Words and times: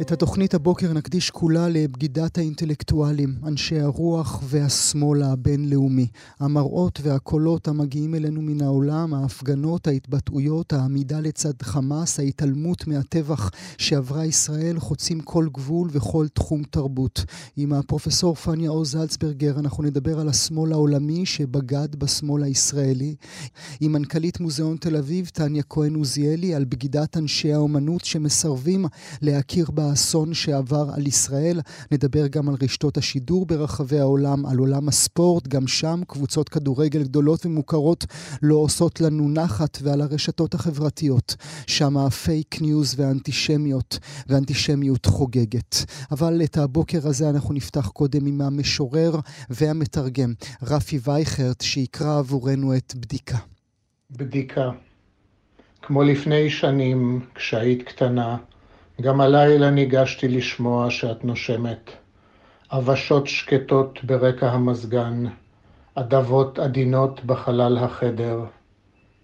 את 0.00 0.12
התוכנית 0.12 0.54
הבוקר 0.54 0.92
נקדיש 0.92 1.30
כולה 1.30 1.68
לבגידת 1.68 2.38
האינטלקטואלים, 2.38 3.34
אנשי 3.46 3.80
הרוח 3.80 4.42
והשמאל 4.44 5.22
הבינלאומי. 5.22 6.06
המראות 6.40 7.00
והקולות 7.02 7.68
המגיעים 7.68 8.14
אלינו 8.14 8.42
מן 8.42 8.62
העולם, 8.62 9.14
ההפגנות, 9.14 9.86
ההתבטאויות, 9.86 10.72
העמידה 10.72 11.20
לצד 11.20 11.62
חמאס, 11.62 12.20
ההתעלמות 12.20 12.86
מהטבח 12.86 13.50
שעברה 13.78 14.24
ישראל, 14.24 14.78
חוצים 14.78 15.20
כל 15.20 15.48
גבול 15.52 15.88
וכל 15.92 16.26
תחום 16.28 16.62
תרבות. 16.62 17.24
עם 17.56 17.72
הפרופסור 17.72 18.34
פניה 18.34 18.70
עוז 18.70 18.90
זלצברגר 18.90 19.58
אנחנו 19.58 19.82
נדבר 19.82 20.20
על 20.20 20.28
השמאל 20.28 20.72
העולמי 20.72 21.26
שבגד 21.26 21.96
בשמאל 21.96 22.42
הישראלי. 22.42 23.14
עם 23.80 23.92
מנכ"לית 23.92 24.40
מוזיאון 24.40 24.76
תל 24.76 24.96
אביב, 24.96 25.26
טניה 25.26 25.62
כהן 25.62 25.94
עוזיאלי, 25.94 26.54
על 26.54 26.64
בגידת 26.64 27.16
אנשי 27.16 27.52
האומנות 27.52 28.04
שמסרבים 28.04 28.84
להכיר 29.22 29.70
באסון 29.70 30.34
שעבר 30.34 30.90
על 30.94 31.06
ישראל. 31.06 31.60
נדבר 31.92 32.26
גם 32.26 32.48
על 32.48 32.54
רשתות 32.62 32.96
השידור 32.96 33.46
ברחבי 33.46 33.98
העולם, 33.98 34.46
על 34.46 34.58
עולם 34.58 34.88
הספורט, 34.88 35.48
גם 35.48 35.66
שם 35.66 36.00
קבוצות 36.06 36.48
כדורגל 36.48 37.02
גדולות 37.02 37.46
ומוכרות 37.46 38.06
לא 38.42 38.54
עושות 38.54 39.00
לנו 39.00 39.28
נחת, 39.28 39.78
ועל 39.82 40.00
הרשתות 40.00 40.54
החברתיות. 40.54 41.36
שם 41.66 41.96
הפייק 41.96 42.62
ניוז 42.62 42.94
והאנטישמיות, 42.98 43.98
והאנטישמיות 44.26 45.06
חוגגת. 45.06 45.84
אבל 46.10 46.40
את 46.44 46.56
הבוקר 46.56 47.08
הזה 47.08 47.30
אנחנו 47.30 47.54
נפתח 47.54 47.88
קודם 47.88 48.26
עם 48.26 48.40
המשורר 48.40 49.14
והמתרגם, 49.50 50.32
רפי 50.62 50.98
וייכרט, 51.04 51.60
שיקרא 51.60 52.18
עבורנו 52.18 52.76
את 52.76 52.94
בדיקה. 52.96 53.38
בדיקה. 54.10 54.70
כמו 55.82 56.02
לפני 56.02 56.50
שנים, 56.50 57.20
כשהיית 57.34 57.82
קטנה, 57.82 58.36
גם 59.00 59.20
הלילה 59.20 59.70
ניגשתי 59.70 60.28
לשמוע 60.28 60.90
שאת 60.90 61.24
נושמת. 61.24 61.90
עבשות 62.68 63.26
שקטות 63.26 64.04
ברקע 64.04 64.50
המזגן, 64.50 65.24
אדבות 65.94 66.58
עדינות 66.58 67.24
בחלל 67.24 67.78
החדר, 67.78 68.44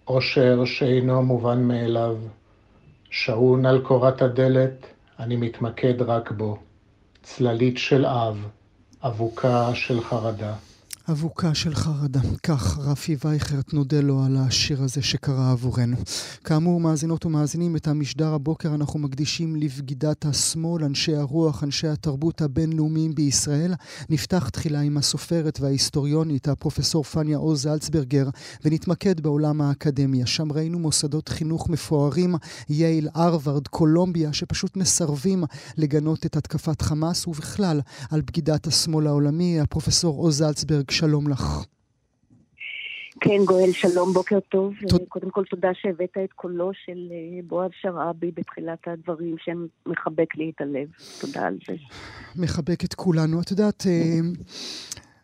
אושר 0.07 0.65
שאינו 0.65 1.21
מובן 1.21 1.63
מאליו. 1.63 2.17
שעון 3.09 3.65
על 3.65 3.81
קורת 3.81 4.21
הדלת, 4.21 4.85
אני 5.19 5.35
מתמקד 5.35 6.01
רק 6.01 6.31
בו. 6.31 6.57
צללית 7.23 7.77
של 7.77 8.05
אב, 8.05 8.47
אבוקה 9.03 9.75
של 9.75 10.01
חרדה. 10.01 10.53
אבוקה 11.11 11.55
של 11.55 11.75
חרדה. 11.75 12.19
כך 12.43 12.77
רפי 12.77 13.15
וייכרט 13.25 13.73
נודה 13.73 14.01
לו 14.01 14.23
על 14.23 14.37
השיר 14.37 14.83
הזה 14.83 15.01
שקרה 15.01 15.51
עבורנו. 15.51 15.97
כאמור, 16.43 16.79
מאזינות 16.79 17.25
ומאזינים, 17.25 17.75
את 17.75 17.87
המשדר 17.87 18.33
הבוקר 18.33 18.75
אנחנו 18.75 18.99
מקדישים 18.99 19.55
לבגידת 19.55 20.25
השמאל, 20.25 20.83
אנשי 20.83 21.15
הרוח, 21.15 21.63
אנשי 21.63 21.87
התרבות 21.87 22.41
הבינלאומיים 22.41 23.15
בישראל. 23.15 23.73
נפתח 24.09 24.49
תחילה 24.49 24.79
עם 24.79 24.97
הסופרת 24.97 25.59
וההיסטוריונית, 25.61 26.47
הפרופסור 26.47 27.03
פניה 27.03 27.37
עוז 27.37 27.61
זלצברגר, 27.61 28.29
ונתמקד 28.65 29.21
בעולם 29.21 29.61
האקדמיה. 29.61 30.25
שם 30.25 30.51
ראינו 30.51 30.79
מוסדות 30.79 31.29
חינוך 31.29 31.69
מפוארים, 31.69 32.35
יייל, 32.69 33.09
הרווארד, 33.13 33.67
קולומביה, 33.67 34.33
שפשוט 34.33 34.77
מסרבים 34.77 35.43
לגנות 35.77 36.25
את 36.25 36.37
התקפת 36.37 36.81
חמאס, 36.81 37.27
ובכלל 37.27 37.81
על 38.11 38.21
בגידת 38.21 38.67
השמאל 38.67 39.07
העולמי. 39.07 39.59
הפרופסור 39.59 40.17
עוז 40.17 40.37
זלצברג, 40.37 40.91
שלום 40.97 41.27
לך. 41.27 41.43
כן, 43.19 43.45
גואל, 43.45 43.71
שלום, 43.71 44.13
בוקר 44.13 44.39
טוב. 44.39 44.73
תוד... 44.89 45.01
קודם 45.09 45.29
כל, 45.29 45.43
תודה 45.49 45.69
שהבאת 45.73 46.17
את 46.23 46.33
קולו 46.35 46.71
של 46.85 46.97
אה, 47.11 47.39
בועז 47.47 47.71
שרעבי 47.81 48.31
בתחילת 48.31 48.87
הדברים, 48.87 49.35
שמחבק 49.43 50.35
לי 50.35 50.51
את 50.55 50.61
הלב. 50.61 50.87
תודה 51.21 51.47
על 51.47 51.57
זה. 51.67 51.73
מחבק 52.35 52.83
את 52.85 52.93
כולנו. 52.93 53.41
את 53.41 53.51
יודעת... 53.51 53.85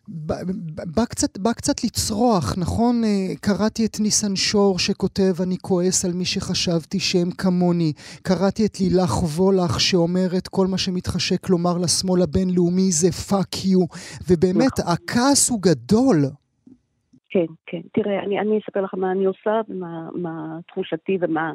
בא 0.08 1.06
קצת, 1.06 1.38
בא 1.38 1.54
קצת 1.54 1.84
לצרוח, 1.84 2.58
נכון? 2.58 3.04
אה, 3.04 3.36
קראתי 3.42 3.86
את 3.86 4.00
ניסן 4.00 4.36
שור 4.36 4.80
שכותב 4.80 5.34
אני 5.44 5.58
כועס 5.62 6.06
על 6.06 6.12
מי 6.14 6.26
שחשבתי 6.26 7.00
שהם 7.00 7.32
כמוני. 7.38 7.94
קראתי 8.24 8.66
את 8.66 8.80
לילך 8.80 9.24
וולך 9.38 9.80
שאומרת 9.80 10.48
כל 10.48 10.68
מה 10.68 10.78
שמתחשק 10.78 11.50
לומר 11.50 11.78
לשמאל 11.84 12.22
הבינלאומי 12.22 12.92
זה 12.92 13.12
fuck 13.12 13.66
you. 13.66 13.84
ובאמת, 14.30 14.80
נכון. 14.80 14.94
הכעס 14.94 15.50
הוא 15.50 15.60
גדול. 15.62 16.18
כן, 17.30 17.50
כן. 17.66 17.82
תראה, 17.94 18.24
אני, 18.24 18.40
אני 18.40 18.60
אספר 18.60 18.82
לך 18.82 18.94
מה 18.94 19.12
אני 19.12 19.26
עושה 19.26 19.62
ומה 19.70 20.10
מה 20.14 20.60
תחושתי 20.68 21.18
ומה 21.22 21.54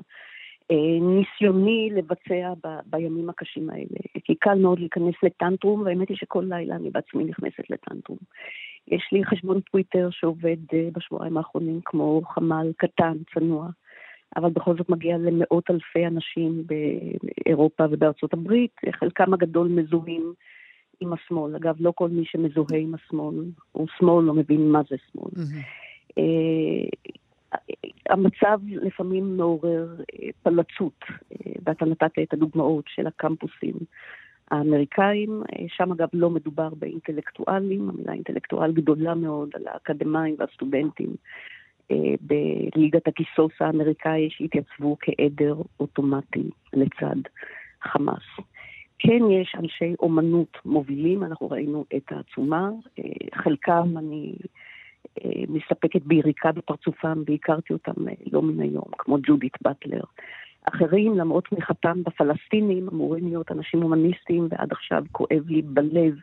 ניסיוני 1.01 1.91
לבצע 1.93 2.53
ב, 2.65 2.69
בימים 2.87 3.31
הקשים 3.31 3.71
האלה. 3.71 3.99
כי 4.25 4.35
קל 4.35 4.59
מאוד 4.59 4.79
להיכנס 4.79 5.15
לטנטרום, 5.23 5.81
והאמת 5.81 6.09
היא 6.09 6.17
שכל 6.17 6.45
לילה 6.49 6.77
אני 6.77 6.91
בעצמי 6.91 7.25
נכנסת 7.25 7.71
לטנטרום. 7.71 8.19
יש 8.89 9.09
לי 9.13 9.25
חשבון 9.25 9.61
טוויטר 9.61 10.09
שעובד 10.11 10.57
אה, 10.73 10.89
בשבועיים 10.93 11.37
האחרונים 11.37 11.81
כמו 11.85 12.23
חמ"ל 12.35 12.73
קטן, 12.77 13.17
צנוע, 13.35 13.69
אבל 14.37 14.51
בכל 14.51 14.77
זאת 14.77 14.89
מגיע 14.89 15.19
למאות 15.19 15.71
אלפי 15.71 16.07
אנשים 16.07 16.65
באירופה 16.67 17.85
ובארצות 17.91 18.33
הברית, 18.33 18.77
חלקם 18.93 19.35
הגדול 19.35 19.69
מזוהים 19.69 20.33
עם 21.01 21.13
השמאל. 21.13 21.57
אגב, 21.57 21.77
לא 21.81 21.93
כל 21.95 22.09
מי 22.09 22.25
שמזוהה 22.25 22.79
עם 22.79 22.95
השמאל 22.95 23.35
הוא 23.73 23.87
שמאל, 23.99 24.25
לא 24.25 24.35
מבין 24.35 24.71
מה 24.71 24.81
זה 24.91 24.97
שמאל. 25.13 25.31
Mm-hmm. 25.35 25.89
המצב 28.09 28.61
לפעמים 28.67 29.37
מעורר 29.37 29.89
אה, 29.99 30.29
פלצות, 30.43 31.05
אה, 31.33 31.53
ואתה 31.65 31.85
נתת 31.85 32.19
את 32.23 32.33
הדוגמאות 32.33 32.85
של 32.89 33.07
הקמפוסים 33.07 33.75
האמריקאים, 34.51 35.43
אה, 35.53 35.65
שם 35.69 35.93
אגב 35.93 36.09
לא 36.13 36.31
מדובר 36.31 36.69
באינטלקטואלים, 36.75 37.89
המילה 37.89 38.13
אינטלקטואל 38.13 38.73
גדולה 38.73 39.15
מאוד 39.15 39.51
על 39.55 39.63
האקדמאים 39.67 40.37
והסטודנטים. 40.39 41.15
בליגת 42.21 43.09
הכיסוס 43.09 43.53
האמריקאי 43.61 44.29
שהתייצבו 44.31 44.97
כעדר 45.01 45.57
אוטומטי 45.81 46.51
לצד 46.73 47.17
חמאס. 47.83 48.23
כן 48.99 49.31
יש 49.31 49.55
אנשי 49.59 49.95
אומנות 50.01 50.59
מובילים, 50.65 51.25
אנחנו 51.25 51.51
ראינו 51.51 51.85
את 51.97 52.13
העצומה, 52.13 52.71
חלקם 53.35 53.99
אני 53.99 54.35
אה, 55.29 55.43
מספקת 55.49 56.03
ביריקה 56.03 56.53
בפרצופם, 56.53 57.23
והכרתי 57.27 57.73
אותם 57.73 58.09
אה, 58.09 58.15
לא 58.33 58.43
מן 58.43 58.61
היום, 58.61 58.85
כמו 58.99 59.17
ג'ודית 59.23 59.53
באטלר. 59.63 60.03
אחרים, 60.65 61.19
למרות 61.19 61.45
תמיכתם 61.45 62.03
בפלסטינים, 62.03 62.89
אמורים 62.89 63.29
להיות 63.29 63.53
אנשים 63.53 63.83
הומניסטיים, 63.83 64.49
ועד 64.51 64.73
עכשיו 64.73 65.05
כואב 65.13 65.43
לי 65.47 65.63
בלב 65.63 66.15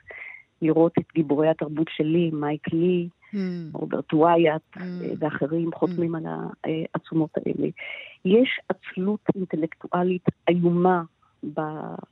לראות 0.61 0.91
את 0.99 1.03
גיבורי 1.15 1.47
התרבות 1.49 1.87
שלי, 1.89 2.31
מייק 2.33 2.73
לי, 2.73 3.09
mm. 3.33 3.37
רוברט 3.73 4.13
וויאט 4.13 4.61
mm. 4.77 4.81
ואחרים 5.19 5.69
חותמים 5.73 6.15
mm. 6.15 6.17
על 6.17 6.25
העצומות 6.63 7.29
האלה. 7.37 7.67
יש 8.25 8.59
עצלות 8.69 9.19
אינטלקטואלית 9.35 10.25
איומה 10.49 11.03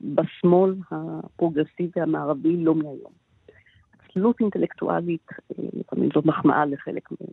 בשמאל 0.01 0.75
הפרוגרסיבי 0.91 2.01
המערבי 2.01 2.57
לא 2.57 2.75
מהיום. 2.75 3.22
תלות 4.13 4.39
אינטלקטואלית, 4.39 5.27
אה, 5.31 5.65
לפעמים 5.73 6.09
זו 6.13 6.21
מחמאה 6.25 6.65
לחלק 6.65 7.11
מהם. 7.11 7.29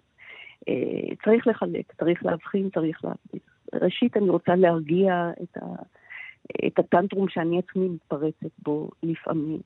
אה, 0.69 1.15
צריך 1.25 1.47
לחלק, 1.47 1.93
צריך 2.01 2.25
להבחין, 2.25 2.71
צריך 2.75 3.05
להבחין. 3.05 3.41
ראשית, 3.75 4.17
אני 4.17 4.31
רוצה 4.31 4.55
להרגיע 4.55 5.31
את, 5.43 5.57
ה, 5.57 5.67
את 6.67 6.79
הטנטרום 6.79 7.29
שאני 7.29 7.59
עצמי 7.59 7.89
מתפרצת 7.89 8.53
בו 8.63 8.91
לפעמים. 9.03 9.59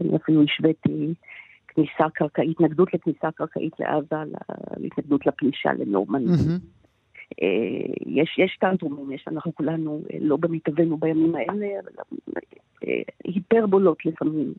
אני 0.00 0.16
אפילו 0.16 0.42
השוויתי 0.42 1.14
כניסה 1.68 2.10
קרקעית, 2.14 2.50
התנגדות 2.50 2.94
לכניסה 2.94 3.30
קרקעית 3.30 3.72
לעזה, 3.80 4.16
להתנגדות 4.76 5.26
לפלישה 5.26 5.72
לנורמניה. 5.72 6.34
Mm-hmm. 6.34 7.42
יש, 8.06 8.38
יש 8.38 8.56
טנטרומים, 8.60 9.12
יש, 9.12 9.24
אנחנו 9.28 9.54
כולנו 9.54 10.02
לא 10.20 10.36
במיטבנו 10.36 10.96
בימים 10.96 11.34
האלה, 11.34 11.66
אבל 11.80 11.92
היפרבולות 13.24 14.06
לפעמים. 14.06 14.52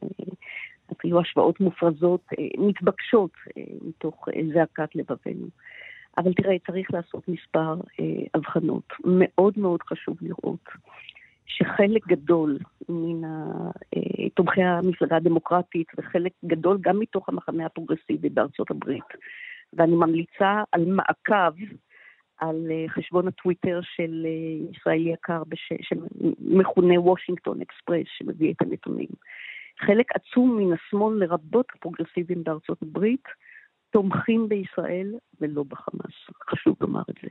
אפילו 0.92 1.19
השוואות 1.22 1.60
מופרזות, 1.60 2.22
אה, 2.39 2.45
מתבקשות 2.57 3.31
אה, 3.57 3.63
מתוך 3.81 4.30
אה, 4.30 4.42
זעקת 4.54 4.95
לבבינו. 4.95 5.48
אבל 6.18 6.34
תראה, 6.34 6.56
צריך 6.68 6.94
לעשות 6.94 7.28
מספר 7.28 7.75
הבחנות. 8.34 8.84
מאוד 9.06 9.54
מאוד 9.57 9.81
חשוב 9.81 10.18
לראות 10.22 10.69
שחלק 11.45 12.07
גדול 12.07 12.57
מן 12.89 13.30
תומכי 14.34 14.63
המפלגה 14.63 15.16
הדמוקרטית 15.16 15.88
וחלק 15.98 16.31
גדול 16.45 16.78
גם 16.81 17.00
מתוך 17.00 17.30
המחנה 17.30 17.66
הפרוגרסיבי 17.66 18.30
בארצות 18.30 18.72
הברית, 18.72 19.04
ואני 19.74 19.95
ממליצה 19.95 20.63
על 20.72 20.86
מעקב 20.86 21.56
על 22.38 22.72
חשבון 22.88 23.28
הטוויטר 23.28 23.80
של 23.84 24.25
ישראלי 24.72 25.10
יקר 25.10 25.44
שמכונה 25.81 27.01
וושינגטון 27.01 27.62
אקספרס, 27.62 28.07
שמביא 28.18 28.54
את 28.54 28.62
הנתונים. 28.62 29.10
חלק 29.79 30.06
עצום 30.15 30.57
מן 30.57 30.74
השמאל, 30.74 31.18
לרבות 31.18 31.65
הפרוגרסיבים 31.75 32.44
בארצות 32.44 32.81
הברית, 32.81 33.24
תומכים 33.89 34.50
בישראל 34.50 35.15
ולא 35.41 35.63
בחמאס. 35.63 36.15
חשוב 36.50 36.75
לומר 36.81 37.01
את 37.09 37.15
זה. 37.21 37.27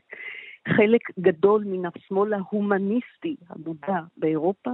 חלק 0.77 1.01
גדול 1.21 1.65
מן 1.67 1.91
השמאל 1.95 2.33
ההומניסטי 2.33 3.37
המודע 3.49 4.01
באירופה 4.17 4.71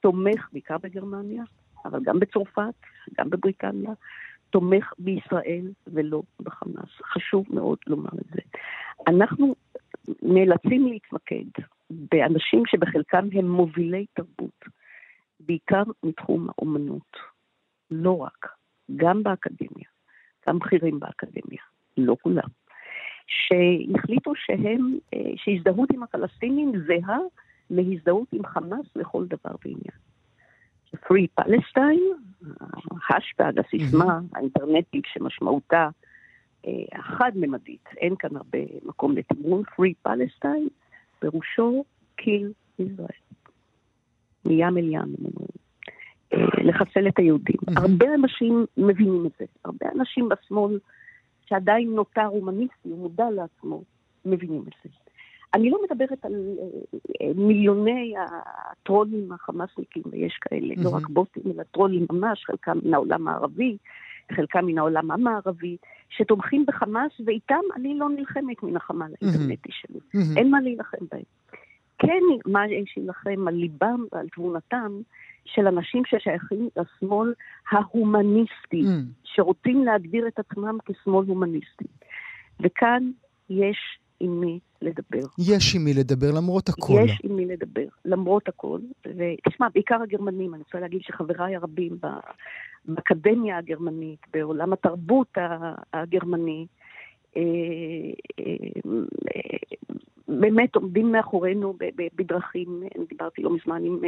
תומך, 0.00 0.48
בעיקר 0.52 0.78
בגרמניה, 0.78 1.42
אבל 1.84 2.00
גם 2.02 2.20
בצרפת, 2.20 2.74
גם 3.18 3.30
בבריטניה, 3.30 3.90
תומך 4.50 4.92
בישראל 4.98 5.66
ולא 5.86 6.22
בחמאס. 6.40 6.90
חשוב 7.04 7.46
מאוד 7.50 7.78
לומר 7.86 8.10
את 8.20 8.34
זה. 8.34 8.40
אנחנו 9.06 9.54
נאלצים 10.22 10.86
להתמקד 10.86 11.62
באנשים 11.90 12.62
שבחלקם 12.66 13.28
הם 13.32 13.48
מובילי 13.48 14.06
תרבות, 14.14 14.64
בעיקר 15.40 15.82
מתחום 16.02 16.48
האומנות. 16.48 17.16
לא 17.90 18.18
רק, 18.18 18.46
גם 18.96 19.22
באקדמיה, 19.22 19.88
גם 20.48 20.58
בכירים 20.58 21.00
באקדמיה, 21.00 21.62
לא 21.96 22.16
כולם, 22.22 22.48
שהחליטו 23.26 24.32
שהם, 24.34 24.98
אה, 25.14 25.32
שהזדהות 25.36 25.90
עם 25.92 26.02
הפלסטינים 26.02 26.72
זהה 26.86 27.18
להזדהות 27.70 28.28
עם 28.32 28.46
חמאס 28.46 28.86
לכל 28.96 29.26
דבר 29.26 29.54
ועניין. 29.64 29.98
Free 30.94 31.40
Palestine, 31.40 32.02
ההאשטג, 33.08 33.52
הסיסמה 33.58 34.20
האינטרנטית 34.34 35.04
שמשמעותה 35.12 35.88
אה, 36.66 37.02
חד-ממדית, 37.02 37.88
אין 37.96 38.16
כאן 38.18 38.36
הרבה 38.36 38.58
מקום 38.82 39.16
לתמרון, 39.16 39.62
Free 39.62 40.08
Palestine, 40.08 40.68
פירושו 41.18 41.84
kill 42.20 42.52
ישראל. 42.78 43.20
מים 44.44 44.78
אל 44.78 44.88
ים, 44.88 45.14
אה, 46.32 46.62
לחסל 46.64 47.08
את 47.08 47.18
היהודים. 47.18 47.56
הרבה 47.76 48.06
אנשים 48.14 48.66
מבינים 48.76 49.26
את 49.26 49.32
זה, 49.38 49.44
הרבה 49.64 49.86
אנשים 49.94 50.28
בשמאל 50.28 50.78
שעדיין 51.46 51.90
נותר 51.90 52.26
הומניסטי, 52.26 52.88
הוא 52.88 52.98
מודע 52.98 53.30
לעצמו, 53.30 53.82
מבינים 54.24 54.62
את 54.68 54.74
זה. 54.84 54.90
אני 55.54 55.70
לא 55.70 55.78
מדברת 55.84 56.24
על 56.24 56.34
אה, 56.34 56.64
אה, 57.20 57.32
מיליוני 57.34 58.14
הטרולים 58.70 59.32
החמאסניקים, 59.32 60.02
ויש 60.10 60.38
כאלה. 60.40 60.74
לא 60.76 60.90
רק 60.90 61.08
בוטים, 61.08 61.42
אלא 61.46 61.62
טרולים 61.62 62.06
ממש, 62.12 62.44
חלקם 62.44 62.78
מן 62.84 62.94
העולם 62.94 63.28
הערבי, 63.28 63.76
חלקם 64.32 64.66
מן 64.66 64.78
העולם 64.78 65.10
המערבי, 65.10 65.76
שתומכים 66.10 66.64
בחמאס, 66.66 67.12
ואיתם 67.24 67.60
אני 67.76 67.98
לא 67.98 68.08
נלחמת 68.08 68.62
מן 68.62 68.76
החמ"ל 68.76 69.12
האינטרנטי 69.22 69.72
שלי. 69.72 69.98
אין 70.36 70.50
מה 70.50 70.60
להילחם 70.60 71.04
בהם. 71.12 71.22
כן, 72.00 72.22
מה 72.46 72.66
יש 72.66 72.94
להילחם 72.96 73.48
על 73.48 73.54
ליבם 73.54 74.04
ועל 74.12 74.28
תבונתם 74.28 75.00
של 75.44 75.66
אנשים 75.66 76.02
ששייכים 76.06 76.68
לשמאל 76.76 77.34
ההומניסטי, 77.70 78.82
mm. 78.82 79.24
שרוצים 79.24 79.84
להגדיר 79.84 80.28
את 80.28 80.38
עצמם 80.38 80.78
כשמאל 80.84 81.26
הומניסטי. 81.26 81.84
וכאן 82.60 83.10
יש 83.50 83.98
עם 84.20 84.40
מי 84.40 84.58
לדבר. 84.82 85.26
יש 85.38 85.74
עם 85.74 85.84
מי 85.84 85.94
לדבר, 85.94 86.30
למרות 86.32 86.68
הכל. 86.68 87.00
יש 87.04 87.20
עם 87.24 87.36
מי 87.36 87.46
לדבר, 87.46 87.86
למרות 88.04 88.48
הכל. 88.48 88.80
ותשמע, 89.06 89.68
בעיקר 89.74 90.02
הגרמנים, 90.02 90.54
אני 90.54 90.62
רוצה 90.62 90.80
להגיד 90.80 91.00
שחבריי 91.02 91.56
הרבים 91.56 91.98
באקדמיה 92.84 93.58
הגרמנית, 93.58 94.20
בעולם 94.32 94.72
התרבות 94.72 95.38
הגרמני, 95.92 96.66
אה, 96.70 96.79
באמת 100.28 100.76
עומדים 100.76 101.12
מאחורינו 101.12 101.74
בדרכים, 102.14 102.82
דיברתי 103.08 103.42
לא 103.42 103.50
מזמן 103.54 103.84
עם 103.84 103.98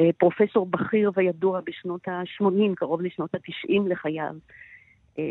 אה, 0.00 0.10
פרופסור 0.18 0.66
בכיר 0.66 1.10
וידוע 1.14 1.60
בשנות 1.64 2.08
ה-80, 2.08 2.74
קרוב 2.74 3.02
לשנות 3.02 3.34
ה-90 3.34 3.88
לחייו, 3.88 4.34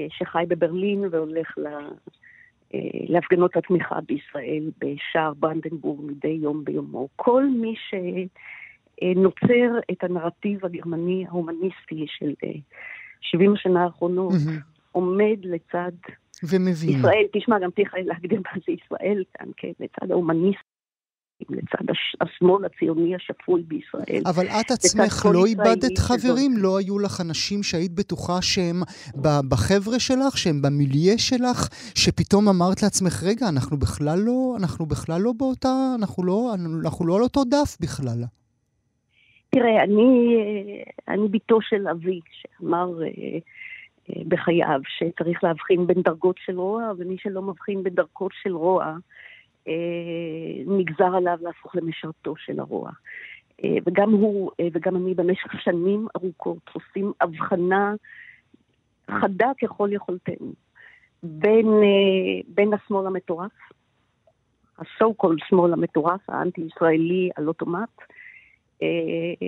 שחי 0.09 0.43
בברלין 0.47 1.03
והולך. 1.11 1.57
אה, 2.73 2.79
להפגנות 3.09 3.57
התמיכה 3.57 3.99
בישראל 4.01 4.63
בשער 4.79 5.33
ברנדנבורג 5.33 5.99
מדי 6.03 6.37
יום 6.41 6.63
ביומו. 6.63 7.07
כל 7.15 7.45
מי 7.49 7.75
שנוצר 7.89 9.79
את 9.91 10.03
הנרטיב 10.03 10.65
הגרמני 10.65 11.25
ההומניסטי 11.27 12.05
של 12.07 12.33
70 13.21 13.49
אה, 13.49 13.55
השנה 13.55 13.83
האחרונות, 13.83 14.33
mm-hmm. 14.33 14.61
עומד 14.91 15.37
לצד 15.43 15.91
ומבין. 16.43 16.99
ישראל, 16.99 17.25
תשמע, 17.33 17.59
גם 17.59 17.69
צריך 17.71 17.93
להגדיר 18.05 18.41
מה 18.45 18.61
זה 18.67 18.73
ישראל 18.73 19.23
כאן, 19.33 19.47
כן, 19.57 19.71
לצד 19.79 20.11
ההומניסט 20.11 20.63
לצד 21.49 21.93
השמאל 22.21 22.65
הציוני 22.65 23.15
השפוי 23.15 23.63
בישראל. 23.63 24.21
אבל 24.25 24.47
את 24.47 24.71
עצמך 24.71 25.25
לא 25.33 25.45
איבדת 25.45 25.97
חברים? 25.97 26.51
לא 26.57 26.77
היו 26.77 26.99
לך 26.99 27.21
אנשים 27.21 27.63
שהיית 27.63 27.91
בטוחה 27.91 28.41
שהם 28.41 28.75
בחבר'ה 29.49 29.99
שלך, 29.99 30.37
שהם 30.37 30.61
במיליה 30.61 31.17
שלך, 31.17 31.69
שפתאום 31.95 32.49
אמרת 32.49 32.83
לעצמך, 32.83 33.23
רגע, 33.23 33.49
אנחנו 33.49 33.77
בכלל 33.77 34.19
לא, 34.19 34.55
אנחנו 34.59 34.85
בכלל 34.85 35.21
לא 35.21 35.31
באותה, 35.37 35.95
אנחנו 35.99 36.23
לא, 36.23 36.51
אנחנו 36.83 37.07
לא 37.07 37.15
על 37.15 37.21
אותו 37.21 37.43
דף 37.43 37.77
בכלל. 37.81 38.23
תראה, 39.49 39.83
אני, 39.83 40.35
אני 41.07 41.27
בתו 41.31 41.61
של 41.61 41.87
אבי, 41.87 42.19
שאמר 42.31 43.01
אה, 43.01 43.07
אה, 43.07 43.39
בחייו 44.27 44.79
שצריך 44.87 45.43
להבחין 45.43 45.87
בין 45.87 46.01
דרגות 46.01 46.35
של 46.45 46.59
רוע, 46.59 46.91
ומי 46.97 47.17
שלא 47.17 47.41
מבחין 47.41 47.83
בין 47.83 47.93
דרגות 47.93 48.31
של 48.41 48.55
רוע, 48.55 48.95
אה, 49.67 49.73
נגזר 50.67 51.15
עליו 51.15 51.37
להפוך 51.41 51.75
למשרתו 51.75 52.35
של 52.37 52.59
הרוע. 52.59 52.91
אה, 53.63 53.77
וגם 53.85 54.11
הוא 54.11 54.51
אה, 54.59 54.67
וגם 54.73 54.95
אני 54.95 55.13
במשך 55.13 55.61
שנים 55.61 56.07
ארוכות 56.15 56.69
עושים 56.73 57.11
הבחנה 57.21 57.93
חדה 59.11 59.51
ככל 59.61 59.89
יכולתנו 59.91 60.53
בין, 61.23 61.67
בין 62.47 62.73
השמאל 62.73 63.07
המטורף, 63.07 63.51
ה-so 64.77 65.05
called 65.23 65.47
שמאל 65.49 65.73
המטורף, 65.73 66.29
האנטי-ישראלי 66.29 67.29
על 67.35 67.47
אוטומט, 67.47 68.01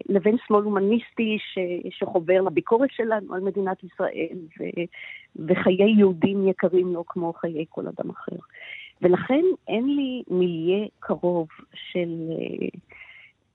לבין 0.09 0.35
שמאל 0.47 0.63
הומניסטי 0.63 1.37
ש, 1.39 1.59
שחובר 1.89 2.41
לביקורת 2.41 2.89
שלנו 2.91 3.33
על 3.33 3.41
מדינת 3.41 3.83
ישראל 3.83 4.37
ו, 4.59 4.63
וחיי 5.47 5.93
יהודים 5.97 6.47
יקרים 6.47 6.93
לו 6.93 7.05
כמו 7.05 7.33
חיי 7.33 7.65
כל 7.69 7.87
אדם 7.87 8.09
אחר. 8.09 8.35
ולכן 9.01 9.43
אין 9.67 9.95
לי 9.95 10.23
מיליה 10.29 10.87
קרוב 10.99 11.47
של 11.73 12.09
אה, 12.31 12.67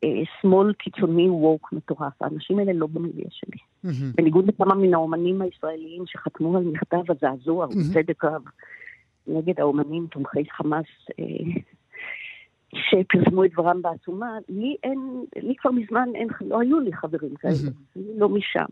אה, 0.04 0.22
שמאל 0.40 0.72
קיצוני 0.72 1.28
ווק 1.28 1.72
מטורף. 1.72 2.22
האנשים 2.22 2.58
האלה 2.58 2.72
לא 2.72 2.86
במיליה 2.86 3.26
שלי. 3.30 3.58
Mm-hmm. 3.86 4.16
בניגוד 4.16 4.48
לכמה 4.48 4.74
מן 4.74 4.94
האומנים 4.94 5.42
הישראליים 5.42 6.02
שחתמו 6.06 6.56
על 6.56 6.64
מכתב 6.64 7.02
הזעזוע, 7.08 7.66
mm-hmm. 7.66 7.76
ובצדק 7.76 8.24
רב, 8.24 8.42
נגד 9.26 9.60
האומנים 9.60 10.06
תומכי 10.10 10.50
חמאס, 10.50 10.86
אה, 11.18 11.24
שפרסמו 12.90 13.44
את 13.44 13.50
דברם 13.52 13.82
בעצומה, 13.82 14.38
לי 14.48 14.76
אין, 14.82 15.24
לי 15.36 15.54
כבר 15.56 15.70
מזמן 15.70 16.08
אין, 16.14 16.28
לא 16.40 16.60
היו 16.60 16.80
לי 16.80 16.92
חברים 16.92 17.34
כאלה, 17.34 17.54
mm-hmm. 17.54 18.00
לא 18.16 18.28
משם. 18.28 18.66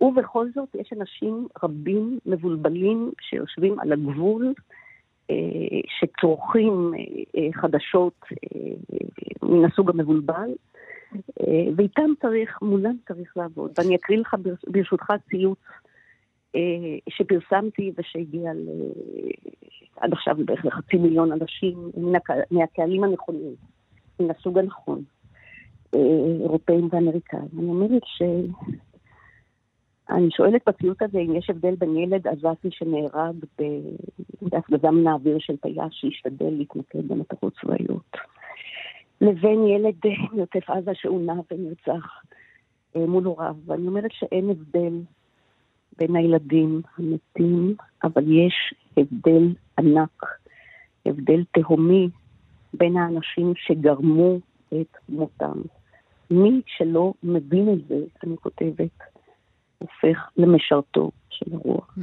ובכל 0.00 0.46
זאת 0.54 0.68
יש 0.74 0.92
אנשים 0.92 1.46
רבים 1.62 2.18
מבולבלים 2.26 3.12
שיושבים 3.20 3.80
על 3.80 3.92
הגבול 3.92 4.54
אה, 5.30 5.36
שצורכים 5.98 6.92
אה, 6.94 7.00
אה, 7.40 7.48
חדשות 7.52 8.24
מן 9.42 9.64
הסוג 9.64 9.90
המבולבל, 9.90 10.50
ואיתם 11.76 12.10
צריך, 12.22 12.58
מולם 12.62 12.96
צריך 13.08 13.36
לעבוד. 13.36 13.70
ואני 13.78 13.96
אקריא 13.96 14.18
לך 14.18 14.34
ברשותך 14.66 15.12
ציוץ 15.30 15.58
שפרסמתי 17.08 17.92
ושהגיע 17.98 18.52
ל... 18.54 18.68
עד 19.96 20.12
עכשיו 20.12 20.36
בערך 20.44 20.64
לחצי 20.64 20.96
מיליון 20.96 21.32
אנשים 21.32 21.90
מהקהלים 22.50 23.04
הנכונים, 23.04 23.54
מן 24.20 24.30
הסוג 24.30 24.58
הנכון, 24.58 25.02
אירופאים 25.92 26.88
ואמריקאים. 26.92 27.48
אני 27.58 27.68
אומרת 27.68 28.02
ש... 28.04 28.22
אני 30.10 30.30
שואלת 30.30 30.62
בציוט 30.66 31.02
הזה 31.02 31.18
אם 31.18 31.36
יש 31.36 31.50
הבדל 31.50 31.74
בין 31.74 31.96
ילד 31.96 32.26
עזתי 32.26 32.68
שנהרג 32.70 33.36
בהפגזה 34.42 34.90
מן 34.90 35.06
האוויר 35.06 35.38
של 35.38 35.56
טייס 35.56 35.78
שהשתדל 35.90 36.50
להתמקד 36.50 37.08
במטרות 37.08 37.52
צבאיות, 37.60 38.16
לבין 39.20 39.66
ילד 39.66 39.94
מעוטף 40.32 40.70
עזה 40.70 40.90
שעונה 40.94 41.34
ונרצח 41.50 42.22
אה, 42.96 43.06
מול 43.06 43.24
הוריו. 43.24 43.54
ואני 43.66 43.86
אומרת 43.86 44.10
שאין 44.12 44.50
הבדל 44.50 45.00
בין 45.98 46.16
הילדים 46.16 46.82
המתים, 46.98 47.74
אבל 48.04 48.32
יש 48.32 48.74
הבדל 48.96 49.54
ענק, 49.78 50.24
הבדל 51.06 51.44
תהומי 51.52 52.08
בין 52.74 52.96
האנשים 52.96 53.52
שגרמו 53.56 54.38
את 54.68 54.96
מותם. 55.08 55.60
מי 56.30 56.60
שלא 56.66 57.12
מבין 57.22 57.72
את 57.72 57.88
זה, 57.88 58.04
אני 58.24 58.36
כותבת, 58.36 58.98
הופך 59.78 60.28
למשרתו 60.36 61.10
של 61.30 61.46
הרוח. 61.52 61.98
Mm. 61.98 62.00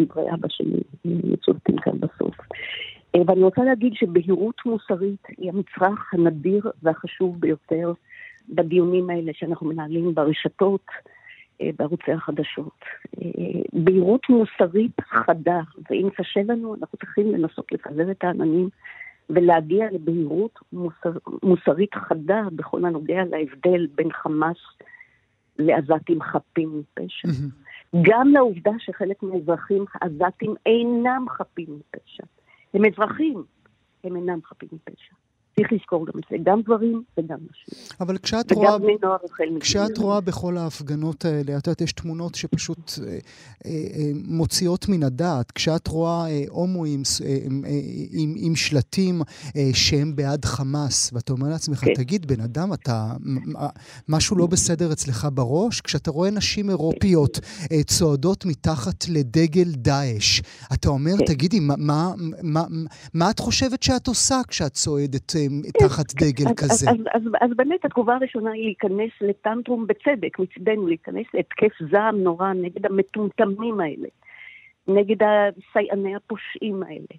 דברי 0.00 0.24
אבא 0.34 0.48
שלי 0.48 0.80
מצוטטים 1.04 1.76
כאן 1.76 2.00
בסוף. 2.00 2.36
אה, 3.14 3.20
ואני 3.26 3.42
רוצה 3.42 3.64
להגיד 3.64 3.92
שבהירות 3.94 4.54
מוסרית 4.66 5.26
היא 5.38 5.50
המצרך 5.50 6.14
הנדיר 6.14 6.70
והחשוב 6.82 7.40
ביותר 7.40 7.92
בדיונים 8.48 9.10
האלה 9.10 9.32
שאנחנו 9.34 9.66
מנהלים 9.66 10.14
ברשתות, 10.14 10.86
בערוצי 11.76 12.12
החדשות. 12.12 12.84
בהירות 13.72 14.26
מוסרית 14.28 15.00
חדה, 15.00 15.60
ואם 15.90 16.08
קשה 16.16 16.40
לנו, 16.44 16.74
אנחנו 16.74 16.98
צריכים 16.98 17.32
לנסות 17.32 17.72
לפזר 17.72 18.10
את 18.10 18.24
העננים 18.24 18.68
ולהגיע 19.30 19.86
לבהירות 19.92 20.58
מוסר, 20.72 21.12
מוסרית 21.42 21.94
חדה 21.94 22.42
בכל 22.52 22.84
הנוגע 22.84 23.24
להבדל 23.24 23.86
בין 23.94 24.12
חמאס 24.12 24.56
לעזתים 25.58 26.22
חפים 26.22 26.80
מפשע. 26.80 27.28
גם 28.02 28.28
לעובדה 28.28 28.70
שחלק 28.78 29.22
מהאזרחים 29.22 29.84
העזתים 29.94 30.54
אינם 30.66 31.26
חפים 31.28 31.66
מפשע. 31.78 32.24
הם 32.74 32.84
אזרחים, 32.84 33.42
הם 34.04 34.16
אינם 34.16 34.38
חפים 34.44 34.68
מפשע. 34.72 35.14
צריך 35.60 35.72
לזכור 35.72 36.06
גם 36.06 36.12
את 36.18 36.24
זה, 36.30 36.36
גם 36.42 36.62
גברים 36.62 37.02
וגם 37.18 37.36
נשים. 37.50 37.96
אבל 38.00 38.18
כשאת 38.18 38.52
וגם 38.52 38.60
רואה... 38.60 38.78
בני 38.78 38.96
נוער 39.02 39.16
החל 39.24 39.44
מגיל. 39.44 39.60
כשאת 39.60 39.98
רואה 39.98 40.20
בכל 40.20 40.56
ההפגנות 40.56 41.24
האלה, 41.24 41.58
את 41.58 41.66
יודעת, 41.66 41.80
יש 41.80 41.92
תמונות 41.92 42.34
שפשוט 42.34 42.92
אה, 43.02 43.06
אה, 43.12 43.18
אה, 43.64 44.10
מוציאות 44.14 44.88
מן 44.88 45.02
הדעת. 45.02 45.50
כשאת 45.50 45.86
רואה 45.86 46.26
אה, 46.28 46.42
הומואים 46.48 47.02
אה, 47.24 47.28
אה, 47.28 47.70
עם, 48.10 48.34
עם 48.36 48.56
שלטים 48.56 49.22
אה, 49.56 49.70
שהם 49.74 50.16
בעד 50.16 50.44
חמאס, 50.44 51.10
ואתה 51.12 51.32
אומר 51.32 51.48
לעצמך, 51.48 51.80
כן. 51.84 51.94
תגיד, 51.94 52.26
בן 52.26 52.40
אדם, 52.40 52.72
אתה... 52.72 53.12
משהו 54.08 54.36
לא 54.36 54.46
בסדר 54.46 54.92
אצלך 54.92 55.28
בראש? 55.34 55.80
כשאתה 55.80 56.10
רואה 56.10 56.30
נשים 56.30 56.70
אירופיות 56.70 57.40
אה, 57.72 57.82
צועדות 57.82 58.44
מתחת 58.44 59.04
לדגל 59.08 59.72
דאעש, 59.72 60.40
אתה 60.74 60.88
אומר, 60.88 61.18
כן. 61.18 61.24
תגידי, 61.24 61.60
מה, 61.60 61.74
מה, 61.78 62.12
מה, 62.42 62.64
מה 63.14 63.30
את 63.30 63.38
חושבת 63.38 63.82
שאת 63.82 64.06
עושה 64.06 64.40
כשאת 64.48 64.72
צועדת 64.72 65.36
אה, 65.36 65.45
תחת 65.78 66.14
דגל 66.14 66.46
אז, 66.46 66.54
כזה? 66.56 66.90
אז, 67.40 67.50
באמת 67.56 67.84
התגובה 67.84 68.14
הראשונה 68.14 68.50
היא 68.50 68.64
להיכנס 68.64 69.10
לטנטרום 69.20 69.86
בצדק 69.86 70.38
מצדנו, 70.38 70.86
להיכנס 70.86 71.26
להתקף 71.34 71.72
זעם 71.90 72.16
נורא 72.16 72.52
נגד 72.52 72.86
המטומטמים 72.86 73.80
האלה, 73.80 74.08
נגד 74.88 75.16
הסייעני 75.22 76.16
הפושעים 76.16 76.82
האלה, 76.82 77.16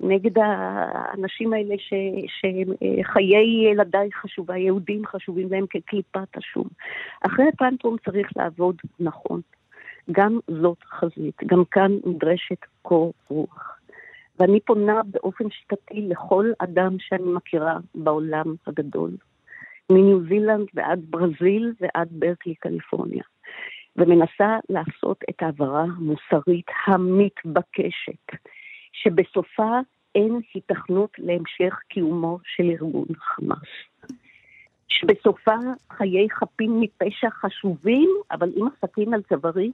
נגד 0.00 0.38
האנשים 0.38 1.52
האלה 1.52 1.74
ש, 1.78 1.94
שחיי 2.26 3.70
ילדיי 3.72 4.08
חשובה, 4.12 4.56
יהודים 4.56 5.06
חשובים 5.06 5.48
להם 5.50 5.64
כקליפת 5.70 6.36
השום. 6.36 6.68
אחרי 7.26 7.44
הטנטרום 7.48 7.96
צריך 8.04 8.28
לעבוד 8.36 8.76
נכון. 9.00 9.40
גם 10.12 10.38
זאת 10.62 10.78
חזית, 10.84 11.36
גם 11.46 11.64
כאן 11.70 11.92
נדרשת 12.06 12.64
קור 12.82 13.12
רוח. 13.28 13.75
ואני 14.38 14.60
פונה 14.60 15.00
באופן 15.06 15.50
שיטתי 15.50 16.08
לכל 16.08 16.52
אדם 16.58 16.96
שאני 16.98 17.32
מכירה 17.32 17.78
בעולם 17.94 18.54
הגדול, 18.66 19.10
מניו 19.90 20.20
זילנד 20.28 20.66
ועד 20.74 21.00
ברזיל 21.10 21.72
ועד 21.80 22.08
ברקלי, 22.10 22.54
קליפורניה, 22.54 23.24
ומנסה 23.96 24.58
לעשות 24.68 25.24
את 25.30 25.42
ההעברה 25.42 25.82
המוסרית 25.82 26.66
המתבקשת, 26.86 28.26
שבסופה 28.92 29.78
אין 30.14 30.40
היתכנות 30.54 31.10
להמשך 31.18 31.78
קיומו 31.88 32.38
של 32.44 32.64
ארגון 32.64 33.06
חמאס. 33.18 33.68
שבסופה 34.88 35.56
חיי 35.90 36.30
חפים 36.30 36.80
מפשע 36.80 37.30
חשובים, 37.30 38.10
אבל 38.30 38.50
עם 38.56 38.66
הסכין 38.66 39.14
על 39.14 39.22
צווארי, 39.22 39.72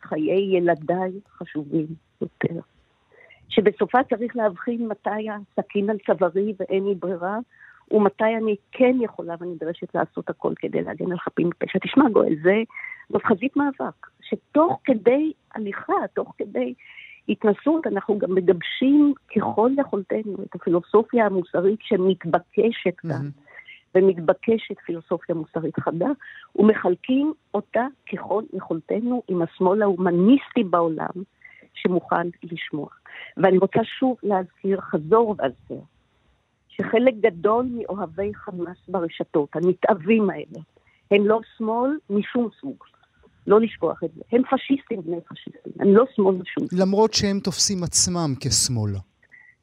חיי 0.00 0.56
ילדיי 0.56 1.12
חשובים 1.30 1.86
יותר. 2.20 2.60
שבסופה 3.48 3.98
צריך 4.10 4.36
להבחין 4.36 4.88
מתי 4.88 5.28
הסכין 5.30 5.90
על 5.90 5.96
צווארי 6.06 6.54
ואין 6.58 6.84
לי 6.84 6.94
ברירה, 6.94 7.38
ומתי 7.90 8.36
אני 8.42 8.56
כן 8.72 8.96
יכולה 9.00 9.34
ונדרשת 9.40 9.94
לעשות 9.94 10.30
הכל 10.30 10.52
כדי 10.56 10.82
להגן 10.82 11.12
על 11.12 11.18
חפים 11.18 11.48
מפשע. 11.48 11.78
תשמע, 11.78 12.08
גואל, 12.08 12.34
זה 12.42 12.62
זאת 13.08 13.22
חזית 13.24 13.56
מאבק, 13.56 14.06
שתוך 14.22 14.80
כדי 14.84 15.32
הליכה, 15.54 15.92
תוך 16.14 16.34
כדי 16.38 16.74
התנסות, 17.28 17.86
אנחנו 17.86 18.18
גם 18.18 18.34
מגבשים 18.34 19.14
ככל 19.36 19.70
יכולתנו 19.78 20.36
את 20.42 20.54
הפילוסופיה 20.54 21.26
המוסרית 21.26 21.80
שמתבקשת 21.82 22.96
כאן. 22.96 23.28
ומתבקשת 23.94 24.78
פילוסופיה 24.86 25.34
מוסרית 25.34 25.78
חדה, 25.80 26.08
ומחלקים 26.56 27.32
אותה 27.54 27.86
ככל 28.12 28.42
יכולתנו 28.52 29.22
עם 29.28 29.42
השמאל 29.42 29.82
ההומניסטי 29.82 30.64
בעולם, 30.70 31.22
שמוכן 31.74 32.28
לשמוע. 32.42 32.88
ואני 33.36 33.58
רוצה 33.58 33.80
שוב 33.98 34.16
להזכיר, 34.22 34.80
חזור 34.80 35.34
והזכיר, 35.38 35.80
שחלק 36.68 37.14
גדול 37.20 37.66
מאוהבי 37.72 38.34
חמאס 38.34 38.76
ברשתות, 38.88 39.48
הנתעבים 39.56 40.30
האלה, 40.30 40.60
הם 41.10 41.26
לא 41.26 41.40
שמאל 41.56 41.90
משום 42.10 42.48
סוג. 42.60 42.76
לא 43.46 43.60
לשכוח 43.60 44.04
את 44.04 44.10
זה. 44.14 44.20
הם 44.32 44.42
פשיסטים 44.50 45.02
בני 45.02 45.16
פשיסטים, 45.28 45.72
הם 45.80 45.94
לא 45.94 46.04
שמאל 46.14 46.34
משום 46.34 46.68
סוג. 46.68 46.80
למרות 46.80 47.14
שהם 47.14 47.40
תופסים 47.40 47.82
עצמם 47.82 48.34
כשמאל. 48.40 48.92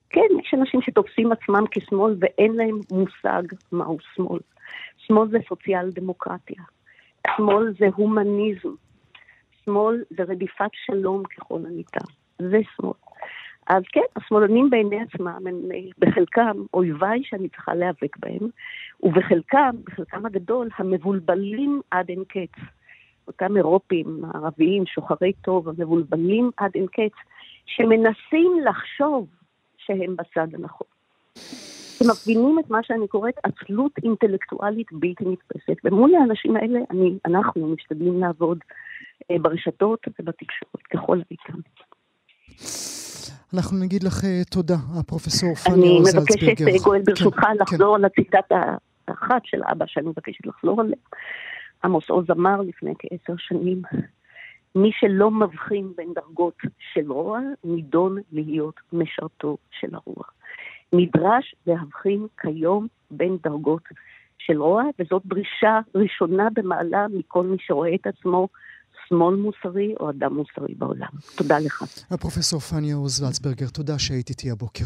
כן, 0.10 0.28
יש 0.44 0.54
אנשים 0.54 0.82
שתופסים 0.82 1.32
עצמם 1.32 1.64
כשמאל 1.72 2.16
ואין 2.20 2.54
להם 2.54 2.80
מושג 2.92 3.44
מהו 3.72 3.98
שמאל. 4.16 4.40
שמאל 4.98 5.30
זה 5.30 5.38
סוציאל 5.50 5.92
דמוקרטיה. 5.92 6.64
שמאל 7.38 7.74
זה 7.80 7.86
הומניזם. 7.96 8.70
שמאל 9.66 10.04
זה 10.10 10.24
רדיפת 10.24 10.72
שלום 10.86 11.24
ככל 11.24 11.60
הניתן. 11.66 12.06
זה 12.40 12.60
שמאל. 12.76 12.94
אז 13.72 13.84
כן, 13.92 14.02
השמאלנים 14.16 14.70
בעיני 14.70 15.02
עצמם 15.02 15.48
הם 15.48 15.62
בחלקם 16.00 16.58
אויביי 16.74 17.22
שאני 17.24 17.50
צריכה 17.50 17.74
להיאבק 17.76 18.18
בהם, 18.18 18.50
ובחלקם, 19.04 19.76
בחלקם 19.86 20.26
הגדול, 20.26 20.70
המבולבלים 20.78 21.82
עד 21.92 22.10
אין 22.10 22.24
קץ. 22.28 22.62
אותם 23.28 23.58
אירופים, 23.58 24.22
ערביים, 24.34 24.86
שוחרי 24.86 25.34
טוב, 25.34 25.70
המבולבלים 25.70 26.52
עד 26.58 26.72
אין 26.76 26.88
קץ, 26.88 27.16
שמנסים 27.66 28.52
לחשוב 28.66 29.28
שהם 29.78 30.16
בצד 30.16 30.48
הנכון. 30.54 30.88
שמפגינים 31.98 32.60
את 32.60 32.70
מה 32.70 32.84
שאני 32.84 33.08
קוראת 33.08 33.36
עצלות 33.44 33.92
אינטלקטואלית 34.04 34.88
בלתי 34.92 35.24
נתפסת. 35.26 35.78
ומול 35.84 36.16
האנשים 36.16 36.56
האלה 36.56 36.80
אני, 36.90 37.18
אנחנו 37.26 37.68
משתדלים 37.68 38.20
לעבוד 38.20 38.58
אה, 39.32 39.36
ברשתות 39.42 40.08
ובתקשורת 40.20 40.82
ככל 40.94 41.18
הניתן. 41.30 41.60
אנחנו 43.54 43.78
נגיד 43.78 44.04
לך 44.04 44.24
אה, 44.24 44.42
תודה, 44.52 44.76
הפרופסור 45.00 45.56
פניה 45.56 45.76
אני 45.76 46.00
זלצברגר. 46.04 46.52
מבקשת, 46.52 46.68
אה, 46.68 46.84
גואל, 46.84 47.02
ברשותך, 47.06 47.40
כן, 47.40 47.58
לחזור 47.60 47.96
על 47.96 48.06
הציטטה 48.06 48.76
האחת 49.08 49.42
של 49.46 49.62
אבא 49.72 49.86
שאני 49.88 50.10
מבקשת 50.10 50.46
לחזור 50.46 50.82
עליה. 50.82 50.96
עמוס 51.84 52.10
עוז 52.10 52.26
אמר 52.32 52.62
לפני 52.62 52.94
כעשר 53.00 53.34
שנים, 53.38 53.82
מי 54.76 54.92
שלא 55.00 55.32
מבחין 55.32 55.94
בין 55.98 56.14
דרגות 56.16 56.58
של 56.94 57.12
רוע, 57.12 57.40
נידון 57.64 58.18
להיות 58.32 58.76
משרתו 58.94 59.58
של 59.80 59.96
הרוע. 59.96 60.24
נדרש 60.94 61.56
להבחין 61.68 62.28
כיום 62.42 62.88
בין 63.12 63.38
דרגות 63.44 63.84
של 64.38 64.62
רוע, 64.62 64.84
וזאת 65.00 65.22
דרישה 65.26 65.80
ראשונה 65.96 66.48
במעלה 66.54 67.06
מכל 67.14 67.44
מי 67.44 67.58
שרואה 67.60 67.96
את 67.96 68.08
עצמו 68.08 68.48
שמאל 69.12 69.36
מוסרי 69.36 69.96
או 70.00 70.10
אדם 70.10 70.34
מוסרי 70.34 70.76
בעולם. 70.78 71.08
תודה 71.36 71.60
לך. 71.60 71.84
הפרופסור 72.12 72.60
פניה 72.60 72.96
עוז 72.96 73.22
ולצברגר, 73.22 73.68
תודה 73.68 74.00
שהיית 74.00 74.30
איתי 74.30 74.52
הבוקר. 74.52 74.86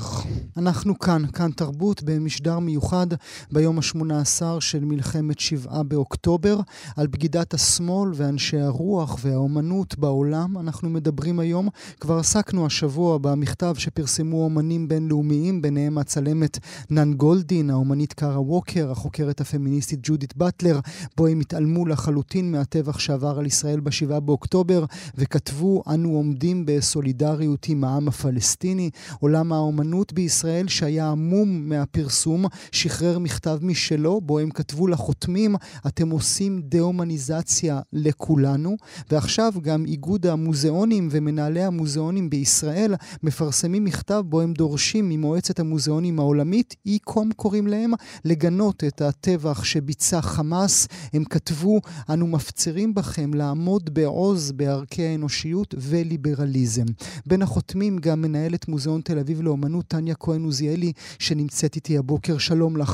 אנחנו 0.57 0.99
כאן, 0.99 1.21
כאן 1.33 1.51
תרבות, 1.51 2.03
במשדר 2.03 2.59
מיוחד 2.59 3.07
ביום 3.51 3.77
ה-18 3.77 4.43
של 4.59 4.85
מלחמת 4.85 5.39
שבעה 5.39 5.83
באוקטובר, 5.83 6.57
על 6.97 7.07
בגידת 7.07 7.53
השמאל 7.53 8.11
ואנשי 8.15 8.59
הרוח 8.59 9.17
והאומנות 9.21 9.97
בעולם. 9.97 10.57
אנחנו 10.57 10.89
מדברים 10.89 11.39
היום, 11.39 11.69
כבר 11.99 12.17
עסקנו 12.17 12.65
השבוע 12.65 13.17
במכתב 13.17 13.73
שפרסמו 13.77 14.43
אומנים 14.43 14.87
בינלאומיים, 14.87 15.61
ביניהם 15.61 15.97
הצלמת 15.97 16.59
נן 16.89 17.13
גולדין, 17.13 17.69
האומנית 17.69 18.13
קארה 18.13 18.41
ווקר, 18.41 18.91
החוקרת 18.91 19.41
הפמיניסטית 19.41 19.99
ג'ודית 20.03 20.37
באטלר, 20.37 20.79
בו 21.17 21.27
הם 21.27 21.39
התעלמו 21.39 21.85
לחלוטין 21.85 22.51
מהטבח 22.51 22.99
שעבר 22.99 23.39
על 23.39 23.45
ישראל 23.45 23.79
בשבעה 23.79 24.14
באוקטובר, 24.19 24.85
וכתבו, 25.15 25.83
אנו 25.93 26.09
עומדים 26.09 26.65
בסולידריות 26.65 27.65
עם 27.69 27.83
העם 27.83 28.07
הפלסטיני. 28.07 28.89
עולם 29.19 29.53
האומנות 29.53 30.13
בישראל, 30.13 30.67
שהיה 30.67 31.09
עמום 31.09 31.69
מהפרסום, 31.69 32.45
שחרר 32.71 33.19
מכתב 33.19 33.57
משלו, 33.61 34.21
בו 34.21 34.39
הם 34.39 34.49
כתבו 34.49 34.87
לחותמים, 34.87 35.55
אתם 35.87 36.09
עושים 36.09 36.61
דה-הומניזציה 36.63 37.79
לכולנו. 37.93 38.75
ועכשיו 39.11 39.53
גם 39.61 39.85
איגוד 39.85 40.25
המוזיאונים 40.25 41.07
ומנהלי 41.11 41.63
המוזיאונים 41.63 42.29
בישראל 42.29 42.95
מפרסמים 43.23 43.83
מכתב 43.83 44.23
בו 44.25 44.41
הם 44.41 44.53
דורשים 44.53 45.09
ממועצת 45.09 45.59
המוזיאונים 45.59 46.19
העולמית, 46.19 46.75
אי-קום 46.85 47.31
קוראים 47.35 47.67
להם, 47.67 47.91
לגנות 48.25 48.83
את 48.83 49.01
הטבח 49.01 49.63
שביצע 49.63 50.21
חמאס. 50.21 50.87
הם 51.13 51.23
כתבו, 51.23 51.81
אנו 52.09 52.27
מפצירים 52.27 52.93
בכם 52.93 53.33
לעמוד 53.33 53.93
בעוז 54.05 54.51
בערכי 54.51 55.01
האנושיות 55.01 55.73
וליברליזם. 55.89 56.87
בין 57.29 57.41
החותמים 57.41 57.93
גם 58.05 58.21
מנהלת 58.21 58.67
מוזיאון 58.67 59.01
תל 59.01 59.19
אביב 59.19 59.41
לאומנות, 59.41 59.85
טניה 59.85 60.15
כהן 60.15 60.43
עוזיאלי, 60.43 60.91
שנמצאת 61.19 61.75
איתי 61.75 61.97
הבוקר. 61.97 62.37
שלום 62.37 62.77
לך. 62.77 62.93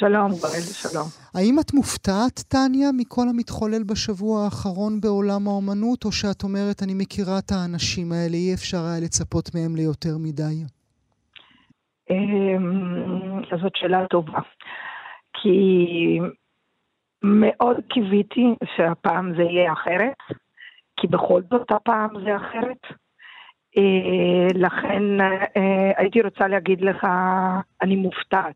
שלום, 0.00 0.30
גואל, 0.42 0.66
שלום. 0.82 1.08
האם 1.34 1.56
את 1.60 1.74
מופתעת, 1.74 2.36
טניה, 2.48 2.88
מכל 2.98 3.26
המתחולל 3.28 3.82
בשבוע 3.90 4.44
האחרון 4.44 5.00
בעולם 5.00 5.42
האומנות, 5.48 6.04
או 6.04 6.12
שאת 6.12 6.42
אומרת, 6.42 6.82
אני 6.82 6.94
מכירה 6.94 7.38
את 7.38 7.50
האנשים 7.54 8.12
האלה, 8.12 8.36
אי 8.36 8.54
אפשר 8.54 8.82
היה 8.88 9.00
לצפות 9.04 9.54
מהם 9.54 9.76
ליותר 9.76 10.14
מדי? 10.18 10.56
אמ, 12.10 13.42
זאת 13.62 13.72
שאלה 13.76 14.06
טובה. 14.10 14.40
כי 15.42 15.56
מאוד 17.22 17.76
קיוויתי 17.88 18.54
שהפעם 18.76 19.32
זה 19.36 19.42
יהיה 19.42 19.72
אחרת, 19.72 20.38
כי 20.96 21.06
בכל 21.06 21.42
זאת 21.50 21.70
הפעם 21.70 22.10
זה 22.24 22.36
אחרת. 22.36 22.82
אה, 23.78 24.48
לכן 24.54 25.20
אה, 25.20 25.92
הייתי 25.96 26.22
רוצה 26.22 26.48
להגיד 26.48 26.80
לך, 26.80 27.06
אני 27.82 27.96
מופתעת. 27.96 28.54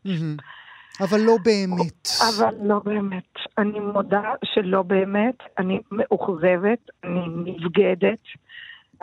אבל 1.00 1.21
לא 1.21 1.37
באמת. 1.45 2.09
אבל 2.28 2.54
לא 2.62 2.78
באמת. 2.85 3.38
אני 3.59 3.81
מודה 3.81 4.33
שלא 4.45 4.83
באמת. 4.83 5.35
אני 5.59 5.81
מאוכזבת, 5.90 6.78
אני 7.04 7.21
נבגדת, 7.28 8.19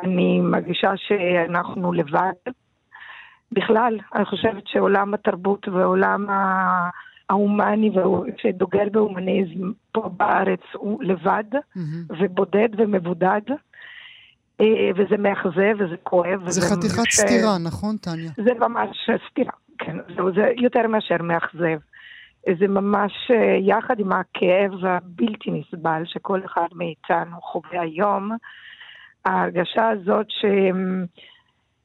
אני 0.03 0.39
מרגישה 0.41 0.91
שאנחנו 0.95 1.93
לבד. 1.93 2.51
בכלל, 3.51 3.97
אני 4.15 4.25
חושבת 4.25 4.67
שעולם 4.67 5.13
התרבות 5.13 5.67
ועולם 5.67 6.27
ההומני 7.29 7.91
שדוגל 8.37 8.89
בהומניזם 8.89 9.71
פה 9.91 10.09
בארץ 10.17 10.61
הוא 10.73 11.03
לבד 11.03 11.43
mm-hmm. 11.53 12.13
ובודד 12.19 12.69
ומבודד. 12.77 13.41
אה, 14.61 14.65
וזה 14.95 15.17
מאכזב 15.17 15.75
וזה 15.79 15.95
כואב. 16.03 16.49
זה 16.49 16.61
חתיכת 16.61 17.11
ש... 17.11 17.15
סתירה, 17.15 17.57
נכון, 17.63 17.97
טניה? 17.97 18.31
זה 18.35 18.51
ממש 18.59 19.09
סתירה, 19.31 19.51
כן. 19.77 19.97
זה, 20.07 20.21
זה 20.35 20.51
יותר 20.57 20.87
מאשר 20.87 21.17
מאכזב. 21.23 21.79
זה 22.59 22.67
ממש 22.67 23.11
אה, 23.31 23.57
יחד 23.59 23.99
עם 23.99 24.11
הכאב 24.11 24.85
הבלתי 24.85 25.51
נסבל 25.51 26.01
שכל 26.05 26.41
אחד 26.45 26.67
מאיתנו 26.75 27.41
חווה 27.41 27.81
היום, 27.81 28.31
ההרגשה 29.25 29.89
הזאת 29.89 30.25
ש... 30.29 30.45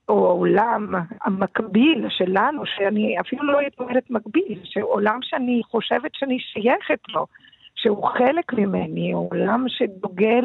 או 0.08 0.26
העולם 0.26 0.94
המקביל 1.22 2.06
שלנו, 2.08 2.62
שאני 2.66 3.20
אפילו 3.20 3.42
לא 3.42 3.58
הייתי 3.58 3.76
אומרת 3.82 4.10
מקביל, 4.10 4.60
שעולם 4.64 5.18
שאני 5.22 5.60
חושבת 5.70 6.14
שאני 6.14 6.38
שייכת 6.40 6.98
לו, 7.08 7.26
שהוא 7.74 8.08
חלק 8.08 8.52
ממני, 8.52 9.12
עולם 9.12 9.64
שדוגל 9.68 10.44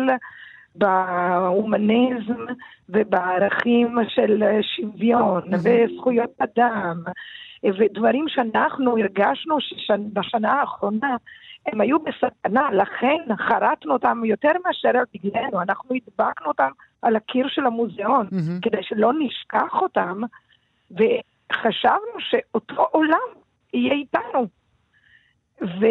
בהומניזם 0.75 2.46
ובערכים 2.89 3.98
של 4.08 4.44
שוויון 4.62 5.44
וזכויות 5.54 6.42
אדם, 6.42 7.04
ודברים 7.80 8.25
שאנחנו 8.28 8.98
הרגשנו 8.98 9.58
שבשנה 9.60 10.51
האחרונה 10.51 11.16
הם 11.71 11.81
היו 11.81 11.97
בסכנה, 11.99 12.71
לכן 12.71 13.35
חרטנו 13.38 13.93
אותם 13.93 14.21
יותר 14.25 14.51
מאשר 14.65 14.89
על 14.89 15.05
בגללנו, 15.13 15.61
אנחנו 15.61 15.95
הדבקנו 15.95 16.47
אותם 16.47 16.69
על 17.01 17.15
הקיר 17.15 17.47
של 17.47 17.65
המוזיאון, 17.65 18.27
mm-hmm. 18.27 18.61
כדי 18.61 18.83
שלא 18.83 19.11
נשכח 19.19 19.73
אותם, 19.73 20.21
וחשבנו 20.91 22.19
שאותו 22.19 22.88
עולם 22.91 23.29
יהיה 23.73 23.93
איתנו. 23.93 24.47
ו... 25.61 25.85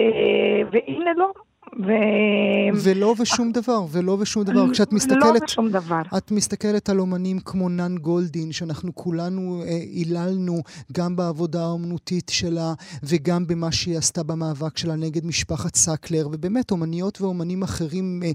והנה 0.73 1.13
לא, 1.17 1.33
ו... 1.79 1.91
ולא 2.85 3.15
ושום 3.21 3.53
דבר, 3.53 3.81
ולא 3.93 4.17
ושום 4.21 4.45
דבר. 4.45 4.73
כשאת 4.73 4.93
מסתכלת... 4.93 5.23
לא 5.23 5.45
ושום 5.45 5.69
דבר. 5.69 6.03
את 6.19 6.31
מסתכלת 6.31 6.89
על 6.89 7.01
אומנים 7.01 7.39
כמו 7.45 7.69
נן 7.69 7.97
גולדין, 7.99 8.53
שאנחנו 8.53 8.95
כולנו 8.95 9.63
היללנו 9.67 10.55
אה, 10.55 10.61
גם 10.93 11.17
בעבודה 11.17 11.61
האומנותית 11.61 12.29
שלה, 12.31 12.73
וגם 13.03 13.47
במה 13.47 13.73
שהיא 13.73 13.99
עשתה 13.99 14.23
במאבק 14.23 14.79
שלה 14.79 14.97
נגד 14.97 15.27
משפחת 15.27 15.75
סקלר, 15.75 16.29
ובאמת 16.33 16.71
אומניות 16.71 17.21
ואומנים 17.21 17.63
אחרים 17.63 18.21
אה, 18.25 18.31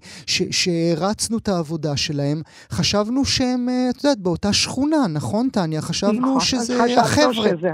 שהרצנו 0.51 1.37
את 1.37 1.47
העבודה 1.47 1.97
שלהם, 1.97 2.41
חשבנו 2.69 3.25
שהם, 3.25 3.69
אה, 3.69 3.89
את 3.89 4.03
יודעת, 4.03 4.19
באותה 4.19 4.53
שכונה, 4.53 5.07
נכון, 5.13 5.49
טניה? 5.49 5.81
חשבנו 5.81 6.19
נכון, 6.19 6.39
שזה 6.39 6.83
החבר'ה. 7.01 7.33
שזה. 7.33 7.71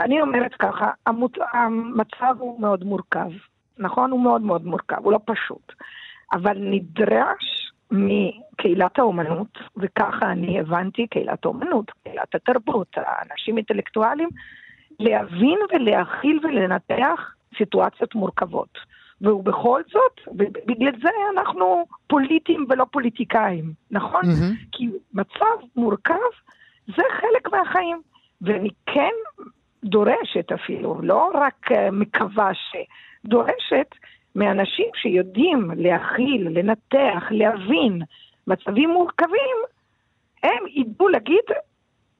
אני 0.00 0.20
אומרת 0.20 0.54
ככה, 0.58 0.90
המצב 1.52 2.34
הוא 2.38 2.60
מאוד 2.60 2.84
מורכב. 2.84 3.30
נכון? 3.78 4.10
הוא 4.10 4.20
מאוד 4.20 4.42
מאוד 4.42 4.66
מורכב, 4.66 5.04
הוא 5.04 5.12
לא 5.12 5.20
פשוט. 5.24 5.72
אבל 6.32 6.58
נדרש 6.60 7.72
מקהילת 7.90 8.98
האומנות, 8.98 9.58
וככה 9.76 10.32
אני 10.32 10.60
הבנתי 10.60 11.06
קהילת 11.06 11.44
האומנות, 11.44 11.90
קהילת 12.02 12.34
התרבות, 12.34 12.88
האנשים 12.96 13.56
אינטלקטואלים, 13.56 14.28
להבין 15.00 15.58
ולהכיל 15.72 16.40
ולנתח 16.42 17.34
סיטואציות 17.58 18.14
מורכבות. 18.14 18.78
ובכל 19.20 19.82
זאת, 19.92 20.20
ובגלל 20.26 20.92
זה 21.02 21.08
אנחנו 21.32 21.84
פוליטיים 22.06 22.66
ולא 22.68 22.86
פוליטיקאים, 22.90 23.72
נכון? 23.90 24.22
Mm-hmm. 24.22 24.66
כי 24.72 24.88
מצב 25.14 25.66
מורכב 25.76 26.14
זה 26.86 27.02
חלק 27.20 27.52
מהחיים. 27.52 28.02
ואני 28.40 28.70
כן 28.86 29.14
דורשת 29.84 30.52
אפילו, 30.54 31.00
לא 31.02 31.30
רק 31.34 31.72
אה, 31.72 31.90
מקווה 31.90 32.54
ש... 32.54 32.76
דורשת 33.24 33.94
מאנשים 34.34 34.86
שיודעים 34.94 35.70
להכיל, 35.76 36.48
לנתח, 36.48 37.24
להבין 37.30 38.02
מצבים 38.46 38.90
מורכבים, 38.90 39.56
הם 40.42 40.66
ידעו 40.68 41.08
להגיד, 41.08 41.44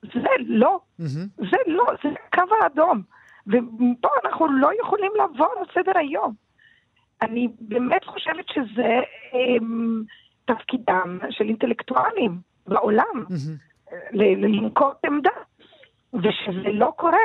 זה 0.02 0.28
לא, 0.38 0.80
mm-hmm. 1.00 1.44
זה 1.50 1.56
לא, 1.66 1.84
זה 2.02 2.08
הקו 2.26 2.54
האדום. 2.62 3.02
ופה 3.46 4.08
אנחנו 4.24 4.52
לא 4.52 4.70
יכולים 4.80 5.12
לעבור 5.16 5.54
על 5.58 5.64
סדר 5.74 5.98
היום. 5.98 6.34
אני 7.22 7.48
באמת 7.60 8.04
חושבת 8.04 8.44
שזה 8.48 9.00
הם, 9.32 10.02
תפקידם 10.44 11.18
של 11.30 11.44
אינטלקטואלים 11.44 12.38
בעולם, 12.66 13.24
mm-hmm. 13.28 13.88
לנקוט 14.12 15.04
עמדה. 15.04 15.30
ושזה 16.14 16.72
לא 16.72 16.92
קורה, 16.96 17.18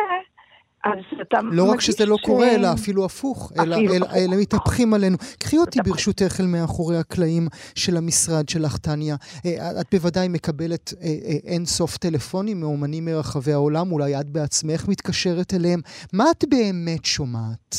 אז 0.84 1.00
אתה 1.22 1.38
לא 1.42 1.72
רק 1.72 1.82
שזה 1.82 2.06
לא 2.06 2.18
ש... 2.18 2.22
קורה, 2.22 2.56
אלא 2.56 2.68
אפילו 2.74 3.06
הפוך, 3.06 3.52
אלא, 3.60 3.76
אפילו 3.76 3.94
אלא, 3.94 4.06
אלא 4.16 4.42
מתהפכים 4.42 4.94
עלינו. 4.94 5.18
קחי 5.40 5.58
אותי 5.58 5.80
ברשותך 5.86 6.40
אל 6.40 6.46
מאחורי 6.46 6.98
הקלעים 6.98 7.48
של 7.76 7.98
המשרד 7.98 8.50
שלך, 8.50 8.78
טניה. 8.78 9.16
אה, 9.46 9.82
את 9.82 9.86
בוודאי 9.94 10.28
מקבלת 10.28 10.94
אה, 10.94 11.08
אה, 11.08 11.52
אין 11.54 11.66
סוף 11.66 11.98
טלפונים 11.98 12.60
מאומנים 12.60 13.06
מרחבי 13.06 13.54
העולם, 13.54 13.92
אולי 13.92 14.20
את 14.20 14.30
בעצמך 14.30 14.88
מתקשרת 14.90 15.54
אליהם. 15.54 15.80
מה 16.14 16.24
את 16.32 16.44
באמת 16.50 17.06
שומעת? 17.06 17.76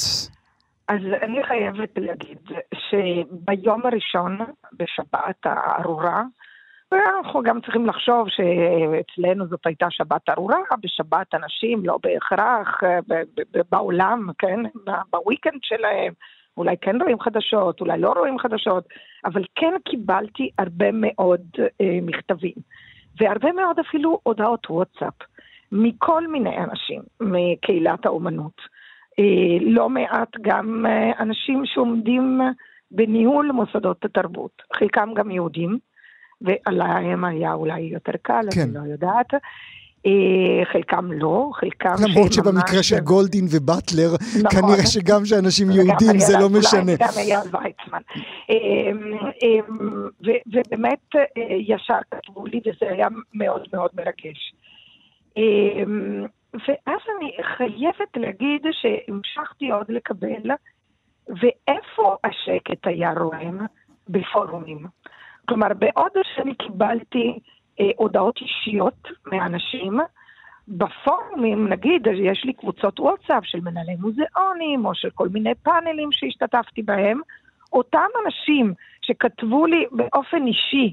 אז 0.89 1.01
אני 1.23 1.45
חייבת 1.49 1.91
להגיד 1.97 2.39
שביום 2.75 3.81
הראשון, 3.87 4.39
בשבת 4.73 5.41
הארורה, 5.45 6.23
ואנחנו 6.93 7.43
גם 7.43 7.61
צריכים 7.61 7.87
לחשוב 7.87 8.27
שאצלנו 8.29 9.47
זאת 9.47 9.67
הייתה 9.67 9.87
שבת 9.91 10.29
ארורה, 10.29 10.59
בשבת 10.83 11.35
אנשים 11.35 11.83
לא 11.85 11.99
בהכרח 12.03 12.81
אה, 12.85 12.99
בעולם, 13.71 14.29
כן, 14.39 14.61
בוויקנד 15.11 15.61
שלהם, 15.63 16.13
אולי 16.57 16.77
כן 16.81 17.03
רואים 17.03 17.21
חדשות, 17.21 17.81
אולי 17.81 18.01
לא 18.01 18.13
רואים 18.17 18.39
חדשות, 18.39 18.85
אבל 19.25 19.45
כן 19.55 19.73
קיבלתי 19.85 20.51
הרבה 20.59 20.87
מאוד 20.93 21.41
אה, 21.81 21.99
מכתבים, 22.03 22.55
והרבה 23.21 23.53
מאוד 23.53 23.79
אפילו 23.79 24.21
הודעות 24.23 24.71
וואטסאפ, 24.71 25.15
מכל 25.73 26.29
מיני 26.29 26.59
אנשים 26.59 27.03
מקהילת 27.21 28.07
האומנות. 28.07 28.61
אה, 29.19 29.59
לא 29.61 29.89
מעט 29.89 30.37
גם 30.41 30.87
אה, 30.87 31.11
אנשים 31.19 31.63
שעומדים 31.67 32.41
בניהול 32.91 33.53
מוסדות 33.53 34.05
התרבות, 34.05 34.63
חלקם 34.77 35.15
גם 35.15 35.31
יהודים. 35.31 35.79
ועליהם 36.41 37.25
היה 37.25 37.53
אולי 37.53 37.81
יותר 37.81 38.13
קל, 38.23 38.47
כן. 38.55 38.61
אני 38.61 38.75
לא 38.75 38.93
יודעת. 38.93 39.35
אה, 40.07 40.65
חלקם 40.73 41.13
לא, 41.13 41.51
חלקם... 41.55 41.95
למרות 42.09 42.33
שבמקרה 42.33 42.83
של 42.83 43.01
גולדין 43.01 43.45
ובטלר, 43.51 44.11
נכון, 44.45 44.61
כנראה 44.61 44.87
שגם 44.87 45.25
שאנשים 45.25 45.71
יהודים 45.71 46.19
זה 46.19 46.39
לא 46.41 46.49
משנה. 46.59 46.93
גם 46.99 47.13
אייל 47.17 47.39
ויצמן. 47.53 48.03
אמ, 48.51 49.13
אמ, 49.43 50.09
ובאמת 50.21 51.17
אה, 51.17 51.57
ישר 51.59 51.99
כתבו 52.11 52.47
לי, 52.47 52.61
וזה 52.61 52.93
היה 52.93 53.07
מאוד 53.35 53.63
מאוד 53.73 53.91
מרגש. 53.95 54.55
אמ, 55.37 56.25
ואז 56.55 57.01
אני 57.19 57.37
חייבת 57.57 58.17
להגיד 58.17 58.63
שהמשכתי 58.73 59.71
עוד 59.71 59.87
לקבל, 59.89 60.51
ואיפה 61.29 62.17
השקט 62.25 62.87
היה 62.87 63.13
רועם? 63.13 63.59
בפורומים. 64.09 64.87
כלומר, 65.49 65.69
בעוד 65.79 66.13
שאני 66.35 66.55
קיבלתי 66.55 67.39
אה, 67.81 67.91
הודעות 67.97 68.39
אישיות 68.41 69.09
מאנשים, 69.27 70.01
בפורומים, 70.69 71.69
נגיד, 71.69 72.07
יש 72.23 72.45
לי 72.45 72.53
קבוצות 72.53 73.01
וואטסאפ 73.01 73.45
של 73.45 73.61
מנהלי 73.61 73.95
מוזיאונים, 73.99 74.87
או 74.87 74.95
של 74.95 75.09
כל 75.15 75.29
מיני 75.29 75.55
פאנלים 75.55 76.09
שהשתתפתי 76.13 76.83
בהם, 76.83 77.21
אותם 77.73 78.09
אנשים 78.25 78.75
שכתבו 79.03 79.67
לי 79.67 79.85
באופן 79.93 80.47
אישי, 80.47 80.93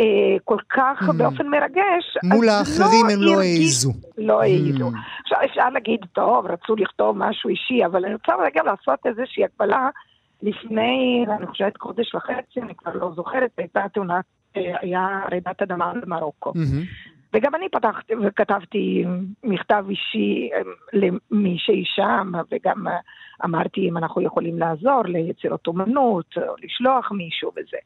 אה, 0.00 0.36
כל 0.44 0.58
כך 0.70 1.02
mm. 1.02 1.12
באופן 1.12 1.46
מרגש, 1.48 2.16
מול 2.24 2.48
האחרים 2.48 3.06
לא 3.06 3.12
הם 3.12 3.22
לא 3.22 3.40
העזו. 3.40 3.92
לא 4.18 4.42
העזו. 4.42 4.88
Mm. 4.88 4.98
עכשיו 5.22 5.38
אפשר 5.44 5.70
להגיד, 5.70 6.00
טוב, 6.12 6.46
רצו 6.46 6.76
לכתוב 6.76 7.18
משהו 7.18 7.50
אישי, 7.50 7.86
אבל 7.86 8.04
אני 8.04 8.14
רוצה 8.14 8.32
רגע 8.44 8.62
לעשות 8.62 8.98
איזושהי 9.06 9.44
הקבלה. 9.44 9.88
לפני, 10.44 11.24
אני 11.38 11.46
חושבת, 11.46 11.76
חודש 11.80 12.14
וחצי, 12.14 12.60
אני 12.60 12.74
כבר 12.74 12.92
לא 12.94 13.12
זוכרת, 13.16 13.50
הייתה 13.58 13.84
תאונת, 13.92 14.24
אה, 14.56 14.74
היה 14.80 15.20
רעידת 15.30 15.62
אדמה 15.62 15.92
במרוקו. 16.02 16.52
וגם 17.34 17.54
אני 17.54 17.68
פתחתי 17.68 18.14
וכתבתי 18.14 19.04
מכתב 19.44 19.84
אישי 19.88 20.50
אה, 20.52 20.60
למישהי 20.92 21.82
שם, 21.86 22.32
וגם 22.50 22.88
אה, 22.88 22.98
אמרתי 23.44 23.88
אם 23.88 23.96
אנחנו 23.96 24.22
יכולים 24.22 24.58
לעזור 24.58 25.02
ליצירות 25.04 25.66
אומנות, 25.66 26.26
או 26.36 26.54
לשלוח 26.62 27.12
מישהו 27.12 27.50
וזה. 27.56 27.76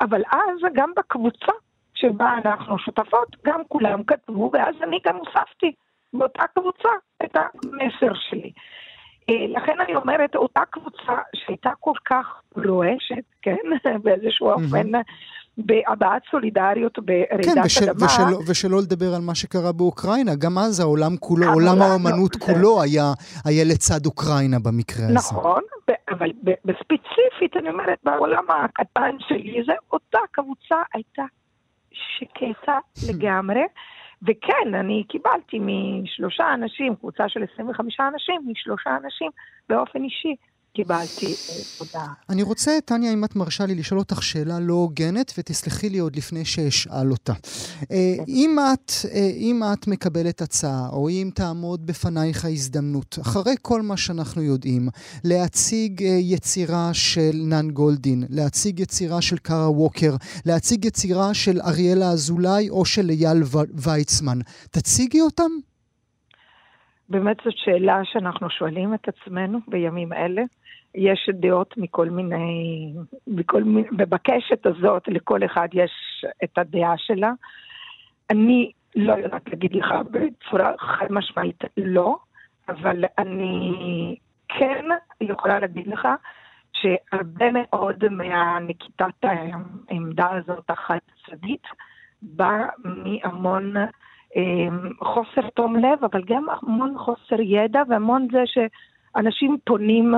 אבל 0.00 0.22
אז 0.32 0.72
גם 0.74 0.92
בקבוצה 0.96 1.52
שבה 1.94 2.34
אנחנו 2.44 2.78
שותפות, 2.78 3.36
גם 3.44 3.60
כולם 3.68 4.04
כתבו, 4.04 4.50
ואז 4.52 4.74
אני 4.82 4.98
גם 5.06 5.16
הוספתי 5.16 5.72
באותה 6.12 6.42
קבוצה 6.54 6.88
את 7.24 7.36
המסר 7.36 8.14
שלי. 8.14 8.52
אה, 9.30 9.34
לכן 9.48 9.72
אני 9.80 9.94
אומרת, 9.96 10.34
אותה 10.34 10.60
קבוצה 10.70 11.12
שהייתה 11.34 11.70
כל 11.80 11.94
כך 12.10 12.26
רועשת, 12.56 13.24
כן, 13.42 13.56
באיזשהו 14.04 14.50
אופן, 14.50 14.90
בהבעת 15.58 16.22
סולידריות 16.30 16.98
ברעידת 16.98 17.54
כן, 17.54 17.60
ושל, 17.64 17.90
אדמה. 17.90 18.06
ושל, 18.06 18.50
ושלא 18.50 18.78
לדבר 18.78 19.14
על 19.14 19.22
מה 19.22 19.34
שקרה 19.34 19.72
באוקראינה, 19.72 20.34
גם 20.34 20.58
אז 20.58 20.80
העולם 20.80 21.16
כולו, 21.20 21.46
עולם 21.52 21.82
האומנות 21.82 22.36
לא, 22.36 22.46
כולו 22.46 22.82
היה, 22.82 23.12
היה 23.44 23.64
לצד 23.64 24.06
אוקראינה 24.06 24.56
במקרה 24.58 25.04
הזה. 25.04 25.14
נכון, 25.14 25.62
אבל 26.10 26.30
בספציפית, 26.64 27.56
אני 27.56 27.70
אומרת, 27.70 27.98
בעולם 28.04 28.44
הקטן 28.50 29.16
שלי, 29.18 29.62
זה 29.66 29.72
אותה 29.92 30.18
קבוצה 30.32 30.76
הייתה 30.94 31.22
שקטה 31.92 32.78
לגמרי. 33.08 33.62
וכן, 34.22 34.74
אני 34.74 35.04
קיבלתי 35.08 35.58
משלושה 35.60 36.54
אנשים, 36.54 36.96
קבוצה 36.96 37.28
של 37.28 37.44
25 37.54 38.00
אנשים, 38.00 38.42
משלושה 38.46 38.90
אנשים 39.04 39.30
באופן 39.68 40.04
אישי. 40.04 40.36
קיבלתי 40.74 41.26
הודעה. 41.78 42.12
אני 42.30 42.42
רוצה, 42.42 42.70
טניה, 42.84 43.12
אם 43.12 43.24
את 43.24 43.36
מרשה 43.36 43.66
לי 43.66 43.74
לשאול 43.74 44.00
אותך 44.00 44.22
שאלה 44.22 44.60
לא 44.60 44.74
הוגנת, 44.74 45.32
ותסלחי 45.38 45.88
לי 45.88 45.98
עוד 45.98 46.16
לפני 46.16 46.44
שאשאל 46.44 47.10
אותה. 47.10 47.32
אה, 47.90 48.14
אם 48.28 48.56
את, 48.74 48.92
אה, 49.14 49.30
אם 49.36 49.60
את 49.72 49.88
מקבלת 49.88 50.40
הצעה, 50.40 50.88
או 50.92 51.08
אם 51.08 51.30
תעמוד 51.34 51.86
בפנייך 51.86 52.44
ההזדמנות, 52.44 53.18
אחרי 53.22 53.54
כל 53.62 53.82
מה 53.82 53.96
שאנחנו 53.96 54.42
יודעים, 54.42 54.88
להציג 55.24 56.02
אה, 56.02 56.08
יצירה 56.08 56.90
של 56.92 57.34
נאן 57.50 57.70
גולדין, 57.70 58.22
להציג 58.30 58.80
יצירה 58.80 59.22
של 59.22 59.36
קארה 59.36 59.70
ווקר, 59.70 60.12
להציג 60.46 60.84
יצירה 60.84 61.34
של 61.34 61.60
אריאלה 61.60 62.10
אזולאי 62.10 62.70
או 62.70 62.84
של 62.84 63.10
אייל 63.10 63.42
ויצמן, 63.74 64.38
תציגי 64.70 65.20
אותם? 65.20 65.52
באמת 67.08 67.36
זאת 67.44 67.54
שאלה 67.56 68.00
שאנחנו 68.04 68.50
שואלים 68.50 68.94
את 68.94 69.08
עצמנו 69.08 69.58
בימים 69.68 70.12
אלה. 70.12 70.42
יש 70.94 71.30
דעות 71.32 71.74
מכל 71.76 72.10
מיני, 72.10 72.92
מכל 73.26 73.62
מיני, 73.64 73.88
ובקשת 73.98 74.66
הזאת 74.66 75.08
לכל 75.08 75.44
אחד 75.44 75.68
יש 75.72 76.24
את 76.44 76.58
הדעה 76.58 76.94
שלה. 76.96 77.32
אני 78.30 78.72
לא 78.96 79.12
יודעת 79.12 79.48
להגיד 79.48 79.76
לך 79.76 79.94
בצורה 80.10 80.72
חד 80.78 81.06
משמעית 81.10 81.64
לא, 81.76 82.16
אבל 82.68 83.04
אני 83.18 84.16
כן 84.48 84.84
יכולה 85.20 85.58
להגיד 85.58 85.86
לך 85.86 86.08
שהרבה 86.72 87.46
מאוד 87.52 88.08
מהנקיטת 88.08 89.14
העמדה 89.22 90.30
הזאת 90.30 90.70
החד 90.70 90.98
צדדית 91.26 91.62
בא 92.22 92.66
מהמון 92.84 93.74
אמ, 94.36 94.90
חוסר 95.00 95.50
תום 95.54 95.76
לב, 95.76 96.04
אבל 96.04 96.22
גם 96.26 96.46
המון 96.50 96.98
חוסר 96.98 97.40
ידע 97.40 97.82
והמון 97.88 98.28
זה 98.32 98.42
שאנשים 98.46 99.56
פונים 99.64 100.14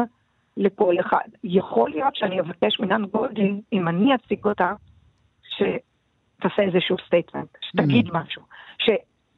לכל 0.57 0.95
אחד. 1.01 1.29
יכול 1.45 1.91
להיות 1.91 2.17
שאני 2.17 2.41
אבקש 2.41 2.81
מנן 2.81 3.05
גולדין, 3.07 3.61
אם 3.73 3.89
אני 3.89 4.15
אציג 4.15 4.45
אותה, 4.45 4.73
שתעשה 5.43 6.63
איזשהו 6.63 6.97
statement, 7.07 7.49
שתגיד 7.61 8.07
mm. 8.09 8.11
משהו, 8.13 8.43
ש, 8.79 8.91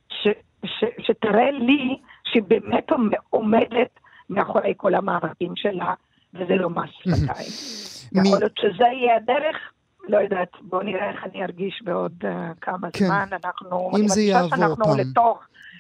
ש, 0.09 0.29
ש, 0.65 0.85
שתראה 0.99 1.51
לי 1.51 1.99
שבאמת 2.25 2.91
עומדת 3.31 4.01
מאחורי 4.31 4.75
כל 4.77 4.95
המאבקים 4.95 5.53
שלה, 5.57 5.95
וזה 6.35 6.55
לא 6.55 6.71
מס 6.71 6.91
שפתיים. 6.91 7.49
Mm-hmm. 7.49 8.27
יכול 8.27 8.39
להיות 8.39 8.59
שזה 8.59 8.85
יהיה 8.85 9.17
הדרך, 9.17 9.57
לא 10.09 10.19
יודעת, 10.19 10.49
בואו 10.61 10.83
נראה 10.83 11.11
איך 11.11 11.25
אני 11.25 11.45
ארגיש 11.45 11.83
בעוד 11.85 12.13
uh, 12.23 12.27
כמה 12.61 12.91
כן. 12.93 13.05
זמן. 13.05 13.29
אנחנו, 13.45 13.91
אם 14.01 14.09
זה 14.09 14.21
יעבור 14.21 14.57
שאנחנו 14.57 14.85
פעם. 14.85 14.99
לתוך, 14.99 15.39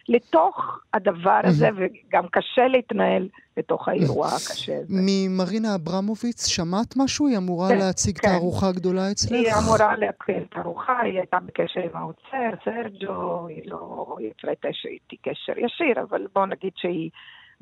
לתוך 0.08 0.80
הדבר 0.94 1.40
הזה, 1.44 1.68
וגם 1.76 2.24
קשה 2.32 2.68
להתנהל 2.68 3.28
לתוך 3.56 3.88
האירוע 3.88 4.26
הקשה 4.26 4.78
הזה. 4.78 4.94
ממרינה 5.06 5.74
אברמוביץ, 5.74 6.46
שמעת 6.46 6.94
משהו? 6.96 7.26
היא 7.26 7.36
אמורה 7.36 7.68
כן, 7.68 7.78
להציג 7.78 8.18
כן. 8.18 8.28
תערוכה 8.28 8.72
גדולה 8.72 9.10
אצלך? 9.10 9.32
היא 9.32 9.52
אמורה 9.64 9.96
להציג 9.96 10.48
תערוכה, 10.50 11.00
היא 11.00 11.18
הייתה 11.18 11.38
בקשר 11.46 11.80
עם 11.80 11.96
האוצר, 11.96 12.50
סרג'ו, 12.64 13.46
היא 13.46 13.62
לא 13.64 14.16
יצרה 14.20 14.52
איתי 14.84 15.16
קשר 15.16 15.52
ישיר, 15.58 16.02
אבל 16.10 16.26
בואו 16.34 16.46
נגיד 16.46 16.72
שהיא... 16.76 17.10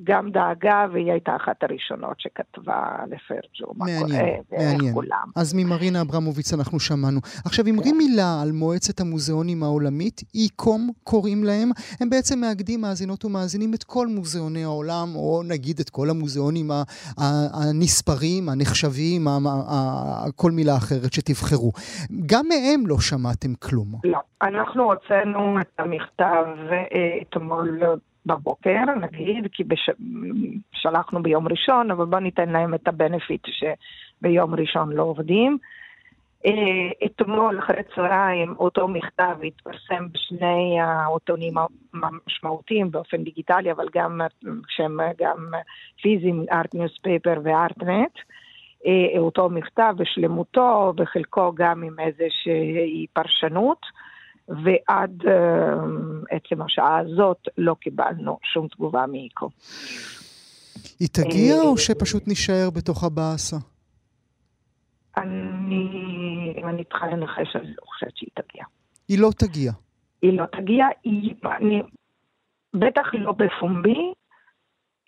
גם 0.03 0.31
דאגה, 0.31 0.87
והיא 0.93 1.13
הייתה 1.13 1.37
אחת 1.37 1.63
הראשונות 1.63 2.21
שכתבה 2.21 2.97
לפרג'ו 3.07 3.75
קורה 3.75 4.23
ואיך 4.51 4.95
כולם. 4.95 5.29
אז 5.37 5.55
ממרינה 5.55 6.01
אברמוביץ 6.01 6.53
אנחנו 6.53 6.81
שמענו. 6.81 7.21
עכשיו, 7.45 7.65
אמרי 7.71 7.91
כן. 7.91 7.97
מילה 7.97 8.43
על 8.43 8.53
מועצת 8.53 9.01
המוזיאונים 9.01 9.63
העולמית, 9.63 10.21
אי-קום 10.35 10.91
קוראים 11.03 11.45
להם. 11.45 11.71
הם 12.01 12.11
בעצם 12.11 12.41
מאגדים 12.41 12.81
מאזינות 12.81 13.25
ומאזינים 13.25 13.75
את 13.75 13.85
כל 13.85 14.07
מוזיאוני 14.07 14.65
העולם, 14.65 15.09
או 15.15 15.43
נגיד 15.49 15.81
את 15.81 15.91
כל 15.91 16.11
המוזיאונים 16.11 16.71
הנספרים, 17.55 18.49
הנחשבים, 18.49 19.27
כל 20.37 20.51
מילה 20.51 20.77
אחרת 20.77 21.13
שתבחרו. 21.13 21.73
גם 22.27 22.45
מהם 22.49 22.87
לא 22.87 22.97
שמעתם 23.01 23.55
כלום. 23.55 23.89
לא. 24.05 24.19
אנחנו 24.43 24.83
הוצאנו 24.83 25.61
את 25.61 25.81
המכתב 25.81 26.47
אה, 26.71 27.23
אתמול 27.23 27.81
בבוקר, 28.27 28.85
נגיד, 29.01 29.49
כי 29.53 29.65
בש... 29.65 29.91
שלחנו 30.73 31.23
ביום 31.23 31.49
ראשון, 31.49 31.91
אבל 31.91 32.05
בואו 32.05 32.21
ניתן 32.21 32.49
להם 32.49 32.75
את 32.75 32.89
הבנפיט 32.89 33.47
שביום 33.47 34.55
ראשון 34.55 34.93
לא 34.93 35.03
עובדים. 35.03 35.59
אה, 36.47 37.07
אתמול 37.07 37.59
אחרי 37.59 37.83
צהריים 37.95 38.55
אותו 38.59 38.89
מכתב 38.89 39.37
התפרסם 39.47 40.09
בשני 40.13 40.81
העותונים 40.81 41.55
המשמעותיים 41.93 42.91
באופן 42.91 43.25
דיגיטלי, 43.25 43.73
אבל 43.73 43.87
גם 43.95 44.21
שהם 44.69 44.99
גם 45.19 45.37
פיזיים, 46.03 46.45
ארט 46.53 46.75
ניוזפייפר 46.75 47.41
וארטנט. 47.45 48.13
אותו 49.19 49.51
מכתב 49.51 49.95
בשלמותו, 49.97 50.93
בחלקו 50.97 51.53
גם 51.55 51.83
עם 51.83 52.01
איזושהי 52.01 53.07
פרשנות. 53.13 53.87
ועד 54.49 55.23
uh, 55.23 55.29
עצם 56.31 56.63
השעה 56.63 56.99
הזאת 56.99 57.49
לא 57.59 57.77
קיבלנו 57.81 58.39
שום 58.53 58.69
תגובה 58.69 59.07
מ-ICOM. 59.07 59.51
היא 61.01 61.09
תגיע 61.13 61.55
או 61.63 61.79
שפשוט 61.79 62.29
נישאר 62.29 62.69
בתוך 62.75 63.05
הבאסה? 63.05 63.57
אני, 65.17 66.55
אם 66.59 66.69
אני 66.69 66.85
צריכה 66.85 67.07
לנחש, 67.07 67.57
אני 67.57 67.69
לא 67.69 67.83
חושבת 67.87 68.17
שהיא 68.17 68.31
תגיע. 68.35 68.65
היא 69.09 69.19
לא 69.19 69.31
תגיע. 69.39 69.73
היא 70.23 70.39
לא 70.39 70.45
תגיע, 70.53 70.87
היא, 71.05 71.35
אני, 71.45 71.83
בטח 72.75 73.07
לא 73.13 73.33
בפומבי. 73.33 74.13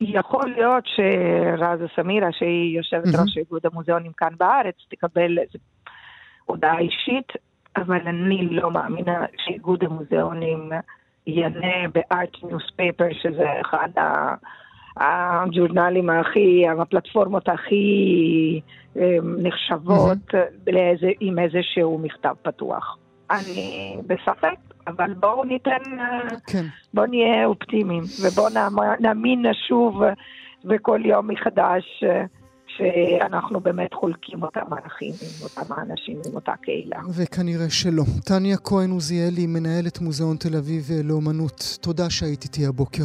יכול 0.00 0.48
להיות 0.56 0.84
שרזה 0.86 1.86
סמירה, 1.96 2.28
שהיא 2.32 2.76
יושבת 2.76 3.20
ראש 3.20 3.36
איגוד 3.36 3.66
המוזיאונים 3.66 4.12
כאן 4.12 4.32
בארץ, 4.38 4.74
תקבל 4.90 5.38
הודעה 6.44 6.78
אישית, 6.78 7.32
אבל 7.76 8.00
אני 8.06 8.48
לא 8.50 8.70
מאמינה 8.70 9.24
שאיגוד 9.36 9.84
המוזיאונים 9.84 10.70
יענה 11.26 11.88
בארט 11.94 12.42
ניוזפייפר, 12.42 13.08
שזה 13.22 13.44
אחד 13.60 13.88
ה 14.96 15.08
journalים 15.08 16.10
הכי, 16.10 16.64
הפלטפורמות 16.68 17.48
הכי 17.48 18.60
אמ, 18.96 19.02
נחשבות 19.38 20.34
לאיזה, 20.66 21.10
עם 21.20 21.38
איזשהו 21.38 21.98
מכתב 21.98 22.34
פתוח. 22.42 22.98
אני 23.30 23.96
בספק, 24.06 24.58
אבל 24.86 25.14
בואו 25.14 25.44
ניתן, 25.44 25.82
כן. 26.46 26.64
בואו 26.94 27.06
נהיה 27.06 27.46
אופטימיים, 27.46 28.02
ובואו 28.24 28.48
נאמין 29.00 29.44
שוב 29.68 30.02
וכל 30.64 31.00
יום 31.04 31.28
מחדש 31.28 32.04
שאנחנו 32.76 33.60
באמת 33.60 33.94
חולקים 33.94 34.42
אותם 34.42 34.72
ערכים 34.72 35.12
עם 35.22 35.42
אותם 35.42 35.72
האנשים, 35.72 36.16
עם 36.28 36.34
אותה 36.34 36.52
קהילה. 36.62 37.00
וכנראה 37.16 37.70
שלא. 37.70 38.04
טניה 38.24 38.56
כהן 38.56 38.90
עוזיאלי, 38.90 39.46
מנהלת 39.46 40.00
מוזיאון 40.00 40.36
תל 40.36 40.56
אביב 40.56 40.84
לאומנות, 41.04 41.78
תודה 41.80 42.10
שהיית 42.10 42.44
איתי 42.44 42.66
הבוקר. 42.66 43.04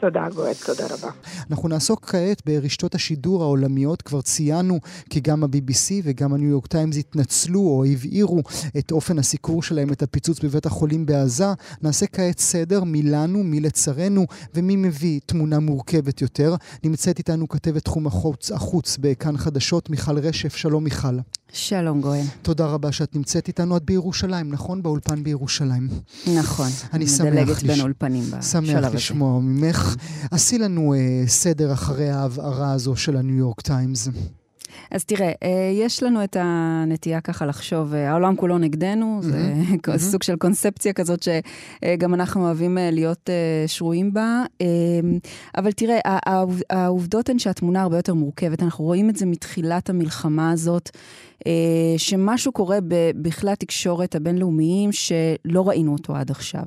תודה 0.00 0.28
גואל, 0.34 0.52
תודה 0.66 0.86
רבה. 0.86 1.10
אנחנו 1.50 1.68
נעסוק 1.68 2.04
כעת 2.04 2.42
ברשתות 2.46 2.94
השידור 2.94 3.42
העולמיות. 3.42 4.02
כבר 4.02 4.20
ציינו 4.20 4.78
כי 5.10 5.20
גם 5.20 5.44
ה-BBC 5.44 5.92
וגם 6.04 6.34
הניו 6.34 6.48
יורק 6.48 6.66
טיימס 6.66 6.96
התנצלו 6.96 7.60
או 7.60 7.84
הבהירו 7.84 8.42
את 8.78 8.92
אופן 8.92 9.18
הסיקור 9.18 9.62
שלהם, 9.62 9.92
את 9.92 10.02
הפיצוץ 10.02 10.44
בבית 10.44 10.66
החולים 10.66 11.06
בעזה. 11.06 11.46
נעשה 11.82 12.06
כעת 12.06 12.38
סדר 12.38 12.84
מי 12.84 13.02
לנו, 13.02 13.42
מי 13.42 13.60
לצרינו 13.60 14.26
ומי 14.54 14.76
מביא 14.76 15.20
תמונה 15.26 15.58
מורכבת 15.58 16.22
יותר. 16.22 16.54
נמצאת 16.84 17.18
איתנו 17.18 17.48
כתבת 17.48 17.84
תחום 17.84 18.06
החוץ, 18.06 18.52
החוץ 18.52 18.96
בכאן 19.00 19.36
חדשות, 19.36 19.90
מיכל 19.90 20.18
רשף. 20.18 20.56
שלום 20.56 20.84
מיכל. 20.84 21.18
שלום 21.52 22.00
גואל. 22.00 22.22
תודה 22.42 22.66
רבה 22.66 22.92
שאת 22.92 23.16
נמצאת 23.16 23.48
איתנו. 23.48 23.76
את 23.76 23.84
בירושלים, 23.84 24.50
נכון? 24.50 24.82
באולפן 24.82 25.22
בירושלים. 25.22 25.88
נכון. 26.34 26.68
אני 26.92 27.06
שמח 27.06 27.26
מדלגת 27.26 27.62
בין 27.62 27.80
אולפנים 27.80 28.24
בשלב 28.24 28.38
הזה. 28.38 28.48
שמח 28.48 28.94
לשמוע 28.94 29.40
ממך. 29.40 29.85
עשי 30.30 30.58
לנו 30.58 30.94
uh, 30.94 31.28
סדר 31.28 31.72
אחרי 31.72 32.10
ההבהרה 32.10 32.72
הזו 32.72 32.96
של 32.96 33.16
הניו 33.16 33.36
יורק 33.36 33.60
טיימס. 33.60 34.08
אז 34.90 35.04
תראה, 35.04 35.32
אה, 35.42 35.70
יש 35.72 36.02
לנו 36.02 36.24
את 36.24 36.36
הנטייה 36.40 37.20
ככה 37.20 37.46
לחשוב, 37.46 37.94
אה, 37.94 38.10
העולם 38.10 38.36
כולו 38.36 38.58
נגדנו, 38.58 39.20
זה 39.22 39.52
mm-hmm. 39.72 39.98
סוג 40.10 40.22
של 40.22 40.36
קונספציה 40.36 40.92
כזאת 40.92 41.22
שגם 41.22 42.14
אנחנו 42.14 42.44
אוהבים 42.44 42.78
להיות 42.92 43.30
שרויים 43.66 44.12
בה. 44.12 44.42
אבל 45.56 45.72
תראה, 45.72 45.98
העובדות 46.70 47.28
הן 47.28 47.38
שהתמונה 47.38 47.82
הרבה 47.82 47.96
יותר 47.96 48.14
מורכבת. 48.14 48.62
אנחנו 48.62 48.84
רואים 48.84 49.10
את 49.10 49.16
זה 49.16 49.26
מתחילת 49.26 49.90
המלחמה 49.90 50.50
הזאת. 50.50 50.90
שמשהו 51.96 52.52
קורה 52.52 52.78
בכלי 53.16 53.50
התקשורת 53.50 54.14
הבינלאומיים 54.14 54.92
שלא 54.92 55.68
ראינו 55.68 55.92
אותו 55.92 56.16
עד 56.16 56.30
עכשיו, 56.30 56.62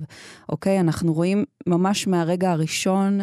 אוקיי? 0.49 0.79
אנחנו 0.79 1.13
רואים 1.13 1.45
ממש 1.67 2.07
מהרגע 2.07 2.51
הראשון 2.51 3.19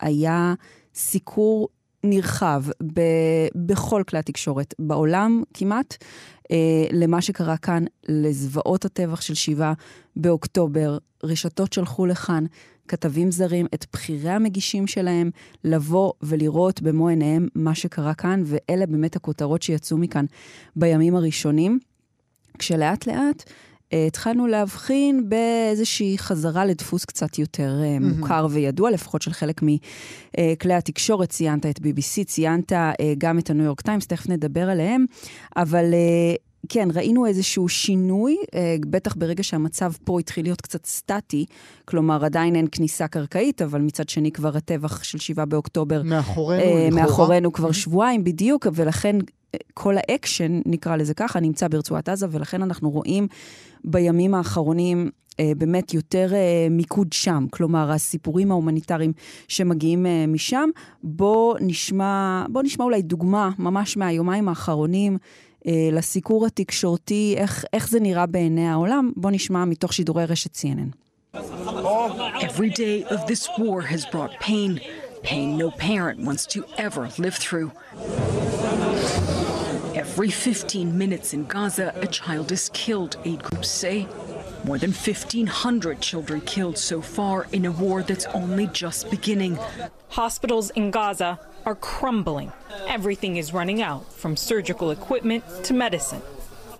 היה 0.00 0.54
סיקור 0.94 1.68
נרחב 2.04 2.64
ב, 2.94 3.00
בכל 3.54 4.02
כלי 4.08 4.18
התקשורת 4.18 4.74
בעולם 4.78 5.42
כמעט, 5.54 5.96
אה, 6.50 6.56
למה 6.92 7.22
שקרה 7.22 7.56
כאן, 7.56 7.84
לזוועות 8.08 8.84
הטבח 8.84 9.20
של 9.20 9.34
שבעה 9.34 9.72
באוקטובר. 10.16 10.98
רשתות 11.24 11.72
שלחו 11.72 12.06
לכאן 12.06 12.44
כתבים 12.88 13.30
זרים, 13.30 13.66
את 13.74 13.86
בכירי 13.92 14.30
המגישים 14.30 14.86
שלהם, 14.86 15.30
לבוא 15.64 16.12
ולראות 16.22 16.82
במו 16.82 17.08
עיניהם 17.08 17.48
מה 17.54 17.74
שקרה 17.74 18.14
כאן, 18.14 18.42
ואלה 18.44 18.86
באמת 18.86 19.16
הכותרות 19.16 19.62
שיצאו 19.62 19.98
מכאן 19.98 20.24
בימים 20.76 21.16
הראשונים. 21.16 21.78
כשלאט 22.58 23.06
לאט 23.06 23.50
התחלנו 23.92 24.46
להבחין 24.46 25.28
באיזושהי 25.28 26.18
חזרה 26.18 26.64
לדפוס 26.64 27.04
קצת 27.04 27.38
יותר 27.38 27.80
mm-hmm. 27.82 28.16
מוכר 28.16 28.46
וידוע, 28.50 28.90
לפחות 28.90 29.22
של 29.22 29.32
חלק 29.32 29.60
מכלי 29.62 30.74
התקשורת. 30.74 31.28
ציינת 31.28 31.66
את 31.66 31.78
BBC, 31.78 32.24
ציינת 32.26 32.72
גם 33.18 33.38
את 33.38 33.50
הניו 33.50 33.64
יורק 33.64 33.80
טיימס, 33.80 34.06
תכף 34.06 34.28
נדבר 34.28 34.70
עליהם, 34.70 35.04
אבל... 35.56 35.84
כן, 36.68 36.88
ראינו 36.94 37.26
איזשהו 37.26 37.68
שינוי, 37.68 38.36
בטח 38.90 39.14
ברגע 39.16 39.42
שהמצב 39.42 39.92
פה 40.04 40.20
התחיל 40.20 40.44
להיות 40.44 40.60
קצת 40.60 40.86
סטטי, 40.86 41.46
כלומר 41.84 42.24
עדיין 42.24 42.56
אין 42.56 42.66
כניסה 42.72 43.08
קרקעית, 43.08 43.62
אבל 43.62 43.80
מצד 43.80 44.08
שני 44.08 44.32
כבר 44.32 44.56
הטבח 44.56 45.02
של 45.02 45.18
7 45.18 45.44
באוקטובר... 45.44 46.02
מאחורינו, 46.02 46.62
אה. 46.62 46.88
מאחורינו 46.92 47.52
כבר 47.52 47.72
שבועיים 47.72 48.24
בדיוק, 48.24 48.66
ולכן 48.74 49.16
כל 49.74 49.94
האקשן, 49.96 50.60
נקרא 50.66 50.96
לזה 50.96 51.14
ככה, 51.14 51.40
נמצא 51.40 51.68
ברצועת 51.68 52.08
עזה, 52.08 52.26
ולכן 52.30 52.62
אנחנו 52.62 52.90
רואים 52.90 53.28
בימים 53.84 54.34
האחרונים 54.34 55.10
אה, 55.40 55.52
באמת 55.58 55.94
יותר 55.94 56.34
אה, 56.34 56.66
מיקוד 56.70 57.12
שם, 57.12 57.46
כלומר, 57.50 57.92
הסיפורים 57.92 58.50
ההומניטריים 58.50 59.12
שמגיעים 59.48 60.06
אה, 60.06 60.24
משם. 60.28 60.68
בואו 61.02 61.56
נשמע, 61.60 62.44
בוא 62.48 62.62
נשמע 62.62 62.84
אולי 62.84 63.02
דוגמה 63.02 63.50
ממש 63.58 63.96
מהיומיים 63.96 64.48
האחרונים. 64.48 65.18
אה, 65.67 65.89
לסיקור 65.91 66.45
התקשורתי, 66.45 67.35
איך, 67.37 67.65
איך 67.73 67.89
זה 67.89 67.99
נראה 67.99 68.25
בעיני 68.25 68.67
העולם. 68.67 69.11
בואו 69.15 69.33
נשמע 69.33 69.65
מתוך 69.65 69.93
שידורי 69.93 70.25
רשת 70.25 70.55
CNN. 70.55 71.09
Every 72.41 72.71
day 72.71 73.05
of 73.15 73.19
this 73.27 73.47
war 73.59 73.81
has 73.81 74.03
brought 74.13 74.33
pain, 74.39 74.71
pain 75.21 75.57
no 75.57 75.69
parent 75.69 76.17
wants 76.27 76.43
to 76.53 76.59
ever 76.77 77.03
live 77.19 77.35
through. 77.35 77.69
Every 79.95 80.29
15 80.29 80.97
minutes 80.97 81.33
in 81.33 81.45
Gaza, 81.45 81.93
a 81.95 82.07
child 82.07 82.51
is 82.51 82.69
killed, 82.73 83.17
aid 83.25 83.43
groups 83.43 83.69
say. 83.69 84.07
More 84.65 84.77
than 84.77 84.91
1,500 84.91 86.01
children 86.01 86.41
killed 86.41 86.77
so 86.77 87.01
far 87.01 87.47
in 87.51 87.65
a 87.65 87.71
war 87.71 88.01
that's 88.03 88.25
only 88.27 88.67
just 88.67 89.09
beginning. 89.09 89.57
Hospitals 90.09 90.69
in 90.71 90.91
Gaza 90.91 91.39
are 91.66 91.74
crumbling. 91.74 92.52
Everything 92.86 93.36
is 93.36 93.52
running 93.52 93.80
out, 93.82 94.12
from 94.12 94.36
surgical 94.36 94.90
equipment 94.90 95.44
to 95.64 95.74
medicine. 95.74 96.22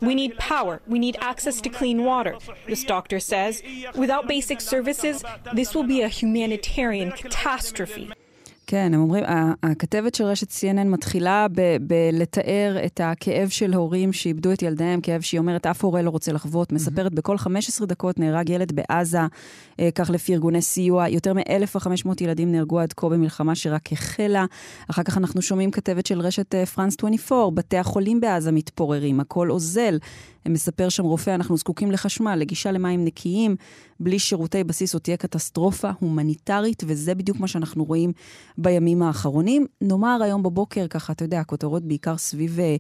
We 0.01 0.15
need 0.15 0.37
power. 0.37 0.83
We 0.87 0.99
need 0.99 1.17
access 1.21 1.61
to 1.63 1.69
clean 1.69 2.05
water. 2.05 2.37
This 2.67 2.85
doctor 2.85 3.21
says 3.21 3.63
without 3.95 4.27
basic 4.27 4.61
services, 4.61 5.25
this 5.55 5.75
will 5.75 5.85
be 5.85 6.03
a 6.03 6.09
humanitarian 6.09 7.13
catastrophe. 7.13 8.13
כן, 8.75 8.95
הם 8.95 9.01
אומרים, 9.01 9.25
הכתבת 9.63 10.15
של 10.15 10.25
רשת 10.25 10.51
CNN 10.51 10.85
מתחילה 10.85 11.47
בלתאר 11.81 12.77
את 12.87 13.01
הכאב 13.05 13.49
של 13.49 13.75
הורים 13.75 14.13
שאיבדו 14.13 14.53
את 14.53 14.63
ילדיהם, 14.63 15.01
כאב 15.01 15.21
שהיא 15.21 15.39
אומרת, 15.39 15.67
אף 15.67 15.85
הורה 15.85 16.03
לא 16.03 16.11
רוצה 16.11 16.33
לחוות, 16.33 16.73
מספרת. 16.73 17.15
בכל 17.15 17.39
15 17.39 17.87
דקות 17.87 18.19
נהרג 18.19 18.51
ילד 18.51 18.73
בעזה, 18.73 19.19
אה, 19.81 19.89
כך 19.95 20.11
לפי 20.11 20.33
ארגוני 20.33 20.63
סיוע, 20.63 21.09
יותר 21.09 21.33
מ-1,500 21.33 22.11
ילדים 22.21 22.53
נהרגו 22.53 22.81
עד 22.81 22.93
כה 22.93 23.09
במלחמה 23.09 23.55
שרק 23.55 23.93
החלה. 23.93 24.45
אחר 24.91 25.03
כך 25.03 25.19
אנחנו 25.19 25.43
שומעים 25.43 25.71
כתבת 25.71 26.07
של 26.07 26.21
רשת 26.21 26.55
פרנס 26.55 26.95
אה, 26.95 26.99
24, 26.99 27.51
בתי 27.55 27.77
החולים 27.77 28.21
בעזה 28.21 28.53
מתפוררים, 28.53 29.21
הכל 29.21 29.51
אוזל. 29.51 29.99
מספר 30.49 30.89
שם 30.89 31.05
רופא, 31.05 31.31
אנחנו 31.31 31.57
זקוקים 31.57 31.91
לחשמל, 31.91 32.35
לגישה 32.35 32.73
למים 32.73 33.05
נקיים, 33.05 33.57
בלי 34.01 34.19
שירותי 34.19 34.65
בסיס 34.65 34.93
זאת 34.93 35.03
תהיה 35.03 35.17
קטסטרופה 35.17 35.91
הומניטרית, 36.01 36.83
וזה 36.87 37.15
בדיוק 37.15 37.41
מה 37.41 37.49
שאנחנו 37.49 37.85
רואים 37.85 38.13
בימים 38.65 39.03
האחרונים. 39.03 39.67
נאמר 39.81 40.19
היום 40.23 40.43
בבוקר, 40.43 40.87
ככה, 40.91 41.13
אתה 41.13 41.25
יודע, 41.25 41.41
הכותרות 41.41 41.83
בעיקר 41.83 42.17
סביב 42.17 42.61
אה, 42.61 42.77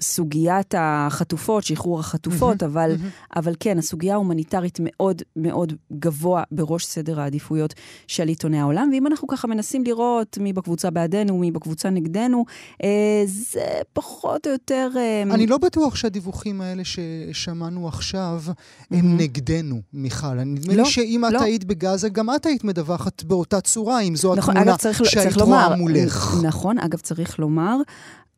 סוגיית 0.00 0.74
החטופות, 0.78 1.64
שחרור 1.64 2.00
החטופות, 2.00 2.62
mm-hmm, 2.62 2.66
אבל, 2.66 2.94
mm-hmm. 2.94 3.36
אבל 3.36 3.54
כן, 3.60 3.78
הסוגיה 3.78 4.14
ההומניטרית 4.14 4.78
מאוד 4.82 5.22
מאוד 5.36 5.72
גבוה 5.92 6.42
בראש 6.50 6.86
סדר 6.86 7.20
העדיפויות 7.20 7.74
של 8.06 8.28
עיתוני 8.28 8.60
העולם. 8.60 8.90
ואם 8.92 9.06
אנחנו 9.06 9.28
ככה 9.28 9.48
מנסים 9.48 9.84
לראות 9.84 10.38
מי 10.38 10.52
בקבוצה 10.52 10.90
בעדנו, 10.90 11.38
מי 11.38 11.50
בקבוצה 11.50 11.90
נגדנו, 11.90 12.44
אה, 12.84 13.22
זה 13.26 13.66
פחות 13.92 14.46
או 14.46 14.52
יותר... 14.52 14.90
אה, 14.96 15.22
אני 15.22 15.46
לא 15.46 15.58
בטוח 15.58 15.94
שהדיווחים 15.94 16.60
האלה 16.60 16.82
ששמענו 16.84 17.88
עכשיו 17.88 18.42
mm-hmm. 18.46 18.96
הם 18.96 19.16
נגדנו, 19.16 19.80
מיכל. 19.92 20.34
נדמה 20.34 20.74
לא, 20.74 20.82
לי 20.82 20.90
שאם 20.90 21.24
לא. 21.30 21.36
את 21.36 21.42
היית 21.42 21.64
בגאזה, 21.64 22.08
גם 22.08 22.34
את 22.34 22.46
היית 22.46 22.64
מדווחת 22.64 23.22
באותה 23.22 23.60
צורה, 23.60 24.00
אם 24.00 24.16
זו 24.16 24.34
נכון, 24.34 24.56
התמונה 24.56 24.76
שהיית 25.04 25.36
רואה 25.36 25.76
מולך. 25.76 26.34
נכון, 26.42 26.78
אגב, 26.78 26.98
צריך 26.98 27.38
לומר, 27.38 27.76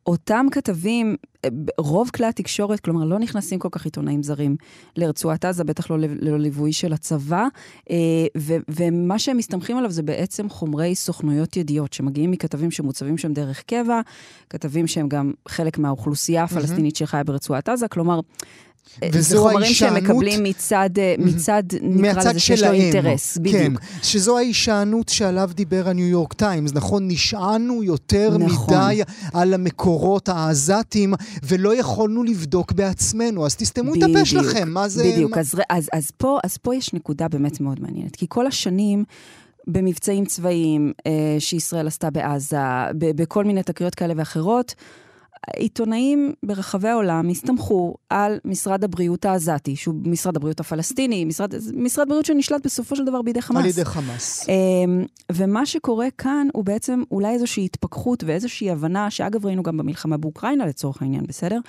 אותם 0.07 0.45
כתבים, 0.51 1.15
רוב 1.77 2.09
כלי 2.09 2.25
התקשורת, 2.25 2.79
כלומר, 2.79 3.05
לא 3.05 3.19
נכנסים 3.19 3.59
כל 3.59 3.69
כך 3.71 3.85
עיתונאים 3.85 4.23
זרים 4.23 4.55
לרצועת 4.95 5.45
עזה, 5.45 5.63
בטח 5.63 5.91
לא 5.91 5.97
ללא 5.99 6.37
ליווי 6.39 6.73
של 6.73 6.93
הצבא, 6.93 7.47
אה, 7.91 7.95
ו- 8.37 8.57
ומה 8.69 9.19
שהם 9.19 9.37
מסתמכים 9.37 9.77
עליו 9.77 9.91
זה 9.91 10.03
בעצם 10.03 10.49
חומרי 10.49 10.95
סוכנויות 10.95 11.57
ידיעות, 11.57 11.93
שמגיעים 11.93 12.31
מכתבים 12.31 12.71
שמוצבים 12.71 13.17
שם 13.17 13.33
דרך 13.33 13.63
קבע, 13.63 14.01
כתבים 14.49 14.87
שהם 14.87 15.09
גם 15.09 15.31
חלק 15.47 15.77
מהאוכלוסייה 15.77 16.43
הפלסטינית 16.43 16.95
mm-hmm. 16.95 16.99
שחיה 16.99 17.23
ברצועת 17.23 17.69
עזה, 17.69 17.87
כלומר, 17.87 18.19
זה 19.19 19.37
חומרים 19.37 19.73
שהם 19.73 19.93
מקבלים 19.93 20.43
מצד, 20.43 20.89
אה, 20.97 21.15
מצד 21.17 21.63
נקרא 21.81 22.29
לזה 22.29 22.39
שיש 22.39 22.63
לו 22.63 22.71
אינטרס, 22.71 23.37
כן, 23.37 23.43
בדיוק. 23.43 23.79
כן, 23.79 24.03
שזו 24.03 24.37
ההישענות 24.37 25.09
שעליו 25.09 25.49
דיבר 25.53 25.89
הניו 25.89 26.07
יורק 26.07 26.33
טיימס, 26.33 26.73
נכון? 26.73 27.07
נשענו 27.07 27.83
יותר 27.83 28.37
נכון. 28.37 28.75
מדי 28.75 29.01
על 29.33 29.53
המקורות 29.53 30.29
העזתיים, 30.29 31.13
ולא 31.43 31.75
יכולנו 31.75 32.23
לבדוק 32.23 32.71
בעצמנו, 32.71 33.45
אז 33.45 33.55
תסתמו 33.55 33.93
את 33.93 34.03
הפה 34.03 34.25
שלכם, 34.25 34.69
מה 34.69 34.87
זה... 34.87 35.03
בדיוק, 35.03 35.31
מה... 35.31 35.39
אז, 35.39 35.55
אז, 35.69 35.89
אז, 35.93 36.11
פה, 36.17 36.39
אז 36.43 36.57
פה 36.57 36.75
יש 36.75 36.93
נקודה 36.93 37.27
באמת 37.27 37.61
מאוד 37.61 37.81
מעניינת, 37.81 38.15
כי 38.15 38.25
כל 38.29 38.47
השנים... 38.47 39.03
במבצעים 39.67 40.25
צבאיים 40.25 40.93
אה, 41.07 41.11
שישראל 41.39 41.87
עשתה 41.87 42.09
בעזה, 42.09 42.57
בכל 42.97 43.45
מיני 43.45 43.63
תקריות 43.63 43.95
כאלה 43.95 44.13
ואחרות, 44.17 44.75
עיתונאים 45.55 46.33
ברחבי 46.43 46.87
העולם 46.87 47.29
הסתמכו 47.29 47.95
על 48.09 48.39
משרד 48.45 48.83
הבריאות 48.83 49.25
העזתי, 49.25 49.75
שהוא 49.75 49.95
משרד 50.05 50.35
הבריאות 50.35 50.59
הפלסטיני, 50.59 51.25
משרד, 51.25 51.53
משרד 51.75 52.07
בריאות 52.07 52.25
שנשלט 52.25 52.65
בסופו 52.65 52.95
של 52.95 53.05
דבר 53.05 53.21
בידי 53.21 53.41
חמאס. 53.41 53.63
על 53.63 53.69
ידי 53.69 53.85
חמאס. 53.85 54.49
אמ, 54.49 55.05
ומה 55.31 55.65
שקורה 55.65 56.07
כאן 56.17 56.47
הוא 56.53 56.65
בעצם 56.65 57.03
אולי 57.11 57.33
איזושהי 57.33 57.65
התפכחות 57.65 58.23
ואיזושהי 58.23 58.71
הבנה, 58.71 59.09
שאגב 59.09 59.45
ראינו 59.45 59.63
גם 59.63 59.77
במלחמה 59.77 60.17
באוקראינה 60.17 60.65
לצורך 60.65 61.01
העניין, 61.01 61.25
בסדר? 61.27 61.59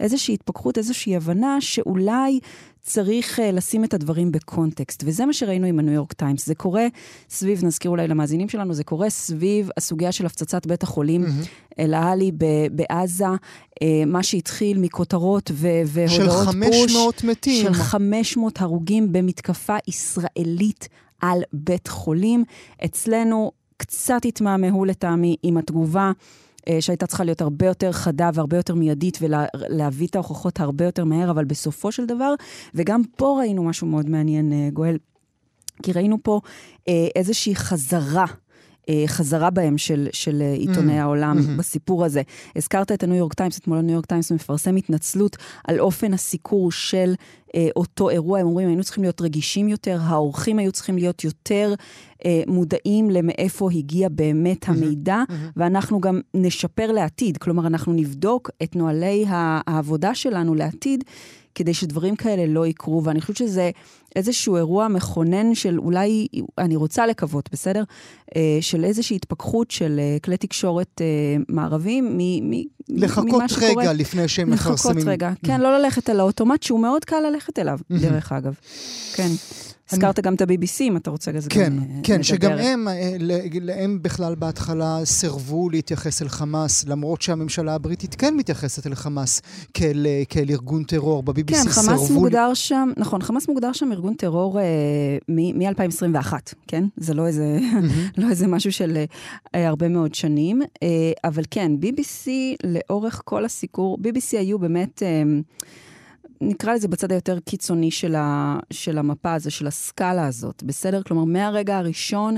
איזושהי 0.00 0.34
התפכחות, 0.34 0.78
איזושהי 0.78 1.16
הבנה 1.16 1.60
שאולי 1.60 2.40
צריך 2.84 3.38
uh, 3.38 3.42
לשים 3.42 3.84
את 3.84 3.94
הדברים 3.94 4.32
בקונטקסט, 4.32 5.02
וזה 5.06 5.26
מה 5.26 5.32
שראינו 5.32 5.66
עם 5.66 5.78
הניו 5.78 5.94
יורק 5.94 6.12
טיימס. 6.12 6.46
זה 6.46 6.54
קורה 6.54 6.86
סביב, 7.30 7.64
נזכיר 7.64 7.90
אולי 7.90 8.08
למאזינים 8.08 8.48
שלנו, 8.48 8.74
זה 8.74 8.84
קורה 8.84 9.10
סביב 9.10 9.70
הסוגיה 9.76 10.12
של 10.12 10.26
הפצצת 10.26 10.66
בית 10.66 10.82
החולים 10.82 11.24
mm-hmm. 11.24 11.78
אל-עלי 11.78 12.32
בעזה, 12.72 13.24
uh, 13.24 13.84
מה 14.06 14.22
שהתחיל 14.22 14.78
מכותרות 14.78 15.50
ו- 15.54 15.82
והודעות 15.86 16.30
פוש. 16.30 16.46
של 16.46 16.52
500 16.52 17.24
מתים. 17.24 17.64
של 17.64 17.72
500 17.72 18.60
הרוגים 18.60 19.12
במתקפה 19.12 19.76
ישראלית 19.88 20.88
על 21.20 21.42
בית 21.52 21.88
חולים. 21.88 22.44
אצלנו 22.84 23.52
קצת 23.76 24.24
התמהמהו 24.24 24.84
לטעמי 24.84 25.36
עם 25.42 25.56
התגובה. 25.56 26.12
אה, 26.68 26.80
שהייתה 26.80 27.06
צריכה 27.06 27.24
להיות 27.24 27.40
הרבה 27.40 27.66
יותר 27.66 27.92
חדה 27.92 28.30
והרבה 28.34 28.56
יותר 28.56 28.74
מיידית 28.74 29.18
ולהביא 29.20 30.06
את 30.06 30.14
ההוכחות 30.14 30.60
הרבה 30.60 30.84
יותר 30.84 31.04
מהר, 31.04 31.30
אבל 31.30 31.44
בסופו 31.44 31.92
של 31.92 32.06
דבר, 32.06 32.34
וגם 32.74 33.02
פה 33.16 33.36
ראינו 33.40 33.64
משהו 33.64 33.86
מאוד 33.86 34.10
מעניין, 34.10 34.52
אה, 34.52 34.68
גואל, 34.72 34.96
כי 35.82 35.92
ראינו 35.92 36.18
פה 36.22 36.40
אה, 36.88 37.06
איזושהי 37.16 37.56
חזרה. 37.56 38.26
חזרה 39.06 39.50
בהם 39.50 39.78
של, 39.78 40.08
של 40.12 40.42
עיתוני 40.56 40.98
mm, 40.98 41.02
העולם 41.02 41.38
mm-hmm. 41.38 41.58
בסיפור 41.58 42.04
הזה. 42.04 42.22
הזכרת 42.56 42.92
את 42.92 43.02
הניו 43.02 43.16
יורק 43.16 43.34
טיימס, 43.34 43.58
אתמול 43.58 43.78
הניו 43.78 43.94
יורק 43.94 44.06
טיימס 44.06 44.32
מפרסם 44.32 44.76
התנצלות 44.76 45.36
על 45.64 45.80
אופן 45.80 46.14
הסיקור 46.14 46.72
של 46.72 47.14
אותו 47.76 48.10
אירוע. 48.10 48.38
הם 48.40 48.46
אומרים, 48.46 48.68
היינו 48.68 48.84
צריכים 48.84 49.04
להיות 49.04 49.20
רגישים 49.20 49.68
יותר, 49.68 49.98
העורכים 50.02 50.58
היו 50.58 50.72
צריכים 50.72 50.98
להיות 50.98 51.24
יותר 51.24 51.74
אה, 52.24 52.42
מודעים 52.46 53.10
למאיפה 53.10 53.68
הגיע 53.70 54.08
באמת 54.08 54.68
המידע. 54.68 55.22
ואנחנו 55.56 56.00
גם 56.00 56.20
נשפר 56.34 56.92
לעתיד. 56.92 57.36
כלומר, 57.36 57.66
אנחנו 57.66 57.92
נבדוק 57.92 58.50
את 58.62 58.76
נוהלי 58.76 59.24
העבודה 59.28 60.14
שלנו 60.14 60.54
לעתיד. 60.54 61.04
כדי 61.54 61.74
שדברים 61.74 62.16
כאלה 62.16 62.46
לא 62.46 62.66
יקרו, 62.66 63.04
ואני 63.04 63.20
חושבת 63.20 63.36
שזה 63.36 63.70
איזשהו 64.16 64.56
אירוע 64.56 64.88
מכונן 64.88 65.54
של 65.54 65.78
אולי, 65.78 66.26
אני 66.58 66.76
רוצה 66.76 67.06
לקוות, 67.06 67.48
בסדר? 67.52 67.82
אה, 68.36 68.58
של 68.60 68.84
איזושהי 68.84 69.16
התפכחות 69.16 69.70
של 69.70 69.98
אה, 69.98 70.16
כלי 70.24 70.36
תקשורת 70.36 71.00
אה, 71.00 71.06
מערבים 71.48 72.18
מ, 72.18 72.50
מ, 72.50 72.62
לחכות 72.88 73.34
רגע 73.34 73.48
שקורה. 73.48 73.92
לפני 73.92 74.28
שהם 74.28 74.50
מכרסמים. 74.50 74.96
לחכות 74.96 75.12
רגע, 75.12 75.32
כן, 75.46 75.60
לא 75.60 75.78
ללכת 75.78 76.10
על 76.10 76.20
האוטומט, 76.20 76.62
שהוא 76.62 76.80
מאוד 76.80 77.04
קל 77.04 77.24
ללכת 77.44 77.58
אליו, 77.58 77.78
דרך 77.90 78.32
אגב. 78.38 78.54
כן. 79.14 79.28
הזכרת 79.90 80.20
גם 80.20 80.34
את 80.34 80.40
ה-BBC, 80.40 80.80
אם 80.80 80.96
אתה 80.96 81.10
רוצה 81.10 81.30
אז 81.30 81.48
כן, 81.48 81.76
גם 81.76 81.86
כן, 81.86 82.00
כן, 82.02 82.22
שגם 82.22 82.52
הם, 82.52 82.88
אה, 82.88 83.82
הם 83.82 84.02
בכלל 84.02 84.34
בהתחלה 84.34 85.00
סירבו 85.04 85.70
להתייחס 85.70 86.22
אל 86.22 86.28
חמאס, 86.28 86.84
למרות 86.84 87.22
שהממשלה 87.22 87.74
הבריטית 87.74 88.14
כן 88.14 88.34
מתייחסת 88.36 88.86
אל 88.86 88.94
חמאס 88.94 89.42
כאל, 89.74 90.06
אה, 90.06 90.22
כאל 90.28 90.50
ארגון 90.50 90.84
טרור. 90.84 91.22
ב-BBC 91.22 91.46
כן, 91.46 91.54
סירבו... 91.54 91.70
כן, 91.70 91.96
חמאס 91.96 92.10
מוגדר 92.10 92.54
שם, 92.54 92.90
נכון, 92.96 93.22
חמאס 93.22 93.48
מוגדר 93.48 93.72
שם 93.72 93.92
ארגון 93.92 94.14
טרור 94.14 94.60
אה, 94.60 94.64
מ-2021, 95.28 96.32
כן? 96.66 96.84
זה 96.96 97.14
לא 97.14 97.26
איזה, 97.26 97.58
לא 98.18 98.30
איזה 98.30 98.46
משהו 98.46 98.72
של 98.72 99.04
אה, 99.54 99.68
הרבה 99.68 99.88
מאוד 99.88 100.14
שנים. 100.14 100.62
אה, 100.82 100.88
אבל 101.24 101.42
כן, 101.50 101.72
BBC 101.82 102.28
לאורך 102.64 103.22
כל 103.24 103.44
הסיקור, 103.44 103.98
BBC 104.02 104.38
היו 104.38 104.58
באמת... 104.58 105.02
אה, 105.02 105.22
נקרא 106.48 106.74
לזה 106.74 106.88
בצד 106.88 107.12
היותר 107.12 107.38
קיצוני 107.40 107.90
של, 107.90 108.14
ה, 108.14 108.58
של 108.70 108.98
המפה 108.98 109.34
הזו, 109.34 109.50
של 109.50 109.66
הסקאלה 109.66 110.26
הזאת, 110.26 110.62
בסדר? 110.62 111.02
כלומר, 111.02 111.24
מהרגע 111.24 111.78
הראשון 111.78 112.36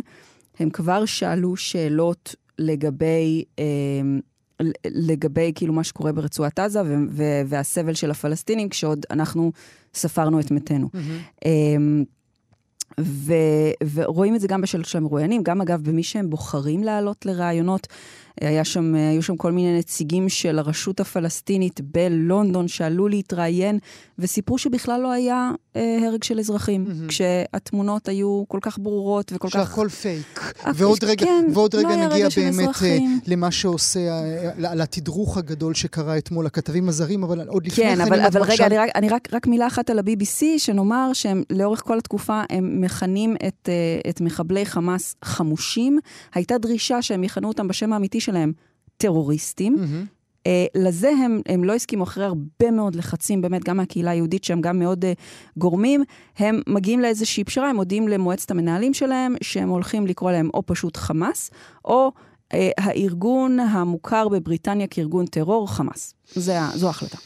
הם 0.59 0.71
כבר 0.71 1.05
שאלו 1.05 1.57
שאלות 1.57 2.35
לגבי, 2.59 3.45
אה, 3.59 3.65
לגבי 4.87 5.53
כאילו 5.55 5.73
מה 5.73 5.85
שקורה 5.85 6.13
ברצועת 6.13 6.59
עזה 6.59 6.83
ו- 6.83 7.05
ו- 7.11 7.43
והסבל 7.47 7.95
של 7.95 8.11
הפלסטינים, 8.11 8.69
כשעוד 8.69 9.07
אנחנו 9.11 9.53
ספרנו 9.95 10.41
את 10.41 10.51
מתינו. 10.51 10.89
Mm-hmm. 10.93 11.47
אה, 11.47 11.77
ו- 13.01 13.73
ורואים 13.95 14.35
את 14.35 14.41
זה 14.41 14.49
גם 14.49 14.61
בשאלות 14.61 14.87
של 14.87 14.99
המרואיינים, 14.99 15.43
גם 15.43 15.61
אגב 15.61 15.83
במי 15.83 16.03
שהם 16.03 16.31
בוחרים 16.31 16.85
לעלות 16.85 17.27
לראיונות. 17.27 17.87
היה 18.41 18.65
שם, 18.65 18.95
היו 18.95 19.23
שם 19.23 19.37
כל 19.37 19.53
מיני 19.53 19.79
נציגים 19.79 20.29
של 20.29 20.59
הרשות 20.59 21.01
הפלסטינית 21.01 21.81
בלונדון 21.81 22.69
שעלו 22.69 23.09
להתראיין, 23.09 23.79
וסיפרו 24.19 24.59
שבכלל 24.59 25.01
לא 25.01 25.13
היה 25.13 25.51
אה, 25.77 25.99
הרג 26.07 26.23
של 26.23 26.39
אזרחים, 26.39 26.87
mm-hmm. 26.87 27.09
כשהתמונות 27.09 28.09
היו 28.09 28.45
כל 28.49 28.59
כך 28.63 28.79
ברורות 28.79 29.33
וכל 29.35 29.49
כך... 29.49 29.53
שהכל 29.53 29.89
פייק. 29.89 30.55
ועוד 30.75 31.05
רגע, 31.05 31.27
כן, 31.27 31.47
ועוד 31.55 31.75
רגע 31.75 31.89
לא 31.89 32.07
נגיע 32.07 32.29
באמת 32.37 32.83
אה, 32.83 32.99
למה 33.27 33.51
שעושה, 33.51 34.01
אה, 34.01 34.75
לתדרוך 34.75 35.39
הגדול 35.39 35.75
שקרה 35.75 36.19
אתמול, 36.19 36.47
הכתבים 36.47 36.89
הזרים, 36.89 37.23
אבל 37.23 37.49
עוד 37.49 37.67
לפני 37.67 37.85
כן, 37.85 38.01
אבל, 38.01 38.21
אבל 38.21 38.43
רגע, 38.43 38.67
אני, 38.67 38.79
רק, 38.79 38.89
אני 38.95 39.09
רק, 39.09 39.29
רק 39.33 39.47
מילה 39.47 39.67
אחת 39.67 39.91
על 39.91 39.99
ה-BBC, 39.99 40.45
שנאמר 40.59 41.11
שהם 41.13 41.43
לאורך 41.51 41.83
כל 41.85 41.99
התקופה, 41.99 42.43
הם 42.51 42.81
מכנים 42.81 43.37
את, 43.49 43.69
אה, 43.69 44.11
את 44.11 44.21
מחבלי 44.21 44.67
חמאס 44.67 45.17
חמושים. 45.25 45.99
הייתה 46.35 46.59
דרישה 46.59 47.03
שהם 47.03 47.25
יכנו 47.25 47.49
אותם 47.49 47.69
בשם 47.69 47.93
האמיתי 47.93 48.21
שלהם 48.27 48.53
טרוריסטים. 48.97 49.77
Mm-hmm. 49.77 50.17
Uh, 50.47 50.49
לזה 50.75 51.11
הם, 51.25 51.41
הם 51.47 51.65
לא 51.65 51.75
הסכימו 51.75 52.05
אחרי 52.05 52.25
הרבה 52.25 52.71
מאוד 52.71 52.95
לחצים, 52.95 53.43
באמת, 53.43 53.65
גם 53.65 53.77
מהקהילה 53.77 54.11
היהודית 54.11 54.45
שהם 54.45 54.61
גם 54.61 54.79
מאוד 54.79 55.05
uh, 55.05 55.09
גורמים. 55.57 56.05
הם 56.39 56.61
מגיעים 56.67 57.01
לאיזושהי 57.01 57.45
פשרה, 57.45 57.71
הם 57.71 57.77
מודיעים 57.77 58.09
למועצת 58.09 58.51
המנהלים 58.51 58.95
שלהם 58.95 59.35
שהם 59.43 59.69
הולכים 59.69 60.07
לקרוא 60.07 60.31
להם 60.31 60.51
או 60.55 60.67
פשוט 60.67 60.97
חמאס, 60.97 61.51
או 61.85 62.13
uh, 62.53 62.57
הארגון 62.79 63.61
המוכר 63.61 64.29
בבריטניה 64.29 64.87
כארגון 64.87 65.27
טרור, 65.27 65.73
חמאס. 65.73 66.15
זה, 66.35 66.59
זו 66.75 66.87
ההחלטה. 66.87 67.19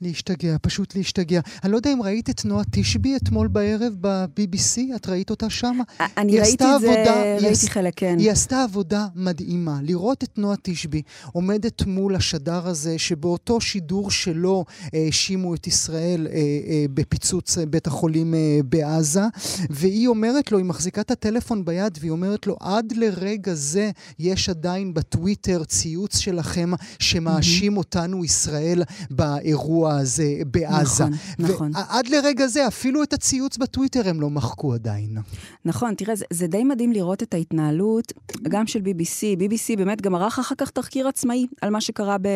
להשתגע, 0.00 0.56
פשוט 0.62 0.96
להשתגע. 0.96 1.40
אני 1.64 1.72
לא 1.72 1.76
יודע 1.76 1.92
אם 1.92 2.02
ראית 2.02 2.30
את 2.30 2.44
נועה 2.44 2.64
תשבי 2.70 3.16
אתמול 3.16 3.48
בערב 3.48 3.92
ב-BBC, 4.00 4.96
את 4.96 5.08
ראית 5.08 5.30
אותה 5.30 5.50
שם? 5.50 5.78
אני 6.16 6.40
ראיתי 6.40 6.64
את 6.64 6.80
זה, 6.80 6.92
עבודה, 6.92 7.22
ראיתי 7.32 7.46
היא, 7.62 7.70
חלק, 7.70 7.92
כן. 7.96 8.16
היא 8.18 8.30
עשתה 8.30 8.62
עבודה 8.62 9.06
מדהימה. 9.14 9.78
לראות 9.82 10.24
את 10.24 10.38
נועה 10.38 10.56
תשבי 10.62 11.02
עומדת 11.32 11.86
מול 11.86 12.14
השדר 12.14 12.68
הזה, 12.68 12.98
שבאותו 12.98 13.60
שידור 13.60 14.10
שלו 14.10 14.64
אה, 14.94 15.04
האשימו 15.06 15.54
את 15.54 15.66
ישראל 15.66 16.26
אה, 16.30 16.34
אה, 16.36 16.84
בפיצוץ 16.94 17.58
בית 17.58 17.86
החולים 17.86 18.34
בעזה, 18.64 19.22
והיא 19.70 20.08
אומרת 20.08 20.52
לו, 20.52 20.58
היא 20.58 20.66
מחזיקה 20.66 21.00
את 21.00 21.10
הטלפון 21.10 21.64
ביד, 21.64 21.98
והיא 22.00 22.10
אומרת 22.10 22.46
לו, 22.46 22.56
עד 22.60 22.92
לרגע 22.96 23.54
זה 23.54 23.90
יש 24.18 24.48
עדיין 24.48 24.94
בטוויטר 24.94 25.64
ציוץ 25.64 26.18
שלכם 26.18 26.70
שמאשים 26.98 27.74
mm-hmm. 27.74 27.78
אותנו, 27.78 28.24
ישראל, 28.24 28.82
באירוע 29.10 29.85
הזה 29.92 30.34
בעזה. 30.46 31.04
נכון, 31.04 31.18
נכון. 31.38 31.70
ועד 31.74 32.08
לרגע 32.08 32.46
זה, 32.46 32.66
אפילו 32.66 33.02
את 33.02 33.12
הציוץ 33.12 33.56
בטוויטר 33.56 34.08
הם 34.08 34.20
לא 34.20 34.30
מחקו 34.30 34.74
עדיין. 34.74 35.16
נכון, 35.64 35.94
תראה, 35.94 36.16
זה, 36.16 36.24
זה 36.32 36.46
די 36.46 36.64
מדהים 36.64 36.92
לראות 36.92 37.22
את 37.22 37.34
ההתנהלות, 37.34 38.12
גם 38.42 38.66
של 38.66 38.78
BBC. 38.78 39.40
BBC 39.40 39.76
באמת 39.76 40.02
גם 40.02 40.14
ערך 40.14 40.38
אחר 40.38 40.54
כך 40.54 40.70
תחקיר 40.70 41.08
עצמאי 41.08 41.46
על 41.62 41.70
מה 41.70 41.80
שקרה 41.80 42.16
ב, 42.22 42.28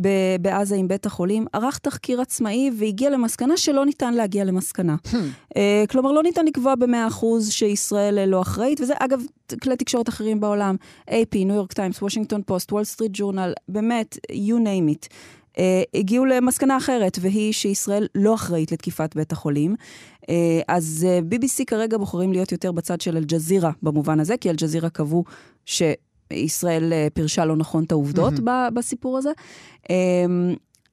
ב, 0.00 0.08
בעזה 0.40 0.74
עם 0.74 0.88
בית 0.88 1.06
החולים. 1.06 1.46
ערך 1.52 1.78
תחקיר 1.78 2.20
עצמאי 2.20 2.70
והגיע 2.78 3.10
למסקנה 3.10 3.56
שלא 3.56 3.86
ניתן 3.86 4.14
להגיע 4.14 4.44
למסקנה. 4.44 4.96
Hmm. 5.06 5.14
Uh, 5.14 5.56
כלומר, 5.90 6.12
לא 6.12 6.22
ניתן 6.22 6.44
לקבוע 6.46 6.74
ב-100% 6.74 7.24
שישראל 7.50 8.24
לא 8.24 8.42
אחראית, 8.42 8.80
וזה 8.80 8.94
אגב 8.98 9.20
כלי 9.62 9.76
תקשורת 9.76 10.08
אחרים 10.08 10.40
בעולם, 10.40 10.76
AP, 11.10 11.34
ניו 11.34 11.54
יורק 11.54 11.72
טיימס, 11.72 12.02
וושינגטון 12.02 12.42
פוסט, 12.46 12.72
וול 12.72 12.84
סטריט 12.84 13.10
ג'ורנל, 13.14 13.52
באמת, 13.68 14.18
you 14.32 14.58
name 14.64 14.94
it. 14.94 15.08
Uh, 15.56 15.60
הגיעו 15.94 16.24
למסקנה 16.24 16.76
אחרת, 16.76 17.18
והיא 17.20 17.52
שישראל 17.52 18.06
לא 18.14 18.34
אחראית 18.34 18.72
לתקיפת 18.72 19.16
בית 19.16 19.32
החולים. 19.32 19.74
Uh, 20.22 20.26
אז 20.68 21.06
uh, 21.06 21.34
BBC 21.34 21.64
כרגע 21.66 21.98
בוחרים 21.98 22.32
להיות 22.32 22.52
יותר 22.52 22.72
בצד 22.72 23.00
של 23.00 23.16
אל-ג'זירה 23.16 23.70
במובן 23.82 24.20
הזה, 24.20 24.36
כי 24.36 24.50
אל-ג'זירה 24.50 24.90
קבעו 24.90 25.24
שישראל 25.64 26.92
uh, 26.92 27.10
פירשה 27.14 27.44
לא 27.44 27.56
נכון 27.56 27.84
את 27.84 27.92
העובדות 27.92 28.34
mm-hmm. 28.34 28.70
בסיפור 28.74 29.18
הזה. 29.18 29.30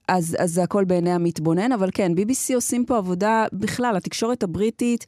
אז, 0.08 0.36
אז 0.40 0.54
זה 0.54 0.64
הכל 0.64 0.84
בעיני 0.84 1.12
המתבונן, 1.12 1.72
אבל 1.72 1.90
כן, 1.94 2.12
BBC 2.18 2.56
עושים 2.56 2.86
פה 2.86 2.98
עבודה 2.98 3.46
בכלל, 3.54 3.96
התקשורת 3.96 4.44
הבריטית... 4.44 5.06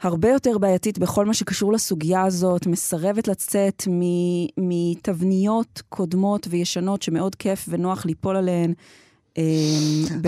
הרבה 0.00 0.28
יותר 0.28 0.58
בעייתית 0.58 0.98
בכל 0.98 1.26
מה 1.26 1.34
שקשור 1.34 1.72
לסוגיה 1.72 2.22
הזאת, 2.22 2.66
מסרבת 2.66 3.28
לצאת 3.28 3.82
מתבניות 4.58 5.82
קודמות 5.88 6.46
וישנות 6.50 7.02
שמאוד 7.02 7.34
כיף 7.34 7.64
ונוח 7.68 8.06
ליפול 8.06 8.36
עליהן. 8.36 8.74
אמ, 9.38 10.22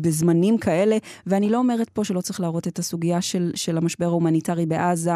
בזמנים 0.00 0.58
כאלה, 0.58 0.96
ואני 1.26 1.50
לא 1.50 1.58
אומרת 1.58 1.88
פה 1.88 2.04
שלא 2.04 2.20
צריך 2.20 2.40
להראות 2.40 2.68
את 2.68 2.78
הסוגיה 2.78 3.20
של, 3.20 3.52
של 3.54 3.76
המשבר 3.76 4.04
ההומניטרי 4.04 4.66
בעזה, 4.66 5.10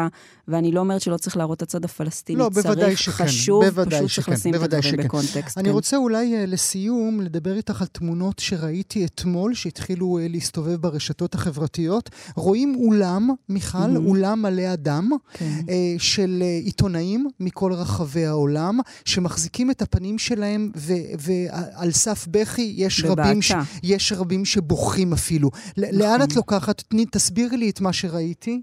ואני 0.47 0.71
לא 0.71 0.79
אומרת 0.79 1.01
שלא 1.01 1.17
צריך 1.17 1.37
להראות 1.37 1.57
את 1.57 1.61
הצד 1.61 1.85
הפלסטיני. 1.85 2.39
לא, 2.39 2.49
בוודאי 2.49 2.95
שכן. 2.95 3.25
חשוב, 3.25 3.65
בוודאי 3.65 4.05
פשוט 4.05 4.15
צריך 4.15 4.29
לשים 4.29 4.55
את 4.55 4.61
הדברים 4.61 4.97
בקונטקסט. 4.97 5.57
אני 5.57 5.69
כן. 5.69 5.73
רוצה 5.73 5.97
אולי 5.97 6.43
uh, 6.43 6.47
לסיום 6.47 7.21
לדבר 7.21 7.55
איתך 7.55 7.81
על 7.81 7.87
תמונות 7.87 8.39
שראיתי 8.39 9.05
אתמול, 9.05 9.53
שהתחילו 9.53 10.19
uh, 10.19 10.31
להסתובב 10.31 10.75
ברשתות 10.75 11.35
החברתיות. 11.35 12.09
רואים 12.35 12.75
אולם, 12.75 13.29
מיכל, 13.49 13.77
mm-hmm. 13.77 14.07
אולם 14.07 14.41
מלא 14.41 14.73
אדם, 14.73 15.09
כן. 15.33 15.59
uh, 15.65 15.69
של 15.97 16.43
עיתונאים 16.63 17.27
מכל 17.39 17.73
רחבי 17.73 18.25
העולם, 18.25 18.79
שמחזיקים 19.05 19.71
את 19.71 19.81
הפנים 19.81 20.17
שלהם, 20.17 20.71
ועל 21.19 21.91
סף 21.91 22.27
בכי 22.31 22.73
יש... 22.77 22.92
יש 22.99 23.05
רבים, 23.05 23.41
ש, 23.41 23.51
יש 23.83 24.11
רבים 24.11 24.45
שבוכים 24.45 25.13
אפילו. 25.13 25.49
נכון. 25.77 25.99
לאן 25.99 26.21
את 26.23 26.35
לוקחת? 26.35 26.81
תני, 26.81 27.05
תסבירי 27.05 27.57
לי 27.57 27.69
את 27.69 27.81
מה 27.81 27.93
שראיתי. 27.93 28.61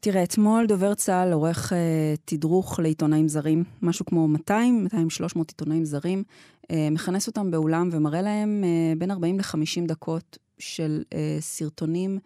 תראה, 0.00 0.22
אתמול 0.22 0.66
דובר 0.66 0.94
צה"ל 0.94 1.32
עורך 1.32 1.72
אה, 1.72 1.78
תדרוך 2.24 2.80
לעיתונאים 2.80 3.28
זרים, 3.28 3.64
משהו 3.82 4.04
כמו 4.04 4.28
200, 4.28 4.84
200, 4.84 5.10
300 5.10 5.50
עיתונאים 5.50 5.84
זרים, 5.84 6.22
אה, 6.70 6.88
מכנס 6.90 7.26
אותם 7.26 7.50
באולם 7.50 7.88
ומראה 7.92 8.22
להם 8.22 8.64
אה, 8.64 8.94
בין 8.98 9.10
40 9.10 9.38
ל-50 9.38 9.86
דקות 9.86 10.38
של 10.58 11.02
אה, 11.14 11.36
סרטונים 11.40 12.18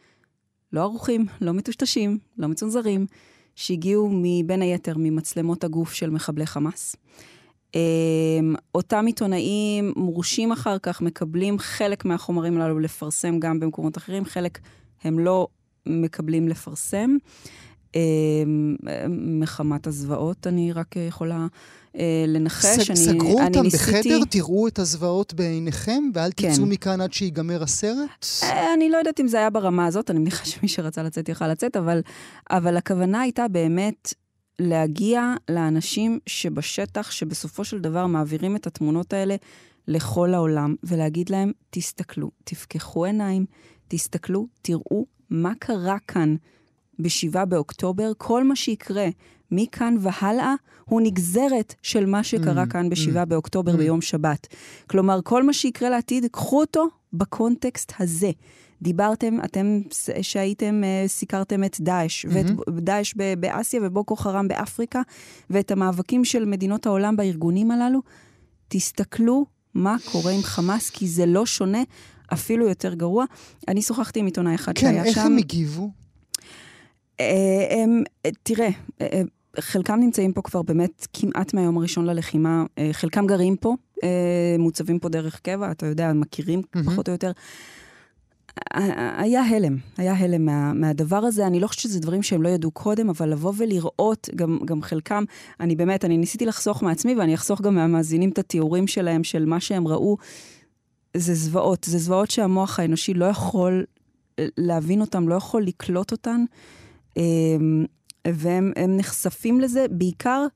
לא 0.72 0.80
ערוכים, 0.80 1.26
לא 1.40 1.52
מטושטשים, 1.52 2.18
לא 2.38 2.48
מצונזרים, 2.48 3.06
שהגיעו 3.56 4.10
מבין 4.12 4.62
היתר 4.62 4.94
ממצלמות 4.98 5.64
הגוף 5.64 5.92
של 5.92 6.10
מחבלי 6.10 6.46
חמאס. 6.46 6.96
אה, 6.96 7.00
אותם 8.74 9.06
עיתונאים 9.06 9.92
מורשים 9.96 10.52
אחר 10.52 10.78
כך, 10.78 11.00
מקבלים 11.00 11.58
חלק 11.58 12.04
מהחומרים 12.04 12.60
הללו 12.60 12.78
לפרסם 12.78 13.38
גם 13.38 13.60
במקומות 13.60 13.96
אחרים, 13.96 14.24
חלק 14.24 14.58
הם 15.04 15.18
לא 15.18 15.48
מקבלים 15.86 16.48
לפרסם. 16.48 17.16
אמ, 17.94 18.76
מחמת 19.08 19.86
הזוועות, 19.86 20.46
אני 20.46 20.72
רק 20.72 20.96
יכולה 20.96 21.46
אה, 21.96 22.24
לנחש. 22.28 22.80
ס, 22.80 22.90
אני, 22.90 22.96
סגרו 22.96 23.38
אני 23.40 23.46
אותם 23.48 23.62
ניסיתי... 23.62 23.92
בחדר? 23.92 24.24
תראו 24.30 24.68
את 24.68 24.78
הזוועות 24.78 25.34
בעיניכם, 25.34 26.02
ואל 26.14 26.30
כן. 26.36 26.52
תצאו 26.52 26.66
מכאן 26.66 27.00
עד 27.00 27.12
שיגמר 27.12 27.62
הסרט? 27.62 28.26
אה, 28.42 28.74
אני 28.74 28.90
לא 28.90 28.96
יודעת 28.96 29.20
אם 29.20 29.28
זה 29.28 29.38
היה 29.38 29.50
ברמה 29.50 29.86
הזאת, 29.86 30.10
אני 30.10 30.18
מניחה 30.18 30.44
שמי 30.44 30.68
שרצה 30.68 31.02
לצאת 31.02 31.28
יכל 31.28 31.48
לצאת, 31.48 31.76
אבל, 31.76 32.00
אבל 32.50 32.76
הכוונה 32.76 33.20
הייתה 33.20 33.48
באמת 33.48 34.14
להגיע 34.58 35.34
לאנשים 35.50 36.18
שבשטח, 36.26 37.10
שבסופו 37.10 37.64
של 37.64 37.80
דבר 37.80 38.06
מעבירים 38.06 38.56
את 38.56 38.66
התמונות 38.66 39.12
האלה 39.12 39.36
לכל 39.88 40.34
העולם, 40.34 40.74
ולהגיד 40.82 41.28
להם, 41.28 41.52
תסתכלו, 41.70 42.30
תפקחו 42.44 43.04
עיניים, 43.04 43.46
תסתכלו, 43.88 44.46
תראו 44.62 45.06
מה 45.30 45.52
קרה 45.58 45.96
כאן 46.08 46.36
ב-7 46.98 47.44
באוקטובר, 47.44 48.12
כל 48.18 48.44
מה 48.44 48.56
שיקרה 48.56 49.08
מכאן 49.50 49.96
והלאה 50.00 50.54
הוא 50.84 51.00
נגזרת 51.00 51.74
של 51.82 52.06
מה 52.06 52.24
שקרה 52.24 52.62
mm, 52.62 52.70
כאן 52.70 52.90
ב-7 52.90 53.22
mm, 53.22 53.24
באוקטובר 53.24 53.74
mm. 53.74 53.76
ביום 53.76 54.00
שבת. 54.00 54.46
כלומר, 54.86 55.20
כל 55.24 55.42
מה 55.42 55.52
שיקרה 55.52 55.90
לעתיד, 55.90 56.26
קחו 56.32 56.60
אותו 56.60 56.86
בקונטקסט 57.12 57.92
הזה. 58.00 58.30
דיברתם, 58.84 59.38
אתם 59.44 59.80
שהייתם, 60.22 60.82
uh, 60.82 61.08
סיקרתם 61.08 61.64
את 61.64 61.80
דאעש, 61.80 62.24
mm-hmm. 62.24 62.28
ואת 62.32 62.46
דאעש 62.80 63.14
באסיה 63.38 63.80
ובוקו 63.82 64.16
חרם 64.16 64.48
באפריקה, 64.48 65.02
ואת 65.50 65.70
המאבקים 65.70 66.24
של 66.24 66.44
מדינות 66.44 66.86
העולם 66.86 67.16
בארגונים 67.16 67.70
הללו. 67.70 68.00
תסתכלו 68.68 69.46
מה 69.74 69.96
קורה 70.12 70.32
עם 70.32 70.42
חמאס, 70.42 70.90
כי 70.90 71.08
זה 71.08 71.26
לא 71.26 71.46
שונה, 71.46 71.82
אפילו 72.32 72.68
יותר 72.68 72.94
גרוע. 72.94 73.24
אני 73.68 73.82
שוחחתי 73.82 74.20
עם 74.20 74.26
עיתונאי 74.26 74.54
אחד 74.54 74.72
כן, 74.74 74.80
שהיה 74.80 75.04
שם. 75.04 75.12
כן, 75.12 75.20
איך 75.20 75.26
הם 75.26 75.36
הגיבו? 75.38 75.90
אה, 77.20 77.82
הם, 77.82 78.02
אה, 78.26 78.30
תראה, 78.42 78.68
אה, 79.00 79.22
חלקם 79.60 80.00
נמצאים 80.00 80.32
פה 80.32 80.42
כבר 80.42 80.62
באמת 80.62 81.06
כמעט 81.12 81.54
מהיום 81.54 81.78
הראשון 81.78 82.04
ללחימה, 82.04 82.64
חלקם 82.92 83.26
גרים 83.26 83.56
פה, 83.56 83.74
מוצבים 84.58 84.98
פה 84.98 85.08
דרך 85.08 85.40
קבע, 85.40 85.70
אתה 85.70 85.86
יודע, 85.86 86.12
מכירים 86.12 86.60
mm-hmm. 86.60 86.84
פחות 86.84 87.08
או 87.08 87.12
יותר. 87.12 87.32
היה 89.16 89.42
הלם, 89.42 89.76
היה 89.96 90.14
הלם 90.14 90.44
מה, 90.44 90.72
מהדבר 90.72 91.16
הזה. 91.16 91.46
אני 91.46 91.60
לא 91.60 91.66
חושבת 91.66 91.82
שזה 91.82 92.00
דברים 92.00 92.22
שהם 92.22 92.42
לא 92.42 92.48
ידעו 92.48 92.70
קודם, 92.70 93.08
אבל 93.08 93.28
לבוא 93.28 93.52
ולראות, 93.56 94.28
גם, 94.34 94.58
גם 94.64 94.82
חלקם, 94.82 95.24
אני 95.60 95.76
באמת, 95.76 96.04
אני 96.04 96.18
ניסיתי 96.18 96.46
לחסוך 96.46 96.82
מעצמי, 96.82 97.14
ואני 97.14 97.34
אחסוך 97.34 97.60
גם 97.60 97.74
מהמאזינים 97.74 98.30
את 98.30 98.38
התיאורים 98.38 98.86
שלהם, 98.86 99.24
של 99.24 99.44
מה 99.44 99.60
שהם 99.60 99.88
ראו. 99.88 100.16
זה 101.16 101.34
זוועות, 101.34 101.84
זה 101.84 101.98
זוועות 101.98 102.30
שהמוח 102.30 102.80
האנושי 102.80 103.14
לא 103.14 103.24
יכול 103.24 103.84
להבין 104.40 105.00
אותן, 105.00 105.24
לא 105.24 105.34
יכול 105.34 105.62
לקלוט 105.62 106.12
אותן. 106.12 106.44
אמ, 107.16 107.84
והם 108.26 108.72
נחשפים 108.88 109.60
לזה 109.60 109.86
בעיקר 109.90 110.46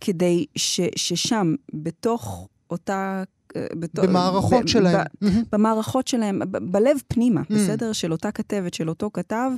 כדי 0.00 0.46
ש, 0.56 0.80
ששם, 0.96 1.54
בתוך 1.74 2.48
אותה... 2.70 3.22
אה, 3.56 3.66
בתוך, 3.74 4.04
במערכות 4.04 4.64
ב, 4.64 4.66
שלהם. 4.66 5.06
ב, 5.22 5.26
במערכות 5.52 6.08
שלהם, 6.08 6.38
ב, 6.38 6.58
בלב 6.58 6.96
פנימה, 7.08 7.40
mm. 7.40 7.54
בסדר? 7.54 7.92
של 7.92 8.12
אותה 8.12 8.30
כתבת, 8.30 8.74
של 8.74 8.88
אותו 8.88 9.10
כתב, 9.12 9.50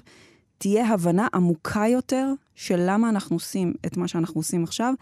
תהיה 0.59 0.89
הבנה 0.89 1.27
עמוקה 1.35 1.85
יותר 1.89 2.33
של 2.55 2.81
למה 2.87 3.09
אנחנו 3.09 3.37
עושים 3.37 3.75
את 3.87 3.97
מה 3.97 4.09
שאנחנו 4.09 4.41
עושים 4.41 4.65
עכשיו. 4.65 4.95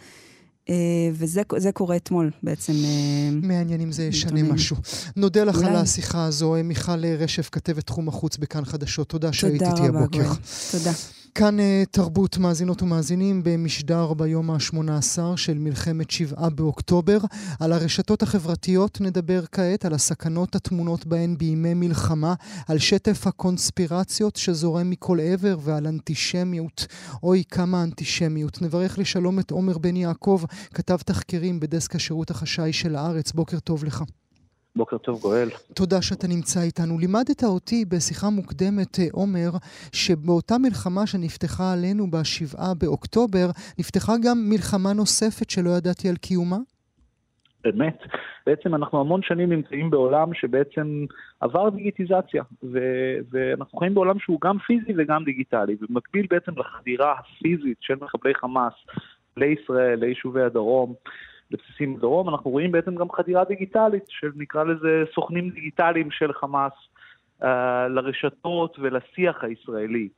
Uh, 0.66 0.70
וזה 1.12 1.72
קורה 1.72 1.97
אתמול 1.97 2.30
בעצם. 2.43 2.72
Uh, 2.72 3.47
מעניין 3.47 3.80
אם 3.80 3.93
זה 3.93 4.05
ישנה 4.05 4.43
משהו. 4.43 4.76
נודה 5.16 5.45
לך. 5.45 5.62
על 5.62 5.76
השיחה 5.76 6.24
הזו, 6.24 6.57
מיכל 6.64 7.05
רשף, 7.05 7.49
כתבת 7.53 7.86
תחום 7.86 8.09
החוץ 8.09 8.36
בכאן 8.36 8.64
חדשות. 8.64 9.09
תודה 9.09 9.32
שהיית 9.32 9.62
איתי 9.62 9.66
הבוקר. 9.66 9.89
תודה 9.89 9.99
רבה, 9.99 10.07
גואל. 10.07 10.36
תודה. 10.72 10.93
כאן 11.39 11.59
uh, 11.59 11.62
תרבות 11.91 12.39
מאזינות 12.39 12.82
ומאזינים 12.82 13.43
במשדר 13.45 14.14
ביום 14.14 14.51
ה-18 14.51 15.18
של 15.36 15.59
מלחמת 15.59 16.11
שבעה 16.11 16.51
באוקטובר. 16.51 17.18
על 17.61 17.72
הרשתות 17.72 18.22
החברתיות 18.22 19.01
נדבר 19.01 19.45
כעת, 19.53 19.84
על 19.84 19.95
הסכנות 19.95 20.55
הטמונות 20.55 21.07
בהן 21.07 21.39
בימי 21.39 21.74
מלחמה, 21.74 22.34
על 22.68 22.78
שטף 22.78 23.26
הקונספירציות 23.26 24.36
שזורם 24.36 24.91
מכל 24.91 25.18
עבר 25.20 25.59
ועל 25.61 25.86
אנטישמיות. 25.86 26.86
אוי, 27.22 27.43
כמה 27.51 27.82
אנטישמיות. 27.82 28.62
נברך 28.62 28.99
לשלום 28.99 29.41
את 29.41 29.51
עומר 29.51 29.78
בן 29.78 29.97
יעקב, 29.97 30.43
כתב 30.74 30.97
תחקירים 30.97 31.61
בדסק 31.61 31.97
השירות 31.97 32.30
החשאי 32.30 32.72
של 32.72 32.97
הארץ. 32.97 33.32
בוקר 33.32 33.59
טוב 33.59 33.84
לך. 33.84 34.05
בוקר 34.76 34.98
טוב, 34.98 35.20
גואל. 35.22 35.48
תודה 35.74 36.02
שאתה 36.02 36.26
נמצא 36.28 36.60
איתנו. 36.60 36.98
לימדת 36.98 37.44
אותי 37.44 37.84
בשיחה 37.84 38.26
מוקדמת, 38.30 38.98
אה, 38.98 39.04
עומר, 39.12 39.50
שבאותה 39.92 40.54
מלחמה 40.58 41.06
שנפתחה 41.06 41.72
עלינו 41.72 42.10
ב-7 42.10 42.74
באוקטובר, 42.80 43.46
נפתחה 43.78 44.12
גם 44.24 44.36
מלחמה 44.50 44.92
נוספת 44.92 45.50
שלא 45.50 45.70
ידעתי 45.70 46.08
על 46.08 46.16
קיומה? 46.16 46.58
באמת. 47.64 47.98
בעצם 48.46 48.74
אנחנו 48.74 49.00
המון 49.00 49.22
שנים 49.22 49.52
נמצאים 49.52 49.90
בעולם 49.90 50.34
שבעצם 50.34 51.04
עבר 51.40 51.68
דיגיטיזציה, 51.68 52.42
ו- 52.62 53.18
ואנחנו 53.30 53.78
חיים 53.78 53.94
בעולם 53.94 54.18
שהוא 54.18 54.38
גם 54.40 54.58
פיזי 54.58 54.92
וגם 54.96 55.24
דיגיטלי, 55.24 55.76
ובמקביל 55.80 56.26
בעצם 56.30 56.52
לחדירה 56.56 57.14
הפיזית 57.18 57.76
של 57.80 57.94
מחבלי 58.00 58.34
חמאס 58.34 58.72
לישראל, 59.36 59.98
ליישובי 59.98 60.42
הדרום, 60.42 60.94
לבסיסים 61.51 61.96
בדרום, 61.96 62.28
אנחנו 62.28 62.51
רואים 62.51 62.72
בעצם 62.72 62.94
גם 62.94 63.11
חדירה 63.11 63.44
דיגיטלית 63.44 64.05
של 64.09 64.30
נקרא 64.36 64.64
לזה 64.64 65.05
סוכנים 65.14 65.51
דיגיטליים 65.51 66.11
של 66.11 66.32
חמאס 66.32 66.72
uh, 67.42 67.46
לרשתות 67.88 68.76
ולשיח 68.78 69.44
הישראלי. 69.44 70.09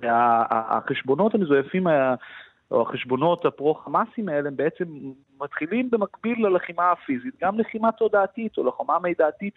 והחשבונות 0.00 1.34
וה, 1.34 1.40
המזויפים, 1.40 1.86
או 2.70 2.82
החשבונות 2.82 3.44
הפרו-חמאסים 3.44 4.28
האלה, 4.28 4.48
הם 4.48 4.56
בעצם 4.56 4.84
מתחילים 5.40 5.90
במקביל 5.90 6.46
ללחימה 6.46 6.90
הפיזית, 6.90 7.34
גם 7.42 7.60
לחימה 7.60 7.92
תודעתית 7.92 8.58
או 8.58 8.64
לחימה 8.64 8.98
מידעתית 8.98 9.54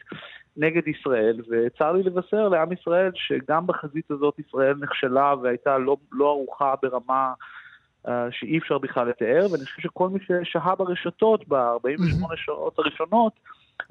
נגד 0.58 0.88
ישראל, 0.88 1.42
וצר 1.50 1.92
לי 1.92 2.04
לבשר 2.04 2.50
לעם 2.50 2.72
ישראל 2.72 3.12
שגם 3.16 3.68
בחזית 3.68 4.12
הזאת 4.12 4.40
ישראל 4.40 4.76
נכשלה 4.80 5.34
והייתה 5.42 5.78
לא, 5.78 5.98
לא 6.12 6.30
ערוכה 6.30 6.74
ברמה 6.82 7.14
אה, 7.24 7.34
שאי 8.32 8.58
אפשר 8.58 8.78
בכלל 8.78 9.10
לתאר, 9.10 9.48
ואני 9.52 9.66
חושב 9.66 9.82
שכל 9.82 10.10
מי 10.10 10.20
ששהה 10.20 10.76
ברשתות 10.76 11.48
ב-48 11.48 12.28
שעות 12.36 12.80
הראשונות, 12.80 13.34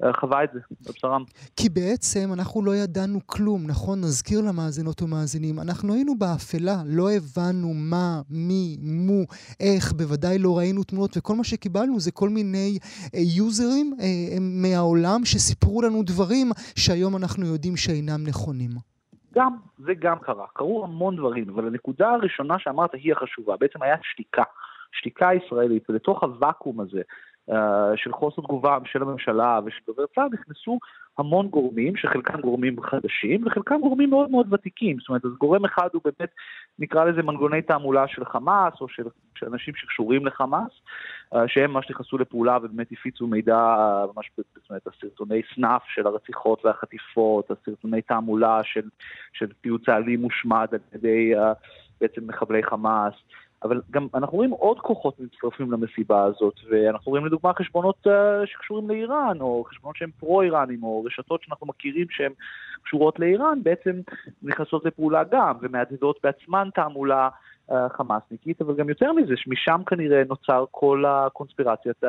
אה, 0.03 0.13
חווה 0.13 0.43
את 0.43 0.49
זה 0.53 0.59
בבשרם. 0.81 1.23
כי 1.57 1.69
בעצם 1.69 2.29
אנחנו 2.33 2.65
לא 2.65 2.75
ידענו 2.75 3.19
כלום, 3.25 3.67
נכון? 3.67 4.01
נזכיר 4.01 4.41
למאזינות 4.41 5.01
ומאזינים, 5.01 5.59
אנחנו 5.59 5.93
היינו 5.93 6.15
באפלה, 6.17 6.81
לא 6.85 7.11
הבנו 7.11 7.73
מה, 7.73 8.21
מי, 8.29 8.77
מו, 8.81 9.23
איך, 9.59 9.93
בוודאי 9.93 10.39
לא 10.39 10.57
ראינו 10.57 10.83
תמונות, 10.83 11.17
וכל 11.17 11.35
מה 11.35 11.43
שקיבלנו 11.43 11.99
זה 11.99 12.11
כל 12.11 12.29
מיני 12.29 12.77
אה, 13.15 13.19
יוזרים 13.35 13.93
אה, 14.01 14.37
מהעולם 14.39 15.25
שסיפרו 15.25 15.81
לנו 15.81 16.03
דברים 16.03 16.51
שהיום 16.75 17.17
אנחנו 17.17 17.45
יודעים 17.45 17.77
שאינם 17.77 18.23
נכונים. 18.27 18.92
גם, 19.35 19.55
זה 19.77 19.93
גם 19.93 20.19
קרה. 20.19 20.45
קרו 20.53 20.83
המון 20.83 21.15
דברים, 21.15 21.49
אבל 21.49 21.67
הנקודה 21.67 22.09
הראשונה 22.09 22.59
שאמרת 22.59 22.93
היא 22.93 23.13
החשובה. 23.13 23.57
בעצם 23.57 23.83
היה 23.83 23.95
שתיקה. 24.03 24.43
שתיקה 24.91 25.29
ישראלית, 25.33 25.89
ולתוך 25.89 26.23
הוואקום 26.23 26.79
הזה 26.79 27.01
של 27.95 28.11
חוסר 28.11 28.41
תגובה 28.41 28.77
של 28.85 29.01
הממשלה 29.01 29.59
ושל 29.65 29.81
דובר 29.87 30.05
צה"ל 30.15 30.27
נכנסו 30.33 30.79
המון 31.17 31.47
גורמים, 31.47 31.95
שחלקם 31.95 32.41
גורמים 32.41 32.81
חדשים 32.81 33.45
וחלקם 33.45 33.79
גורמים 33.81 34.09
מאוד 34.09 34.31
מאוד 34.31 34.53
ותיקים. 34.53 34.99
זאת 34.99 35.09
אומרת, 35.09 35.25
אז 35.25 35.31
גורם 35.39 35.65
אחד 35.65 35.87
הוא 35.93 36.01
באמת, 36.05 36.29
נקרא 36.79 37.05
לזה 37.05 37.23
מנגוני 37.23 37.61
תעמולה 37.61 38.07
של 38.07 38.25
חמאס, 38.25 38.73
או 38.81 38.89
של, 38.89 39.03
של 39.35 39.45
אנשים 39.45 39.75
שקשורים 39.75 40.25
לחמאס, 40.25 40.71
uh, 41.33 41.37
שהם 41.47 41.71
ממש 41.71 41.89
נכנסו 41.89 42.17
לפעולה 42.17 42.57
ובאמת 42.57 42.87
הפיצו 42.91 43.27
מידע, 43.27 43.75
uh, 43.77 44.13
ממש, 44.15 44.31
זאת 44.37 44.69
אומרת, 44.69 44.87
הסרטוני 44.87 45.41
סנאף 45.55 45.83
של 45.87 46.07
הרציחות 46.07 46.65
והחטיפות, 46.65 47.51
הסרטוני 47.51 48.01
תעמולה 48.01 48.63
של, 48.63 48.89
של 49.33 49.47
פיוט 49.61 49.85
צה"לי 49.85 50.15
מושמד 50.15 50.67
על 50.71 50.79
ידי 50.95 51.33
בעצם 52.01 52.27
מחבלי 52.27 52.63
חמאס. 52.63 53.13
אבל 53.63 53.81
גם 53.91 54.07
אנחנו 54.15 54.37
רואים 54.37 54.51
עוד 54.51 54.79
כוחות 54.79 55.19
מצטרפים 55.19 55.71
למסיבה 55.71 56.23
הזאת, 56.23 56.53
ואנחנו 56.71 57.09
רואים 57.09 57.25
לדוגמה 57.25 57.53
חשבונות 57.53 58.07
uh, 58.07 58.09
שקשורים 58.45 58.89
לאיראן, 58.89 59.41
או 59.41 59.63
חשבונות 59.69 59.95
שהם 59.95 60.09
פרו-איראנים, 60.19 60.83
או 60.83 61.03
רשתות 61.03 61.41
שאנחנו 61.43 61.67
מכירים 61.67 62.07
שהן 62.09 62.31
קשורות 62.83 63.19
לאיראן, 63.19 63.59
בעצם 63.63 64.01
נכנסות 64.43 64.85
לפעולה 64.85 65.23
גם, 65.31 65.53
ומהדהדות 65.61 66.19
בעצמן 66.23 66.69
תעמולה 66.75 67.29
uh, 67.69 67.73
חמאסניקית, 67.97 68.61
אבל 68.61 68.75
גם 68.75 68.89
יותר 68.89 69.13
מזה, 69.13 69.33
שמשם 69.37 69.81
כנראה 69.87 70.23
נוצר 70.29 70.65
כל 70.71 71.03
הקונספירציית 71.07 72.03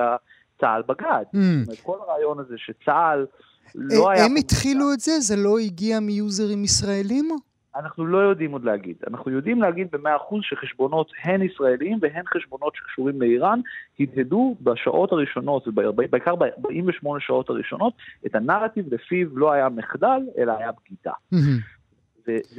צה"ל 0.61 0.82
בגד. 0.86 1.24
Mm. 1.34 1.36
זאת 1.36 1.68
אומרת, 1.68 1.80
כל 1.82 1.98
הרעיון 2.00 2.38
הזה 2.38 2.55
שצה"ל 2.59 3.26
לא 3.74 4.11
היה... 4.11 4.24
הם 4.24 4.36
התחילו 4.36 4.92
את 4.94 5.00
זה? 5.00 5.12
זה 5.20 5.36
לא 5.36 5.59
הגיע 5.59 6.00
מיוזרים 6.00 6.64
ישראלים? 6.64 7.28
אנחנו 7.77 8.07
לא 8.07 8.18
יודעים 8.18 8.53
עוד 8.53 8.64
להגיד. 8.64 8.97
אנחנו 9.07 9.31
יודעים 9.31 9.62
להגיד 9.62 9.89
במאה 9.93 10.16
אחוז 10.16 10.41
שחשבונות 10.43 11.11
הן 11.22 11.43
ישראליים 11.43 11.99
והן 12.03 12.25
חשבונות 12.35 12.75
שקשורים 12.77 13.22
לאיראן 13.22 13.61
הדהדו 14.01 14.57
בשעות 14.61 15.12
הראשונות, 15.12 15.68
בעיקר 16.11 16.35
ב-48 16.35 17.09
שעות 17.18 17.51
הראשונות, 17.51 17.93
את 18.27 18.35
הנרטיב 18.35 18.95
לפיו 18.95 19.39
לא 19.39 19.53
היה 19.53 19.68
מחדל, 19.68 20.20
אלא 20.39 20.53
היה 20.59 20.70
בגידה. 20.72 21.12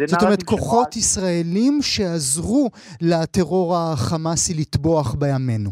זאת 0.07 0.23
אומרת, 0.23 0.43
כוחות 0.43 0.93
שמע... 0.93 0.99
ישראלים 0.99 1.79
שעזרו 1.81 2.69
לטרור 3.01 3.75
החמאסי 3.75 4.53
לטבוח 4.61 5.15
בימינו. 5.15 5.69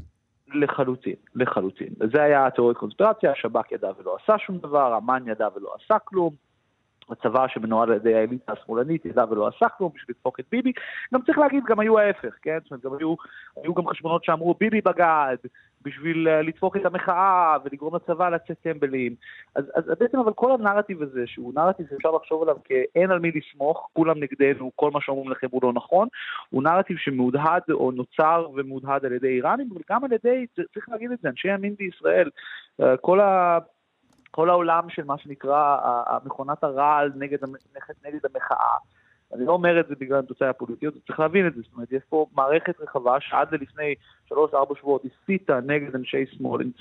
לחלוטין, 0.53 1.15
לחלוטין. 1.35 1.87
זה 2.13 2.21
היה 2.21 2.47
התיאוריית 2.47 2.77
קונספירציה, 2.77 3.31
השב"כ 3.31 3.71
ידע 3.71 3.89
ולא 3.99 4.17
עשה 4.23 4.37
שום 4.37 4.57
דבר, 4.57 4.97
אמ"ן 4.97 5.23
ידע 5.27 5.47
ולא 5.55 5.75
עשה 5.83 5.99
כלום. 5.99 6.33
הצבא 7.09 7.47
שמנוהל 7.47 7.91
על 7.91 7.95
ידי 7.95 8.15
האליטה 8.15 8.53
השמאלנית 8.53 9.05
ידע 9.05 9.25
ולא 9.29 9.49
כלום 9.77 9.91
בשביל 9.95 10.15
לדפוק 10.17 10.39
את 10.39 10.45
ביבי. 10.51 10.71
גם 11.13 11.21
צריך 11.21 11.37
להגיד, 11.37 11.63
גם 11.67 11.79
היו 11.79 11.99
ההפך, 11.99 12.35
כן? 12.41 12.57
זאת 12.63 12.71
אומרת, 12.71 12.83
גם 12.83 12.93
היו, 12.99 13.15
היו 13.63 13.73
גם 13.73 13.87
חשבונות 13.87 14.23
שאמרו 14.23 14.55
ביבי 14.59 14.81
בגד 14.81 15.37
בשביל 15.83 16.27
אה, 16.27 16.41
לדפוק 16.41 16.77
את 16.77 16.85
המחאה 16.85 17.57
ולגרום 17.65 17.95
לצבא 17.95 18.29
לצאת 18.29 18.57
טמבלים. 18.61 19.15
אז, 19.55 19.65
אז 19.75 19.83
בעצם 19.99 20.19
אבל 20.19 20.33
כל 20.33 20.51
הנרטיב 20.51 21.01
הזה, 21.01 21.27
שהוא 21.27 21.53
נרטיב 21.55 21.87
שאפשר 21.89 22.11
לחשוב 22.11 22.41
עליו 22.41 22.57
כאין 22.63 23.11
על 23.11 23.19
מי 23.19 23.31
לסמוך, 23.31 23.89
כולם 23.93 24.23
נגדנו, 24.23 24.71
כל 24.75 24.91
מה 24.91 25.01
שאומרים 25.01 25.31
לכם 25.31 25.47
הוא 25.51 25.61
לא 25.63 25.73
נכון, 25.73 26.07
הוא 26.49 26.63
נרטיב 26.63 26.97
שמהודהד 26.97 27.61
או 27.71 27.91
נוצר 27.91 28.47
ומהודהד 28.55 29.05
על 29.05 29.13
ידי 29.13 29.27
איראנים, 29.27 29.69
אבל 29.73 29.81
גם 29.89 30.03
על 30.03 30.13
ידי, 30.13 30.45
צריך 30.73 30.89
להגיד 30.89 31.11
את 31.11 31.19
זה, 31.21 31.29
אנשי 31.29 31.47
ימין 31.47 31.75
בישראל. 31.79 32.29
אה, 32.81 32.97
כל 32.97 33.19
ה... 33.19 33.59
כל 34.35 34.49
העולם 34.49 34.89
של 34.89 35.03
מה 35.03 35.17
שנקרא 35.17 35.77
מכונת 36.25 36.63
הרעל 36.63 37.11
נגד, 37.15 37.37
נגד 38.05 38.19
המחאה. 38.25 38.77
אני 39.33 39.45
לא 39.45 39.51
אומר 39.51 39.79
את 39.79 39.87
זה 39.87 39.95
בגלל 39.99 40.19
התוצאה 40.19 40.49
הפוליטיות, 40.49 40.93
צריך 41.07 41.19
להבין 41.19 41.47
את 41.47 41.55
זה. 41.55 41.61
זאת 41.61 41.73
אומרת, 41.73 41.91
יש 41.91 42.01
פה 42.09 42.25
מערכת 42.35 42.81
רחבה 42.81 43.17
שעד 43.19 43.47
ללפני 43.51 43.95
שלוש-ארבע 44.25 44.75
שבועות 44.79 45.01
הסיתה 45.05 45.59
נגד 45.65 45.95
אנשי 45.95 46.25
שמאל, 46.25 46.71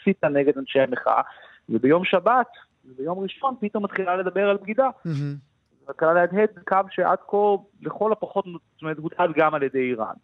הסיתה 0.00 0.28
נגד 0.28 0.58
אנשי 0.58 0.80
המחאה, 0.80 1.22
וביום 1.68 2.04
שבת, 2.04 2.48
וביום 2.84 3.18
ראשון 3.18 3.54
פתאום 3.60 3.84
מתחילה 3.84 4.16
לדבר 4.16 4.48
על 4.48 4.56
בגידה. 4.56 4.88
Mm-hmm. 5.06 5.90
מתחילה 5.90 6.12
להדהד 6.12 6.48
קו 6.68 6.76
שעד 6.90 7.18
כה, 7.28 7.36
לכל 7.82 8.12
הפחות, 8.12 8.44
זאת 8.44 8.82
אומרת, 8.82 8.98
הודהד 8.98 9.30
גם 9.36 9.54
על 9.54 9.62
ידי 9.62 9.78
איראן. 9.78 10.14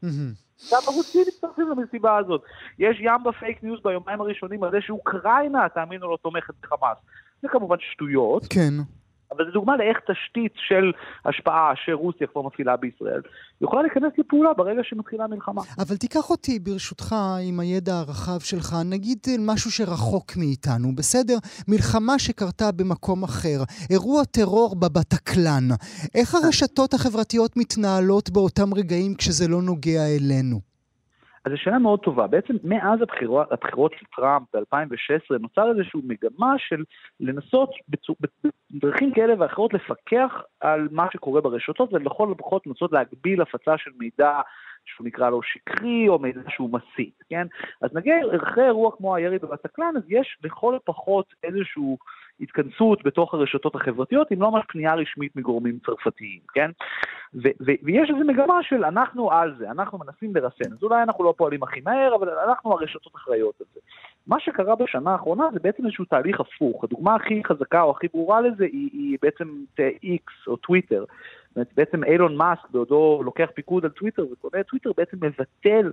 גם 0.73 0.81
הרוסים 0.87 1.25
מצטרפים 1.29 1.69
למסיבה 1.71 2.17
הזאת. 2.17 2.43
יש 2.79 2.97
ים 3.01 3.25
ב 3.25 3.32
fake 3.32 3.63
news 3.63 3.81
ביומיים 3.85 4.21
הראשונים 4.21 4.65
על 4.65 4.71
זה 4.71 4.79
שאוקראינה, 4.81 5.69
תאמינו 5.69 6.09
לו, 6.09 6.17
תומכת 6.17 6.55
בחמאס. 6.63 6.97
זה 7.43 7.49
כמובן 7.49 7.77
שטויות. 7.81 8.47
כן. 8.51 8.75
אבל 9.37 9.45
זו 9.45 9.51
דוגמה 9.51 9.77
לאיך 9.77 9.99
תשתית 10.11 10.53
של 10.57 10.93
השפעה 11.25 11.73
שרוסיה 11.85 12.27
כבר 12.27 12.43
מפעילה 12.43 12.77
בישראל 12.77 13.21
יכולה 13.61 13.83
להיכנס 13.83 14.13
לפעולה 14.19 14.53
ברגע 14.53 14.81
שמתחילה 14.85 15.27
מלחמה. 15.27 15.63
אבל 15.79 15.97
תיקח 15.97 16.31
אותי 16.31 16.59
ברשותך 16.59 17.15
עם 17.49 17.61
הידע 17.61 17.95
הרחב 17.95 18.41
שלך, 18.41 18.77
נגיד 18.85 19.19
משהו 19.39 19.71
שרחוק 19.71 20.33
מאיתנו, 20.37 20.95
בסדר? 20.95 21.37
מלחמה 21.69 22.19
שקרתה 22.19 22.73
במקום 22.73 23.23
אחר, 23.25 23.59
אירוע 23.91 24.25
טרור 24.25 24.77
בבטקלן. 24.77 25.69
איך 26.15 26.35
הרשתות 26.35 26.95
החברתיות 26.95 27.57
מתנהלות 27.57 28.31
באותם 28.31 28.75
רגעים 28.75 29.15
כשזה 29.15 29.49
לא 29.49 29.63
נוגע 29.63 30.07
אלינו? 30.17 30.72
אז 31.45 31.53
זו 31.53 31.59
שאלה 31.59 31.79
מאוד 31.79 32.01
טובה. 32.01 32.27
בעצם 32.27 32.55
מאז 32.65 33.03
הבחירות, 33.03 33.53
הבחירות 33.53 33.93
של 33.99 34.07
טראמפ 34.17 34.47
ב-2016 34.55 35.39
נוצר 35.41 35.71
איזושהי 35.71 36.01
מגמה 36.05 36.55
של 36.59 36.85
לנסות 37.21 37.71
בצור, 37.89 38.17
בדרכים 38.71 39.13
כאלה 39.15 39.35
ואחרות 39.39 39.75
לפקח 39.75 40.43
על 40.61 40.89
מה 40.91 41.07
שקורה 41.13 41.41
ברשתות 41.41 41.93
ולכל 41.93 42.33
הפחות 42.33 42.67
לנסות 42.67 42.93
להגביל 42.93 43.43
הפצה 43.43 43.79
של 43.79 43.91
מידע 43.99 44.41
שהוא 44.85 45.07
נקרא 45.07 45.31
לו 45.31 45.43
שקרי 45.43 46.09
או 46.09 46.19
מידע 46.19 46.41
שהוא 46.49 46.71
מסית, 46.73 47.15
כן? 47.29 47.47
אז 47.83 47.91
נגיד 47.95 48.15
אחרי 48.43 48.65
אירוע 48.65 48.91
כמו 48.97 49.15
הירי 49.15 49.39
בבטקלן, 49.39 49.93
אז 49.97 50.03
יש 50.09 50.39
לכל 50.45 50.75
הפחות 50.75 51.35
איזשהו 51.45 51.99
התכנסות 52.43 53.03
בתוך 53.05 53.35
הרשתות 53.35 53.75
החברתיות, 53.75 54.33
אם 54.33 54.43
לא 54.43 54.51
ממש 54.51 54.65
פנייה 54.69 54.95
רשמית 54.95 55.37
מגורמים 55.37 55.79
צרפתיים, 55.87 56.41
כן? 56.55 56.71
ו- 57.35 57.57
ו- 57.61 57.81
ויש 57.83 58.11
איזו 58.11 58.25
מגמה 58.25 58.63
של 58.63 58.85
אנחנו 58.85 59.33
על 59.33 59.55
זה, 59.59 59.71
אנחנו 59.71 59.99
מנסים 59.99 60.37
לרסן, 60.37 60.73
אז 60.73 60.83
אולי 60.83 61.03
אנחנו 61.03 61.25
לא 61.25 61.35
פועלים 61.37 61.63
הכי 61.63 61.81
מהר, 61.85 62.15
אבל 62.15 62.29
אנחנו 62.29 62.73
הרשתות 62.73 63.13
אחראיות 63.17 63.55
על 63.61 63.67
זה. 63.75 63.81
מה 64.27 64.41
שקרה 64.41 64.75
בשנה 64.75 65.13
האחרונה 65.13 65.45
זה 65.53 65.59
בעצם 65.63 65.87
איזשהו 65.87 66.05
תהליך 66.05 66.41
הפוך. 66.41 66.85
הדוגמה 66.85 67.15
הכי 67.15 67.43
חזקה 67.45 67.83
או 67.83 67.91
הכי 67.91 68.07
ברורה 68.13 68.41
לזה 68.41 68.65
היא, 68.65 68.91
היא 68.93 69.19
בעצם 69.23 69.49
X 70.05 70.47
או 70.47 70.57
טוויטר. 70.57 71.05
בעצם 71.77 72.05
אילון 72.05 72.37
מאסק, 72.37 72.71
בעודו 72.71 73.23
לוקח 73.25 73.49
פיקוד 73.55 73.85
על 73.85 73.91
טוויטר 73.91 74.27
וקונה 74.33 74.63
טוויטר, 74.63 74.91
בעצם 74.97 75.17
מבטל 75.21 75.93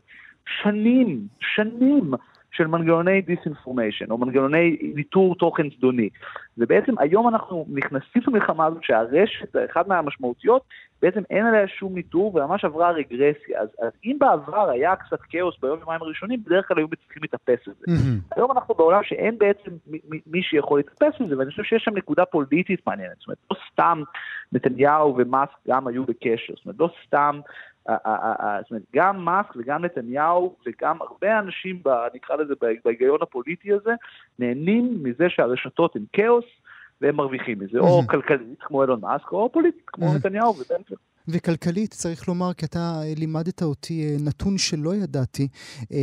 שנים, 0.64 1.22
שנים 1.40 2.12
של 2.52 2.68
מנגנוני 2.68 3.22
disinformation, 3.22 4.12
או 4.12 4.18
מנגנוני 4.18 4.78
ניטור 4.96 5.36
תוכן 5.36 5.70
זדוני. 5.78 6.10
ובעצם 6.58 6.94
היום 7.00 7.28
אנחנו 7.28 7.66
נכנסים 7.74 8.22
למלחמה 8.28 8.66
הזאת 8.66 8.84
שהרשת, 8.84 9.56
אחת 9.72 9.88
מהמשמעותיות, 9.88 10.62
בעצם 11.02 11.22
אין 11.30 11.46
עליה 11.46 11.68
שום 11.68 11.96
ניטור 11.96 12.36
וממש 12.36 12.66
עברה 12.66 12.92
רגרסיה. 12.92 13.62
אז, 13.62 13.70
אז 13.82 13.92
אם 14.06 14.18
בעבר 14.20 14.70
היה 14.70 14.96
קצת 14.96 15.20
כאוס 15.30 15.56
ביום 15.62 15.80
יומיים 15.80 16.02
הראשונים, 16.02 16.44
בדרך 16.46 16.68
כלל 16.68 16.78
היו 16.78 16.88
מצליחים 16.92 17.22
להתאפס 17.22 17.68
את 17.70 17.74
זה. 17.80 17.86
Mm-hmm. 17.88 18.36
היום 18.36 18.52
אנחנו 18.52 18.76
בעולם 18.76 19.04
שאין 19.04 19.38
בעצם 19.38 19.72
מי 20.28 20.44
שיכול 20.44 20.80
להתאפס 20.80 21.22
את 21.22 21.28
זה, 21.28 21.38
ואני 21.38 21.50
חושב 21.50 21.64
שיש 21.64 21.84
שם 21.84 21.98
נקודה 21.98 22.26
פוליטית 22.26 22.88
מעניינת. 22.88 23.18
זאת 23.18 23.28
אומרת, 23.28 23.38
לא 23.52 23.56
סתם 23.72 24.02
נתניהו 24.52 25.16
ומאסק 25.18 25.58
גם 25.68 25.88
היו 25.88 26.04
בקשר, 26.06 26.54
זאת 26.56 26.66
אומרת, 26.66 26.80
לא 26.80 26.90
סתם 27.06 27.40
זאת 27.88 28.72
אומרת, 28.72 28.84
גם 28.96 29.26
מאסק 29.26 29.56
וגם 29.56 29.86
נתניהו 29.86 30.56
וגם 30.66 31.02
הרבה 31.02 31.40
אנשים, 31.40 31.82
נקרא 32.14 32.36
לזה, 32.36 32.54
בהיגיון 32.86 33.20
הפוליטי 33.22 33.74
הזה, 33.74 33.94
נהנים 34.40 35.04
מזה 35.04 35.30
שהרשתות 35.30 35.96
הן 35.96 36.04
כאוס, 36.14 36.46
והם 37.02 37.16
מרוויחים 37.16 37.60
מזה, 37.60 37.80
או 37.80 38.02
כלכלית, 38.08 38.60
כמו 38.60 38.82
אילון 38.82 39.02
מאסק, 39.02 39.32
או 39.32 39.50
פוליטית, 39.52 39.84
כמו 39.88 40.16
נתניהו 40.16 40.50
ובן 40.50 40.82
גביר. 40.86 40.98
וכלכלית, 41.32 41.94
צריך 41.94 42.28
לומר, 42.28 42.54
כי 42.54 42.66
אתה 42.66 43.02
לימדת 43.18 43.64
אותי 43.64 44.04
אה, 44.04 44.16
נתון 44.20 44.58
שלא 44.58 44.96
ידעתי, 44.96 45.48
אה, 45.92 45.98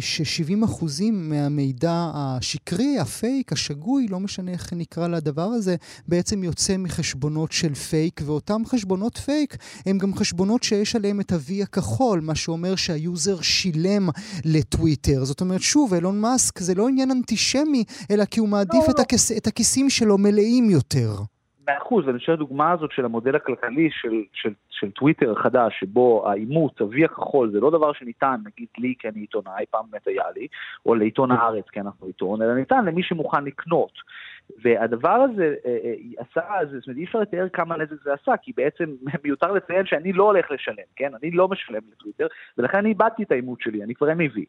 ש-70% 0.00 0.84
מהמידע 1.12 2.10
השקרי, 2.14 2.98
הפייק, 2.98 3.52
השגוי, 3.52 4.06
לא 4.08 4.20
משנה 4.20 4.50
איך 4.50 4.72
נקרא 4.72 5.08
לדבר 5.08 5.42
הזה, 5.42 5.76
בעצם 6.08 6.44
יוצא 6.44 6.76
מחשבונות 6.76 7.52
של 7.52 7.74
פייק, 7.74 8.20
ואותם 8.24 8.62
חשבונות 8.66 9.18
פייק 9.18 9.56
הם 9.86 9.98
גם 9.98 10.14
חשבונות 10.14 10.62
שיש 10.62 10.96
עליהם 10.96 11.20
את 11.20 11.32
ה-V 11.32 11.62
הכחול, 11.62 12.20
מה 12.20 12.34
שאומר 12.34 12.76
שה 12.76 13.03
user 13.03 13.40
שילם 13.40 14.08
לטוויטר. 14.44 15.24
זאת 15.24 15.40
אומרת, 15.40 15.60
שוב, 15.60 15.94
אילון 15.94 16.20
מאסק 16.20 16.58
זה 16.58 16.74
לא 16.74 16.88
עניין 16.88 17.10
אנטישמי, 17.10 17.84
אלא 18.10 18.24
כי 18.24 18.40
הוא 18.40 18.48
מעדיף 18.48 18.84
לא, 18.86 18.90
את, 18.90 18.98
לא. 18.98 19.02
הכס, 19.02 19.32
את 19.32 19.46
הכיסים 19.46 19.90
שלו 19.90 20.18
מלאים 20.18 20.70
יותר. 20.70 21.16
מאה 21.66 21.78
אחוז, 21.78 22.06
ואני 22.06 22.18
חושב 22.18 22.32
שהדוגמה 22.32 22.72
הזאת 22.72 22.92
של 22.92 23.04
המודל 23.04 23.36
הכלכלי 23.36 23.88
של, 23.90 24.22
של, 24.32 24.52
של 24.70 24.90
טוויטר 24.90 25.32
החדש, 25.32 25.80
שבו 25.80 26.30
האימות, 26.30 26.80
ה-V 26.80 27.04
הכחול, 27.04 27.50
זה 27.50 27.60
לא 27.60 27.70
דבר 27.70 27.92
שניתן, 27.92 28.36
נגיד 28.46 28.68
לי, 28.78 28.94
כי 28.98 29.08
אני 29.08 29.20
עיתונאי, 29.20 29.64
פעם 29.70 29.84
באמת 29.90 30.06
היה 30.06 30.24
לי, 30.36 30.46
או 30.86 30.94
לעיתון 30.94 31.30
הארץ, 31.30 31.64
כי 31.72 31.80
אנחנו 31.80 32.06
עיתון, 32.06 32.42
אלא 32.42 32.54
ניתן 32.54 32.84
למי 32.84 33.02
שמוכן 33.02 33.44
לקנות. 33.44 33.92
והדבר 34.62 35.10
הזה 35.10 35.54
אה, 35.66 35.78
אה, 35.84 35.94
עשה, 36.18 36.42
זאת 36.64 36.86
אומרת, 36.86 36.98
אי 36.98 37.04
אפשר 37.04 37.18
לתאר 37.18 37.48
כמה 37.52 37.76
נזק 37.76 38.02
זה 38.04 38.12
עשה, 38.12 38.36
כי 38.36 38.52
בעצם 38.56 38.94
מיותר 39.24 39.52
לציין 39.52 39.86
שאני 39.86 40.12
לא 40.12 40.24
הולך 40.24 40.50
לשלם, 40.50 40.86
כן? 40.96 41.12
אני 41.22 41.30
לא 41.30 41.48
משלם 41.48 41.82
לטוויטר, 41.92 42.26
ולכן 42.58 42.78
אני 42.78 42.88
איבדתי 42.88 43.22
את 43.22 43.32
האימות 43.32 43.60
שלי, 43.60 43.82
אני 43.82 43.94
כבר 43.94 44.08
MAV. 44.08 44.40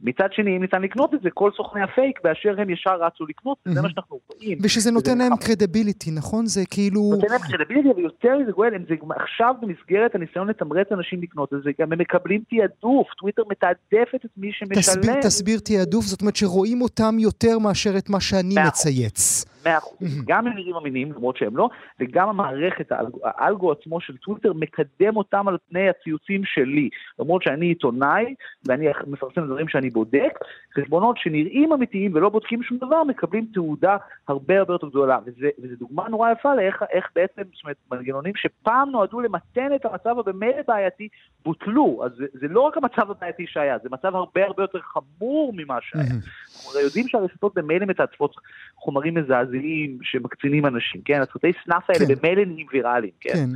מצד 0.00 0.28
שני, 0.32 0.56
אם 0.56 0.62
ניתן 0.62 0.82
לקנות 0.82 1.14
את 1.14 1.20
זה, 1.22 1.28
כל 1.34 1.50
סוכני 1.56 1.82
הפייק 1.82 2.20
באשר 2.24 2.60
הם 2.60 2.70
ישר 2.70 2.96
רצו 3.00 3.26
לקנות, 3.26 3.58
וזה 3.66 3.82
מה 3.82 3.88
שאנחנו 3.88 4.18
רואים. 4.28 4.58
ושזה 4.62 4.90
נותן 4.90 5.18
להם 5.18 5.36
credibility, 5.36 6.10
נכון? 6.10 6.46
זה 6.46 6.62
כאילו... 6.70 7.00
נותן 7.14 7.32
להם 7.32 7.40
credibility, 7.40 7.90
אבל 7.90 8.00
יותר 8.02 8.38
מזה, 8.38 8.52
גואל, 8.52 8.70
זה 8.88 8.94
עכשיו 9.16 9.54
במסגרת 9.60 10.14
הניסיון 10.14 10.48
לתמרץ 10.48 10.86
אנשים 10.92 11.22
לקנות 11.22 11.54
את 11.54 11.58
זה, 11.64 11.70
גם 11.80 11.92
הם 11.92 11.98
מקבלים 11.98 12.42
תעדוף, 12.50 13.06
טוויטר 13.18 13.42
מתעדפת 13.50 14.24
את 14.24 14.30
מי 14.36 14.50
שמשלם. 14.52 14.80
תסביר, 14.80 15.20
תסביר 15.20 15.58
תעדוף, 15.64 16.04
זאת 16.04 16.20
אומרת 16.20 16.36
שרואים 16.36 16.82
אותם 16.82 17.18
יותר 17.18 17.58
מאשר 17.58 17.98
את 17.98 18.10
מה 18.10 18.20
שאני 18.20 18.54
מצייץ. 18.66 19.44
100%. 19.66 19.68
גם 20.28 20.46
הם 20.46 20.52
נראים 20.52 20.76
אמינים, 20.76 21.12
למרות 21.12 21.36
שהם 21.36 21.56
לא, 21.56 21.68
וגם 22.00 22.28
המערכת, 22.28 22.92
האלגו 23.24 23.72
עצמו 23.72 24.00
של 24.00 24.16
טוויטר, 24.16 24.52
מקדם 24.52 25.16
אותם 25.16 25.48
על 25.48 25.56
פני 25.68 25.88
הציוצים 25.88 26.44
שלי. 26.44 26.88
למרות 27.18 27.42
שאני 27.42 27.66
עיתונאי, 27.66 28.34
ואני 28.66 28.86
מפרסם 29.06 29.46
דברים 29.46 29.68
שאני 29.68 29.90
בודק, 29.90 30.38
חשבונות 30.74 31.18
שנראים 31.18 31.72
אמיתיים 31.72 32.14
ולא 32.14 32.28
בודקים 32.28 32.62
שום 32.62 32.78
דבר, 32.78 33.04
מקבלים 33.04 33.46
תעודה 33.54 33.96
הרבה 34.28 34.58
הרבה 34.58 34.74
יותר 34.74 34.88
גדולה. 34.88 35.18
וזו 35.26 35.76
דוגמה 35.78 36.08
נורא 36.08 36.30
יפה 36.30 36.54
לאיך 36.54 36.84
בעצם, 37.14 37.42
זאת 37.54 37.64
אומרת, 37.64 37.76
מנגנונים 37.92 38.32
שפעם 38.36 38.90
נועדו 38.90 39.20
למתן 39.20 39.74
את 39.74 39.84
המצב 39.84 40.18
הבמילא 40.18 40.62
בעייתי, 40.68 41.08
בוטלו. 41.44 42.02
אז 42.04 42.10
זה, 42.16 42.26
זה 42.32 42.48
לא 42.48 42.60
רק 42.60 42.76
המצב 42.76 43.10
הבעייתי 43.10 43.46
שהיה, 43.46 43.78
זה 43.82 43.88
מצב 43.92 44.16
הרבה 44.16 44.44
הרבה 44.44 44.62
יותר 44.62 44.78
חמור 44.80 45.52
ממה 45.56 45.78
שהיה. 45.80 46.04
אנחנו 46.56 46.80
יודעים 46.80 47.08
שהרשתות 47.08 47.54
במילא 47.54 47.86
מתעצפות 47.86 48.34
חומרים 48.76 49.14
מזעזעים 49.14 49.55
שמקצינים 50.02 50.66
אנשים, 50.66 51.00
כן? 51.04 51.20
הסרטי 51.22 51.52
סנאפ 51.64 51.90
האלה 51.90 52.06
כן. 52.06 52.14
במילא 52.14 52.44
נהיים 52.44 52.66
ויראליים, 52.72 53.12
כן? 53.20 53.32
כן. 53.32 53.48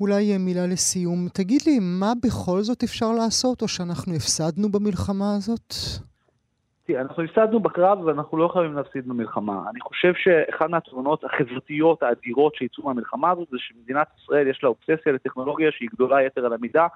אולי 0.00 0.32
אה, 0.32 0.38
מילה 0.38 0.66
לסיום. 0.66 1.28
תגיד 1.32 1.60
לי, 1.66 1.78
מה 1.80 2.12
בכל 2.22 2.60
זאת 2.60 2.82
אפשר 2.82 3.12
לעשות, 3.12 3.62
או 3.62 3.68
שאנחנו 3.68 4.14
הפסדנו 4.14 4.68
במלחמה 4.68 5.36
הזאת? 5.36 5.74
תראה, 6.86 7.00
אנחנו 7.00 7.22
הפסדנו 7.22 7.60
בקרב 7.60 8.00
ואנחנו 8.00 8.38
לא 8.38 8.48
חייבים 8.48 8.72
להפסיד 8.72 9.08
במלחמה. 9.08 9.62
אני 9.70 9.80
חושב 9.80 10.12
שאחת 10.16 10.70
מהתובנות 10.70 11.24
החברתיות 11.24 12.02
האדירות 12.02 12.54
שיצאו 12.54 12.84
מהמלחמה 12.84 13.30
הזאת 13.30 13.48
זה 13.50 13.56
שמדינת 13.60 14.06
ישראל 14.18 14.48
יש 14.48 14.60
לה 14.62 14.68
אובססיה 14.68 15.12
לטכנולוגיה 15.12 15.70
שהיא 15.72 15.88
גדולה 15.94 16.22
יתר 16.22 16.46
על 16.46 16.52
המידה, 16.52 16.86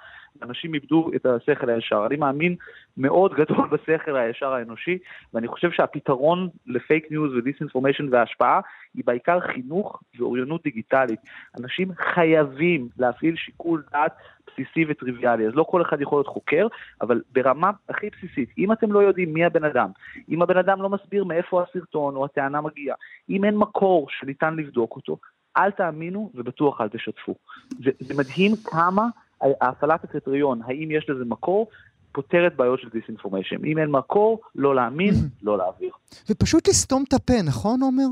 אנשים 0.43 0.75
איבדו 0.75 1.11
את 1.17 1.27
השכל 1.27 1.71
הישר. 1.71 2.07
אני 2.07 2.17
מאמין 2.17 2.57
מאוד 2.97 3.35
גדול 3.35 3.69
בשכל 3.73 4.17
הישר 4.17 4.53
האנושי, 4.53 4.99
ואני 5.35 5.49
חושב 5.49 5.71
שהפתרון 5.71 6.49
ל 6.67 6.75
fake 6.75 7.11
news 7.11 7.35
ו 7.35 7.39
disinformation 7.39 8.07
וההשפעה 8.11 8.61
היא 8.95 9.03
בעיקר 9.07 9.41
חינוך 9.41 10.03
ואוריינות 10.19 10.63
דיגיטלית. 10.63 11.21
אנשים 11.61 11.89
חייבים 12.15 12.89
להפעיל 12.99 13.37
שיקול 13.37 13.83
דעת 13.93 14.13
בסיסי 14.47 14.85
וטריוויאלי, 14.89 15.47
אז 15.47 15.55
לא 15.55 15.63
כל 15.63 15.83
אחד 15.83 16.01
יכול 16.01 16.19
להיות 16.19 16.27
חוקר, 16.27 16.67
אבל 17.01 17.23
ברמה 17.33 17.71
הכי 17.89 18.07
בסיסית, 18.11 18.49
אם 18.59 18.73
אתם 18.73 18.93
לא 18.93 18.99
יודעים 18.99 19.35
מי 19.35 19.45
הבן 19.45 19.65
אדם, 19.65 19.91
אם 20.29 20.43
הבן 20.43 20.57
אדם 20.57 20.83
לא 20.83 20.89
מסביר 20.89 21.25
מאיפה 21.25 21.63
הסרטון 21.63 22.17
או 22.17 22.25
הטענה 22.25 22.61
מגיעה, 22.61 22.97
אם 23.31 23.45
אין 23.45 23.57
מקור 23.57 24.07
שניתן 24.11 24.57
לבדוק 24.57 24.97
אותו, 24.97 25.19
אל 25.57 25.71
תאמינו 25.71 26.31
ובטוח 26.35 26.81
אל 26.81 26.89
תשתפו. 26.89 27.35
זה, 27.85 27.91
זה 28.01 28.15
מדהים 28.19 28.53
כמה 28.65 29.07
הפעלת 29.61 30.05
הקריטריון, 30.05 30.61
האם 30.65 30.91
יש 30.91 31.11
לזה 31.11 31.25
מקור, 31.25 31.69
פותרת 32.13 32.57
בעיות 32.57 32.81
של 32.81 32.89
disinformation. 32.89 33.65
אם 33.65 33.79
אין 33.79 33.91
מקור, 33.91 34.41
לא 34.55 34.75
להאמין, 34.75 35.15
לא 35.43 35.59
להעביר. 35.59 35.91
ופשוט 36.31 36.69
לסתום 36.69 37.05
את 37.09 37.13
הפה, 37.13 37.43
נכון, 37.47 37.81
עומר? 37.83 38.09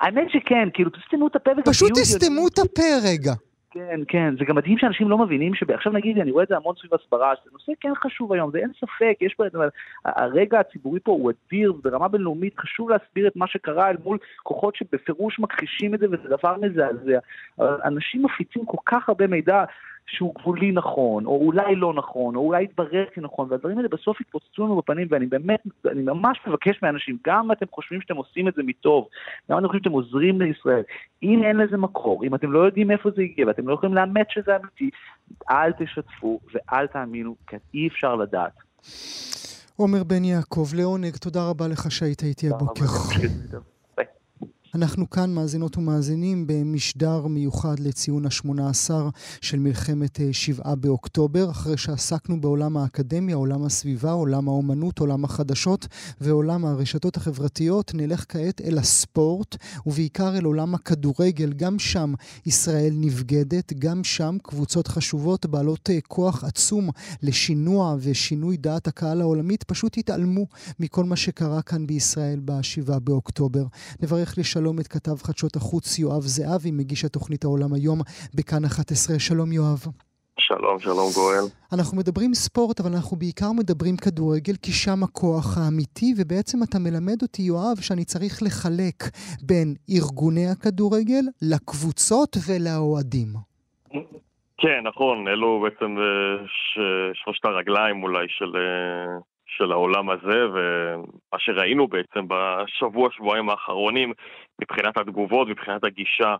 האמת 0.00 0.30
שכן, 0.30 0.68
כאילו, 0.74 0.90
תסתמו 0.90 1.26
את 1.26 1.36
הפה 1.36 1.50
וגם... 1.50 1.62
פשוט 1.62 1.90
תסתמו 1.90 2.48
את 2.48 2.58
הפה 2.58 2.82
רגע. 3.04 3.32
כן, 3.70 4.00
כן, 4.08 4.34
זה 4.38 4.44
גם 4.44 4.56
מדהים 4.56 4.78
שאנשים 4.78 5.08
לא 5.08 5.18
מבינים 5.18 5.54
שעכשיו 5.54 5.92
נגיד, 5.92 6.18
אני 6.18 6.30
רואה 6.30 6.44
את 6.44 6.48
זה 6.48 6.56
המון 6.56 6.74
סביב 6.80 6.94
הסברה, 6.94 7.32
שזה 7.40 7.50
נושא 7.52 7.72
כן 7.80 7.92
חשוב 7.96 8.32
היום, 8.32 8.50
זה 8.50 8.58
אין 8.58 8.72
ספק, 8.80 9.16
יש 9.20 9.34
פה, 9.34 9.44
הרגע 10.04 10.60
הציבורי 10.60 11.00
פה 11.00 11.12
הוא 11.12 11.30
אדיר, 11.30 11.72
ברמה 11.82 12.08
בינלאומית 12.08 12.58
חשוב 12.58 12.90
להסביר 12.90 13.26
את 13.26 13.36
מה 13.36 13.46
שקרה 13.46 13.90
אל 13.90 13.96
מול 14.04 14.18
כוחות 14.42 14.76
שבפירוש 14.76 15.38
מכחישים 15.38 15.94
את 15.94 16.00
זה, 16.00 16.06
וזה 16.06 16.28
דבר 16.28 16.56
מזעזע. 16.56 17.18
אנשים 17.84 18.24
מפיצים 18.24 18.64
כל 18.64 18.76
כך 18.86 19.08
הרבה 19.08 19.26
מידע, 19.26 19.64
שהוא 20.10 20.34
גבולי 20.34 20.72
נכון, 20.72 21.26
או 21.26 21.36
אולי 21.36 21.76
לא 21.76 21.94
נכון, 21.94 22.36
או 22.36 22.40
אולי 22.40 22.64
יתברר 22.64 23.04
כנכון, 23.14 23.48
והדברים 23.50 23.76
האלה 23.76 23.88
בסוף 23.88 24.20
יתפוצצו 24.20 24.64
לנו 24.64 24.76
בפנים, 24.76 25.08
ואני 25.10 25.26
באמת, 25.26 25.60
אני 25.86 26.02
ממש 26.02 26.38
מבקש 26.46 26.82
מאנשים, 26.82 27.18
גם 27.26 27.44
אם 27.44 27.52
אתם 27.52 27.66
חושבים 27.70 28.00
שאתם 28.00 28.16
עושים 28.16 28.48
את 28.48 28.54
זה 28.54 28.62
מטוב, 28.62 29.08
גם 29.50 29.56
אם 29.56 29.58
אתם 29.58 29.68
חושבים 29.68 29.82
שאתם 29.82 29.92
עוזרים 29.92 30.40
לישראל, 30.40 30.82
אם 31.22 31.42
אין 31.42 31.56
לזה 31.56 31.76
מקור, 31.76 32.24
אם 32.24 32.34
אתם 32.34 32.52
לא 32.52 32.58
יודעים 32.58 32.88
מאיפה 32.88 33.10
זה 33.16 33.22
הגיע, 33.22 33.46
ואתם 33.46 33.68
לא 33.68 33.74
יכולים 33.74 33.94
לאמת 33.94 34.26
שזה 34.30 34.56
אמיתי, 34.56 34.90
אל 35.50 35.72
תשתפו 35.72 36.40
ואל 36.54 36.86
תאמינו, 36.86 37.36
כי 37.46 37.56
אי 37.74 37.88
אפשר 37.88 38.14
לדעת. 38.14 38.52
עומר 39.76 40.04
בן 40.04 40.24
יעקב, 40.24 40.66
לעונג, 40.76 41.16
תודה 41.16 41.50
רבה 41.50 41.68
לך 41.68 41.90
שהיית 41.90 42.22
איתי 42.22 42.48
הבוקר. 42.50 42.84
אנחנו 44.74 45.10
כאן, 45.10 45.34
מאזינות 45.34 45.76
ומאזינים, 45.76 46.46
במשדר 46.46 47.26
מיוחד 47.26 47.78
לציון 47.78 48.26
ה-18 48.26 48.90
של 49.40 49.58
מלחמת 49.58 50.20
אה, 50.20 50.28
שבעה 50.32 50.74
באוקטובר, 50.74 51.50
אחרי 51.50 51.76
שעסקנו 51.76 52.40
בעולם 52.40 52.76
האקדמיה, 52.76 53.36
עולם 53.36 53.64
הסביבה, 53.64 54.10
עולם 54.10 54.48
האומנות, 54.48 54.98
עולם 54.98 55.24
החדשות 55.24 55.86
ועולם 56.20 56.64
הרשתות 56.64 57.16
החברתיות, 57.16 57.94
נלך 57.94 58.24
כעת 58.28 58.60
אל 58.60 58.78
הספורט, 58.78 59.56
ובעיקר 59.86 60.36
אל 60.36 60.44
עולם 60.44 60.74
הכדורגל. 60.74 61.52
גם 61.52 61.78
שם 61.78 62.14
ישראל 62.46 62.92
נבגדת, 62.94 63.72
גם 63.72 64.04
שם 64.04 64.36
קבוצות 64.42 64.88
חשובות 64.88 65.46
בעלות 65.46 65.90
אה, 65.90 65.98
כוח 66.08 66.44
עצום 66.44 66.90
לשינוע 67.22 67.96
ושינוי 68.00 68.56
דעת 68.56 68.88
הקהל 68.88 69.20
העולמית 69.20 69.62
פשוט 69.62 69.98
התעלמו 69.98 70.46
מכל 70.80 71.04
מה 71.04 71.16
שקרה 71.16 71.62
כאן 71.62 71.86
בישראל 71.86 72.40
ב-7 72.44 72.98
באוקטובר. 72.98 73.64
נברך 74.02 74.38
לשלום. 74.38 74.57
שלום 74.58 74.80
את 74.80 74.86
כתב 74.86 75.18
חדשות 75.26 75.56
החוץ 75.56 75.98
יואב 75.98 76.22
זהבי, 76.22 76.70
מגיש 76.70 77.04
התוכנית 77.04 77.44
העולם 77.44 77.72
היום 77.74 77.98
בכאן 78.36 78.64
11. 78.64 79.18
שלום 79.18 79.52
יואב. 79.52 79.80
שלום, 80.38 80.78
שלום 80.78 81.08
גואל. 81.14 81.44
אנחנו 81.72 81.96
מדברים 81.98 82.34
ספורט, 82.34 82.80
אבל 82.80 82.90
אנחנו 82.94 83.16
בעיקר 83.16 83.52
מדברים 83.60 83.96
כדורגל, 83.96 84.56
כי 84.62 84.72
שם 84.72 85.02
הכוח 85.02 85.58
האמיתי, 85.58 86.14
ובעצם 86.18 86.58
אתה 86.62 86.78
מלמד 86.78 87.18
אותי, 87.22 87.42
יואב, 87.42 87.76
שאני 87.80 88.04
צריך 88.04 88.34
לחלק 88.46 88.98
בין 89.48 89.68
ארגוני 89.96 90.46
הכדורגל 90.52 91.24
לקבוצות 91.52 92.32
ולאוהדים. 92.46 93.30
כן, 94.62 94.80
נכון, 94.84 95.28
אלו 95.28 95.60
בעצם 95.64 95.90
אה, 95.98 96.46
שלושת 97.14 97.44
הרגליים 97.44 98.02
אולי 98.02 98.26
של, 98.28 98.52
אה, 98.56 99.18
של 99.58 99.72
העולם 99.72 100.10
הזה, 100.10 100.46
ומה 100.52 101.38
שראינו 101.38 101.88
בעצם 101.88 102.20
בשבוע, 102.28 103.08
שבועיים 103.12 103.50
האחרונים, 103.50 104.12
מבחינת 104.62 104.96
התגובות, 104.98 105.48
מבחינת 105.48 105.84
הגישה 105.84 106.36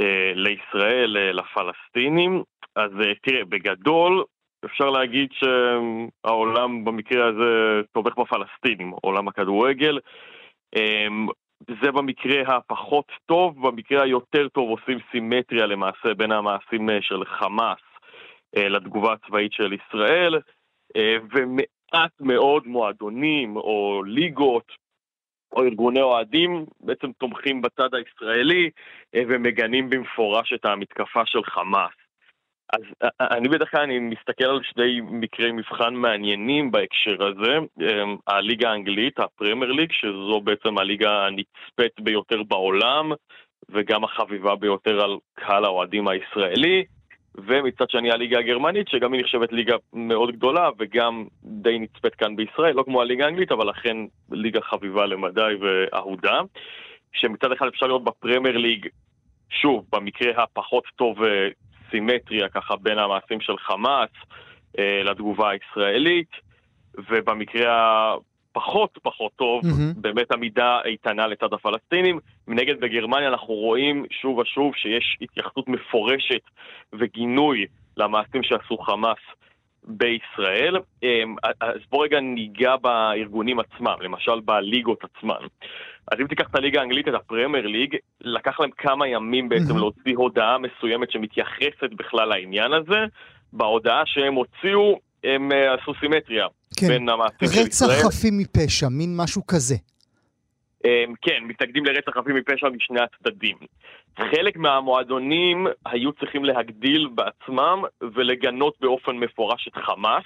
אה, 0.00 0.32
לישראל, 0.34 1.16
אה, 1.16 1.32
לפלסטינים. 1.32 2.42
אז 2.76 2.90
אה, 3.00 3.14
תראה, 3.22 3.44
בגדול, 3.44 4.24
אפשר 4.64 4.90
להגיד 4.90 5.28
שהעולם 5.32 6.84
במקרה 6.84 7.26
הזה 7.26 7.80
תומך 7.92 8.18
בפלסטינים, 8.18 8.92
עולם 9.02 9.28
הכדורגל. 9.28 9.98
אה, 10.76 11.08
זה 11.82 11.92
במקרה 11.92 12.56
הפחות 12.56 13.12
טוב, 13.26 13.68
במקרה 13.68 14.02
היותר 14.02 14.48
טוב 14.48 14.70
עושים 14.70 14.98
סימטריה 15.10 15.66
למעשה 15.66 16.14
בין 16.16 16.32
המעשים 16.32 16.90
אה, 16.90 16.98
של 17.00 17.24
חמאס 17.24 17.80
אה, 18.56 18.68
לתגובה 18.68 19.12
הצבאית 19.12 19.52
של 19.52 19.72
ישראל, 19.72 20.34
אה, 20.96 21.16
מעט 21.94 22.10
מאוד 22.20 22.66
מועדונים 22.66 23.56
או 23.56 24.02
ליגות 24.06 24.72
או 25.52 25.62
ארגוני 25.62 26.00
אוהדים 26.00 26.66
בעצם 26.80 27.12
תומכים 27.12 27.62
בצד 27.62 27.88
הישראלי 27.94 28.70
אה, 29.14 29.22
ומגנים 29.28 29.90
במפורש 29.90 30.52
את 30.52 30.64
המתקפה 30.64 31.26
של 31.26 31.44
חמאס. 31.44 31.92
אז 32.72 32.82
אה, 33.02 33.08
אה, 33.20 33.36
אני 33.36 33.48
בדרך 33.48 33.70
כלל 33.70 33.80
אני 33.80 33.98
מסתכל 33.98 34.44
על 34.44 34.60
שני 34.62 35.00
מקרי 35.00 35.52
מבחן 35.52 35.94
מעניינים 35.94 36.70
בהקשר 36.70 37.16
הזה. 37.26 37.58
הליגה 38.26 38.70
האנגלית, 38.70 39.18
הפרמייר 39.18 39.72
ליג, 39.72 39.92
שזו 39.92 40.40
בעצם 40.44 40.78
הליגה 40.78 41.26
הנצפית 41.26 42.00
ביותר 42.00 42.42
בעולם 42.42 43.12
וגם 43.68 44.04
החביבה 44.04 44.56
ביותר 44.56 45.04
על 45.04 45.16
קהל 45.34 45.64
האוהדים 45.64 46.08
הישראלי. 46.08 46.84
ומצד 47.46 47.90
שני 47.90 48.10
הליגה 48.10 48.38
הגרמנית, 48.38 48.88
שגם 48.88 49.12
היא 49.12 49.20
נחשבת 49.20 49.52
ליגה 49.52 49.76
מאוד 49.92 50.36
גדולה 50.36 50.68
וגם 50.78 51.24
די 51.42 51.78
נצפית 51.78 52.14
כאן 52.14 52.36
בישראל, 52.36 52.74
לא 52.74 52.82
כמו 52.82 53.00
הליגה 53.00 53.24
האנגלית, 53.24 53.52
אבל 53.52 53.70
אכן 53.70 53.96
ליגה 54.32 54.60
חביבה 54.60 55.06
למדי 55.06 55.54
ואהודה. 55.60 56.40
שמצד 57.12 57.52
אחד 57.52 57.66
אפשר 57.66 57.86
לראות 57.86 58.04
בפרמייר 58.04 58.56
ליג, 58.56 58.86
שוב, 59.50 59.84
במקרה 59.92 60.42
הפחות 60.42 60.84
טוב 60.96 61.22
אה, 61.22 61.48
סימטריה 61.90 62.48
ככה 62.48 62.76
בין 62.76 62.98
המעשים 62.98 63.40
של 63.40 63.58
חמאס 63.58 64.10
אה, 64.78 65.02
לתגובה 65.04 65.50
הישראלית, 65.50 66.30
ובמקרה 67.10 68.14
פחות 68.56 68.98
פחות 69.02 69.32
טוב, 69.36 69.62
mm-hmm. 69.64 70.00
באמת 70.00 70.32
עמידה 70.32 70.80
איתנה 70.84 71.26
לצד 71.26 71.52
הפלסטינים. 71.52 72.18
מנגד 72.48 72.80
בגרמניה 72.80 73.28
אנחנו 73.28 73.54
רואים 73.54 74.04
שוב 74.10 74.38
ושוב 74.38 74.74
שיש 74.74 75.16
התייחסות 75.20 75.68
מפורשת 75.68 76.42
וגינוי 76.92 77.66
למעשים 77.96 78.42
שעשו 78.42 78.78
חמאס 78.78 79.18
בישראל. 79.84 80.76
אמ, 81.02 81.34
אז 81.60 81.80
בוא 81.90 82.04
רגע 82.04 82.20
ניגע 82.20 82.76
בארגונים 82.76 83.60
עצמם, 83.60 83.94
למשל 84.00 84.40
בליגות 84.40 85.04
עצמן. 85.04 85.46
אז 86.12 86.20
אם 86.20 86.26
תיקח 86.26 86.46
את 86.50 86.54
הליגה 86.54 86.80
האנגלית, 86.80 87.08
את 87.08 87.14
הפרמייר 87.14 87.66
ליג, 87.66 87.96
לקח 88.20 88.60
להם 88.60 88.70
כמה 88.70 89.08
ימים 89.08 89.48
בעצם. 89.48 89.76
להוציא 89.76 90.16
הודעה 90.16 90.58
מסוימת 90.58 91.10
שמתייחסת 91.10 91.90
בכלל 91.96 92.28
לעניין 92.28 92.72
הזה. 92.72 93.04
בהודעה 93.52 94.02
שהם 94.06 94.34
הוציאו, 94.34 94.98
הם 95.24 95.52
אה, 95.52 95.74
עשו 95.74 95.92
סימטריה 96.00 96.46
כן. 96.76 96.88
בין 96.88 97.08
המעשים 97.08 97.48
של 97.48 97.68
ישראל. 97.68 97.90
רצח 97.90 98.06
חפים 98.06 98.38
מפשע, 98.38 98.88
מין 98.90 99.16
משהו 99.16 99.46
כזה. 99.46 99.76
אמ, 100.84 101.12
כן, 101.22 101.44
מתנגדים 101.44 101.84
לרצח 101.84 102.12
חפים 102.18 102.36
מפשע 102.36 102.68
משני 102.68 103.00
הצדדים. 103.00 103.56
חלק 104.18 104.56
מהמועדונים 104.56 105.66
היו 105.86 106.12
צריכים 106.12 106.44
להגדיל 106.44 107.08
בעצמם 107.14 107.82
ולגנות 108.14 108.74
באופן 108.80 109.16
מפורש 109.16 109.68
את 109.68 109.74
חמאס. 109.74 110.24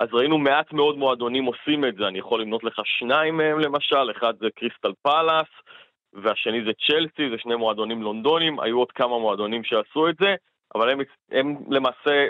אז 0.00 0.08
ראינו 0.12 0.38
מעט 0.38 0.72
מאוד 0.72 0.98
מועדונים 0.98 1.44
עושים 1.44 1.84
את 1.84 1.94
זה, 1.96 2.08
אני 2.08 2.18
יכול 2.18 2.40
למנות 2.40 2.64
לך 2.64 2.80
שניים 2.84 3.36
מהם 3.36 3.58
למשל, 3.58 4.10
אחד 4.10 4.34
זה 4.40 4.46
קריסטל 4.56 4.92
פאלאס, 5.02 5.48
והשני 6.12 6.64
זה 6.64 6.70
צ'לסי, 6.86 7.30
זה 7.30 7.36
שני 7.38 7.56
מועדונים 7.56 8.02
לונדונים, 8.02 8.60
היו 8.60 8.78
עוד 8.78 8.92
כמה 8.92 9.18
מועדונים 9.18 9.64
שעשו 9.64 10.08
את 10.08 10.14
זה, 10.20 10.34
אבל 10.74 10.90
הם, 10.90 10.98
הם 11.30 11.56
למעשה, 11.70 12.26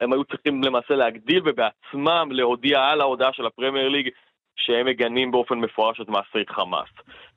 הם 0.00 0.12
היו 0.12 0.24
צריכים 0.24 0.64
למעשה 0.64 0.94
להגדיל 0.94 1.42
ובעצמם 1.44 2.28
להודיע 2.30 2.80
על 2.80 3.00
ההודעה 3.00 3.32
של 3.32 3.46
ה 3.46 3.51
Premier 3.51 3.88
League 3.88 4.08
שהם 4.56 4.86
מגנים 4.86 5.30
באופן 5.30 5.58
מפורש 5.58 6.00
את 6.00 6.08
מעשי 6.08 6.44
חמאס. 6.48 6.88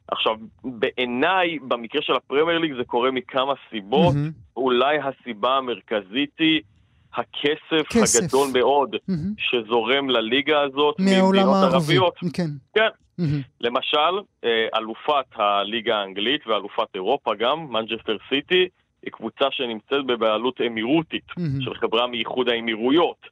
עכשיו, 0.07 0.35
בעיניי, 0.63 1.59
במקרה 1.59 2.01
של 2.01 2.13
ה 2.13 2.19
Premier 2.19 2.59
League 2.59 2.73
זה 2.77 2.83
קורה 2.83 3.11
מכמה 3.11 3.53
סיבות. 3.69 4.13
Mm-hmm. 4.13 4.57
אולי 4.57 4.97
הסיבה 4.99 5.57
המרכזית 5.57 6.31
היא 6.39 6.61
הכסף 7.13 7.87
כסף. 7.89 8.23
הגדול 8.23 8.47
מאוד 8.53 8.95
mm-hmm. 8.95 9.13
שזורם 9.37 10.09
לליגה 10.09 10.61
הזאת 10.61 10.95
ממדינות 10.99 11.55
ערביות. 11.63 12.15
כן. 12.33 12.49
כן. 12.75 12.89
Mm-hmm. 13.21 13.43
למשל, 13.61 14.19
אה, 14.43 14.67
אלופת 14.77 15.25
הליגה 15.35 15.95
האנגלית 15.95 16.47
ואלופת 16.47 16.87
אירופה 16.95 17.35
גם, 17.35 17.67
מנג'סטר 17.69 18.17
סיטי, 18.29 18.67
היא 19.03 19.11
קבוצה 19.11 19.45
שנמצאת 19.51 20.05
בבעלות 20.05 20.61
אמירותית 20.61 21.29
mm-hmm. 21.29 21.63
של 21.63 21.73
חברה 21.73 22.07
מאיחוד 22.07 22.49
האמירויות. 22.49 23.27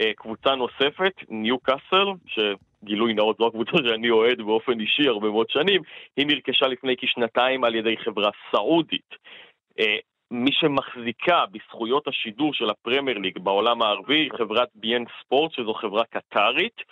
אה, 0.00 0.12
קבוצה 0.16 0.54
נוספת, 0.54 1.12
ניו 1.28 1.58
קאסל, 1.58 2.06
שגילוי 2.26 3.14
נאות 3.14 3.36
זו 3.38 3.46
הקבוצה 3.46 3.76
שאני 3.88 4.10
אוהד 4.10 4.38
באופן 4.38 4.80
אישי 4.80 5.08
הרבה 5.08 5.30
מאוד 5.30 5.50
שנים, 5.50 5.82
היא 6.16 6.26
נרכשה 6.26 6.66
לפני 6.66 6.96
כשנתיים 6.96 7.64
על 7.64 7.74
ידי 7.74 7.96
חברה 7.96 8.30
סעודית. 8.50 9.14
אה, 9.80 9.96
מי 10.30 10.52
שמחזיקה 10.52 11.44
בזכויות 11.52 12.08
השידור 12.08 12.54
של 12.54 12.70
הפרמייר 12.70 13.18
ליג 13.18 13.38
בעולם 13.38 13.82
הערבי 13.82 14.18
היא 14.18 14.30
חברת 14.38 14.68
ביאן 14.74 15.04
ספורט, 15.20 15.52
שזו 15.52 15.74
חברה 15.74 16.04
קטארית. 16.04 16.82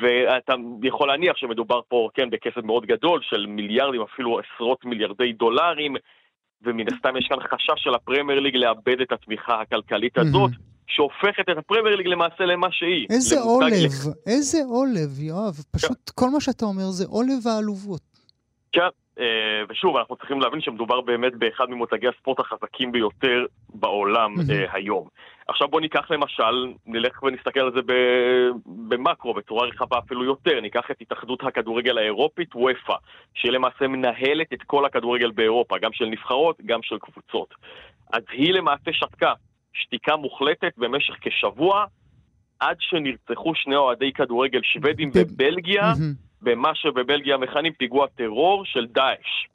ואתה 0.00 0.54
יכול 0.82 1.08
להניח 1.08 1.36
שמדובר 1.36 1.80
פה, 1.88 2.08
כן, 2.14 2.30
בכסף 2.30 2.62
מאוד 2.64 2.86
גדול 2.86 3.20
של 3.22 3.46
מיליארדים, 3.46 4.02
אפילו 4.02 4.38
עשרות 4.38 4.84
מיליארדי 4.84 5.32
דולרים, 5.32 5.96
ומן 6.62 6.84
הסתם 6.94 7.16
יש 7.16 7.26
כאן 7.28 7.38
חשש 7.40 7.82
של 7.84 7.94
הפרמייר 7.94 8.40
ליג 8.40 8.56
לאבד 8.56 9.00
את 9.02 9.12
התמיכה 9.12 9.60
הכלכלית 9.60 10.18
הזאת, 10.18 10.50
שהופכת 10.86 11.48
את 11.52 11.58
הפרמייר 11.58 11.96
ליג 11.96 12.06
למעשה 12.06 12.44
למה 12.44 12.66
שהיא. 12.70 13.06
איזה 13.10 13.40
עולב, 13.40 13.72
לק... 13.72 14.16
איזה 14.26 14.58
עולב, 14.68 15.20
יואב. 15.20 15.54
פשוט 15.70 15.90
כן. 16.06 16.12
כל 16.14 16.30
מה 16.30 16.40
שאתה 16.40 16.64
אומר 16.64 16.90
זה 16.90 17.04
עולב 17.08 17.46
העלובות. 17.46 18.00
כן, 18.72 18.88
ושוב, 19.68 19.96
אנחנו 19.96 20.16
צריכים 20.16 20.40
להבין 20.40 20.60
שמדובר 20.60 21.00
באמת 21.00 21.34
באחד 21.34 21.70
ממותגי 21.70 22.08
הספורט 22.08 22.40
החזקים 22.40 22.92
ביותר 22.92 23.44
בעולם 23.74 24.34
mm-hmm. 24.34 24.72
היום. 24.72 25.08
עכשיו 25.48 25.68
בואו 25.68 25.80
ניקח 25.80 26.10
למשל, 26.10 26.72
נלך 26.86 27.22
ונסתכל 27.22 27.60
על 27.60 27.72
זה 27.72 27.80
במקרו, 28.66 29.34
בצורה 29.34 29.66
רחבה 29.66 29.98
אפילו 29.98 30.24
יותר, 30.24 30.60
ניקח 30.60 30.90
את 30.90 30.96
התאחדות 31.00 31.42
הכדורגל 31.44 31.98
האירופית, 31.98 32.54
וופא, 32.54 32.94
שהיא 33.34 33.52
למעשה 33.52 33.88
מנהלת 33.88 34.52
את 34.52 34.62
כל 34.62 34.84
הכדורגל 34.84 35.30
באירופה, 35.30 35.78
גם 35.78 35.92
של 35.92 36.04
נבחרות, 36.04 36.56
גם 36.66 36.82
של 36.82 36.98
קבוצות. 36.98 37.54
אז 38.12 38.22
היא 38.32 38.52
למעשה 38.52 38.92
שתקה, 38.92 39.32
שתיקה 39.72 40.16
מוחלטת 40.16 40.72
במשך 40.78 41.14
כשבוע, 41.20 41.84
עד 42.60 42.76
שנרצחו 42.80 43.54
שני 43.54 43.76
אוהדי 43.76 44.12
כדורגל 44.12 44.60
שוודים 44.62 45.10
בבלגיה, 45.14 45.92
במה 46.42 46.74
שבבלגיה 46.74 47.36
מכנים 47.36 47.72
פיגוע 47.72 48.06
טרור 48.06 48.64
של 48.64 48.86
דאעש. 48.86 49.46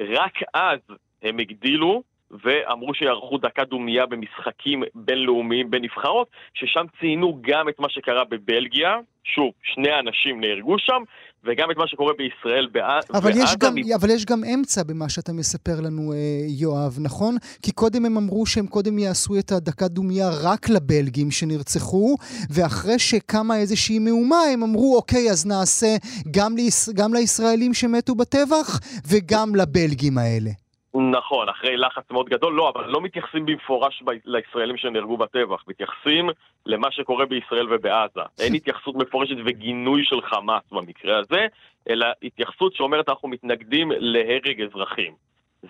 רק 0.00 0.38
אז 0.54 0.78
הם 1.22 1.38
הגדילו 1.38 2.02
ואמרו 2.30 2.94
שיערכו 2.94 3.38
דקה 3.38 3.64
דומייה 3.64 4.06
במשחקים 4.06 4.82
בינלאומיים 4.94 5.70
בנבחרות, 5.70 6.28
ששם 6.54 6.86
ציינו 7.00 7.38
גם 7.40 7.68
את 7.68 7.78
מה 7.78 7.88
שקרה 7.88 8.24
בבלגיה, 8.24 8.96
שוב, 9.24 9.52
שני 9.62 9.98
אנשים 9.98 10.40
נהרגו 10.40 10.78
שם, 10.78 11.02
וגם 11.44 11.70
את 11.70 11.76
מה 11.76 11.86
שקורה 11.86 12.12
בישראל 12.18 12.68
בעזה. 12.72 13.06
אבל, 13.14 13.30
יש 13.34 13.56
גם, 13.56 13.74
מ... 13.74 13.92
אבל 13.94 14.10
יש 14.10 14.24
גם 14.24 14.44
אמצע 14.44 14.82
במה 14.82 15.08
שאתה 15.08 15.32
מספר 15.32 15.80
לנו, 15.80 16.12
אה, 16.12 16.18
יואב, 16.48 16.96
נכון? 17.00 17.36
כי 17.62 17.72
קודם 17.72 18.04
הם 18.04 18.16
אמרו 18.16 18.46
שהם 18.46 18.66
קודם 18.66 18.98
יעשו 18.98 19.38
את 19.38 19.52
הדקה 19.52 19.88
דומייה 19.88 20.30
רק 20.42 20.68
לבלגים 20.68 21.30
שנרצחו, 21.30 22.16
ואחרי 22.50 22.98
שקמה 22.98 23.56
איזושהי 23.58 23.98
מהומה, 23.98 24.40
הם 24.52 24.62
אמרו, 24.62 24.96
אוקיי, 24.96 25.30
אז 25.30 25.46
נעשה 25.46 25.96
גם, 26.30 26.56
ליש... 26.56 26.88
גם 26.94 27.14
לישראלים 27.14 27.74
שמתו 27.74 28.14
בטבח 28.14 28.80
וגם 29.06 29.54
לבלגים 29.54 30.18
האלה. 30.18 30.61
נכון, 30.94 31.48
אחרי 31.48 31.76
לחץ 31.76 32.10
מאוד 32.10 32.28
גדול, 32.28 32.54
לא, 32.54 32.68
אבל 32.68 32.90
לא 32.90 33.00
מתייחסים 33.00 33.46
במפורש 33.46 34.02
ב- 34.02 34.10
לישראלים 34.24 34.76
שנהרגו 34.76 35.16
בטבח, 35.16 35.64
מתייחסים 35.68 36.30
למה 36.66 36.90
שקורה 36.90 37.26
בישראל 37.26 37.74
ובעזה. 37.74 38.20
אין 38.40 38.54
התייחסות 38.54 38.94
מפורשת 38.94 39.36
וגינוי 39.44 40.04
של 40.04 40.22
חמאס 40.22 40.62
במקרה 40.72 41.18
הזה, 41.18 41.46
אלא 41.90 42.06
התייחסות 42.22 42.74
שאומרת 42.74 43.08
אנחנו 43.08 43.28
מתנגדים 43.28 43.92
להרג 43.96 44.62
אזרחים. 44.62 45.14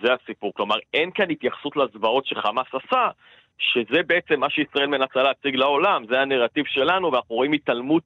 זה 0.01 0.13
הסיפור. 0.13 0.53
כלומר, 0.53 0.75
אין 0.93 1.11
כאן 1.11 1.31
התייחסות 1.31 1.75
לזוועות 1.77 2.25
שחמאס 2.25 2.67
עשה, 2.73 3.07
שזה 3.57 4.03
בעצם 4.07 4.39
מה 4.39 4.49
שישראל 4.49 4.87
מנסה 4.87 5.23
להציג 5.23 5.55
לעולם, 5.55 6.05
זה 6.09 6.21
הנרטיב 6.21 6.65
שלנו, 6.67 7.11
ואנחנו 7.11 7.35
רואים 7.35 7.51
התעלמות 7.51 8.03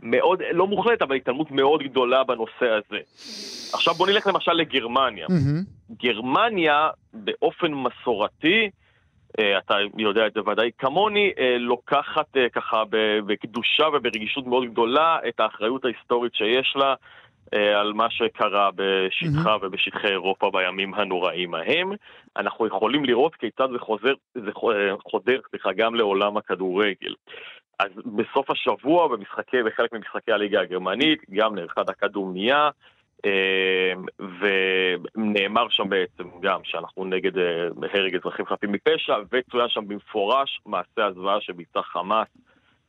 מאוד, 0.00 0.42
לא 0.52 0.66
מוחלט, 0.66 1.02
אבל 1.02 1.16
התעלמות 1.16 1.50
מאוד 1.50 1.82
גדולה 1.82 2.24
בנושא 2.24 2.70
הזה. 2.70 2.98
עכשיו 3.72 3.94
בוא 3.94 4.06
נלך 4.06 4.26
למשל 4.26 4.52
לגרמניה. 4.52 5.26
Mm-hmm. 5.26 5.94
גרמניה 6.02 6.88
באופן 7.12 7.72
מסורתי, 7.72 8.70
אה, 9.38 9.58
אתה 9.58 9.74
יודע 9.98 10.26
את 10.26 10.32
זה 10.34 10.40
ודאי 10.40 10.70
כמוני, 10.78 11.32
אה, 11.38 11.58
לוקחת 11.58 12.36
אה, 12.36 12.48
ככה 12.48 12.82
בקדושה 13.26 13.84
וברגישות 13.92 14.46
מאוד 14.46 14.64
גדולה 14.64 15.18
את 15.28 15.40
האחריות 15.40 15.84
ההיסטורית 15.84 16.34
שיש 16.34 16.74
לה 16.76 16.94
על 17.52 17.92
מה 17.92 18.10
שקרה 18.10 18.70
בשטחה 18.74 19.54
mm-hmm. 19.54 19.66
ובשטחי 19.66 20.06
אירופה 20.06 20.50
בימים 20.50 20.94
הנוראים 20.94 21.54
ההם. 21.54 21.92
אנחנו 22.36 22.66
יכולים 22.66 23.04
לראות 23.04 23.34
כיצד 23.34 23.68
זה 23.72 23.78
חוזר, 23.78 24.12
זה 24.34 24.50
חודר, 25.10 25.40
סליחה, 25.50 25.72
גם 25.72 25.94
לעולם 25.94 26.36
הכדורגל. 26.36 27.14
אז 27.78 27.90
בסוף 28.06 28.50
השבוע, 28.50 29.08
במשחקי, 29.08 29.62
בחלק 29.62 29.92
ממשחקי 29.92 30.32
הליגה 30.32 30.60
הגרמנית, 30.60 31.18
גם 31.30 31.54
נערכה 31.54 31.82
דקה 31.82 32.08
דומייה, 32.08 32.70
אמ, 33.24 34.04
ונאמר 35.14 35.68
שם 35.68 35.88
בעצם 35.88 36.24
גם 36.40 36.60
שאנחנו 36.64 37.04
נגד 37.04 37.38
אה, 37.38 37.68
הרג 37.92 38.14
אזרחים 38.14 38.46
חפים 38.46 38.72
מפשע, 38.72 39.16
וצוין 39.32 39.68
שם 39.68 39.88
במפורש 39.88 40.60
מעשה 40.66 41.06
הזוועה 41.06 41.40
שביצע 41.40 41.82
חמאס 41.82 42.28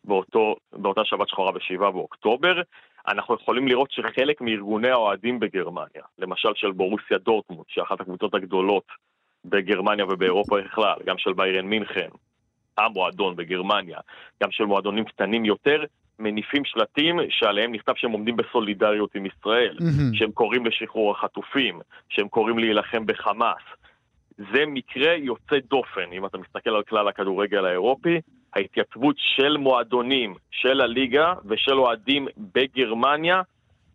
באותו, 0.04 0.56
באותה 0.74 1.06
שבת 1.06 1.30
שחורה 1.30 1.52
ב-7 1.52 1.80
באוקטובר. 1.80 2.62
אנחנו 3.08 3.36
יכולים 3.36 3.68
לראות 3.68 3.92
שחלק 3.92 4.42
מארגוני 4.42 4.90
האוהדים 4.90 5.40
בגרמניה, 5.40 6.04
למשל 6.20 6.50
של 6.56 6.72
בורוסיה 6.72 7.18
דורטמונד, 7.18 7.66
שהיא 7.68 7.84
אחת 7.84 8.02
הקבוצות 8.02 8.34
הגדולות 8.34 8.88
בגרמניה 9.46 10.06
ובאירופה 10.06 10.62
בכלל, 10.62 10.96
גם 11.06 11.18
של 11.18 11.34
ביירן 11.34 11.66
מינכן, 11.66 12.10
המועדון 12.78 13.36
בגרמניה, 13.36 14.00
גם 14.44 14.52
של 14.52 14.64
מועדונים 14.64 15.06
קטנים 15.06 15.46
יותר, 15.46 15.84
מניפים 16.20 16.66
שלטים 16.66 17.20
שעליהם 17.30 17.72
נכתב 17.72 17.94
שהם 17.96 18.12
עומדים 18.12 18.36
בסולידריות 18.38 19.16
עם 19.16 19.26
ישראל, 19.26 19.78
mm-hmm. 19.80 20.18
שהם 20.18 20.32
קוראים 20.32 20.66
לשחרור 20.66 21.12
החטופים, 21.12 21.80
שהם 22.10 22.28
קוראים 22.28 22.60
להילחם 22.60 23.06
בחמאס. 23.06 23.64
זה 24.38 24.66
מקרה 24.68 25.14
יוצא 25.14 25.56
דופן, 25.70 26.12
אם 26.14 26.26
אתה 26.26 26.38
מסתכל 26.38 26.70
על 26.70 26.84
כלל 26.84 27.08
הכדורגל 27.08 27.66
האירופי, 27.66 28.22
ההתייצבות 28.54 29.16
של 29.18 29.58
מועדונים, 29.58 30.36
של 30.52 30.82
הליגה 30.82 31.34
ושל 31.46 31.80
אוהדים 31.80 32.28
בגרמניה, 32.38 33.42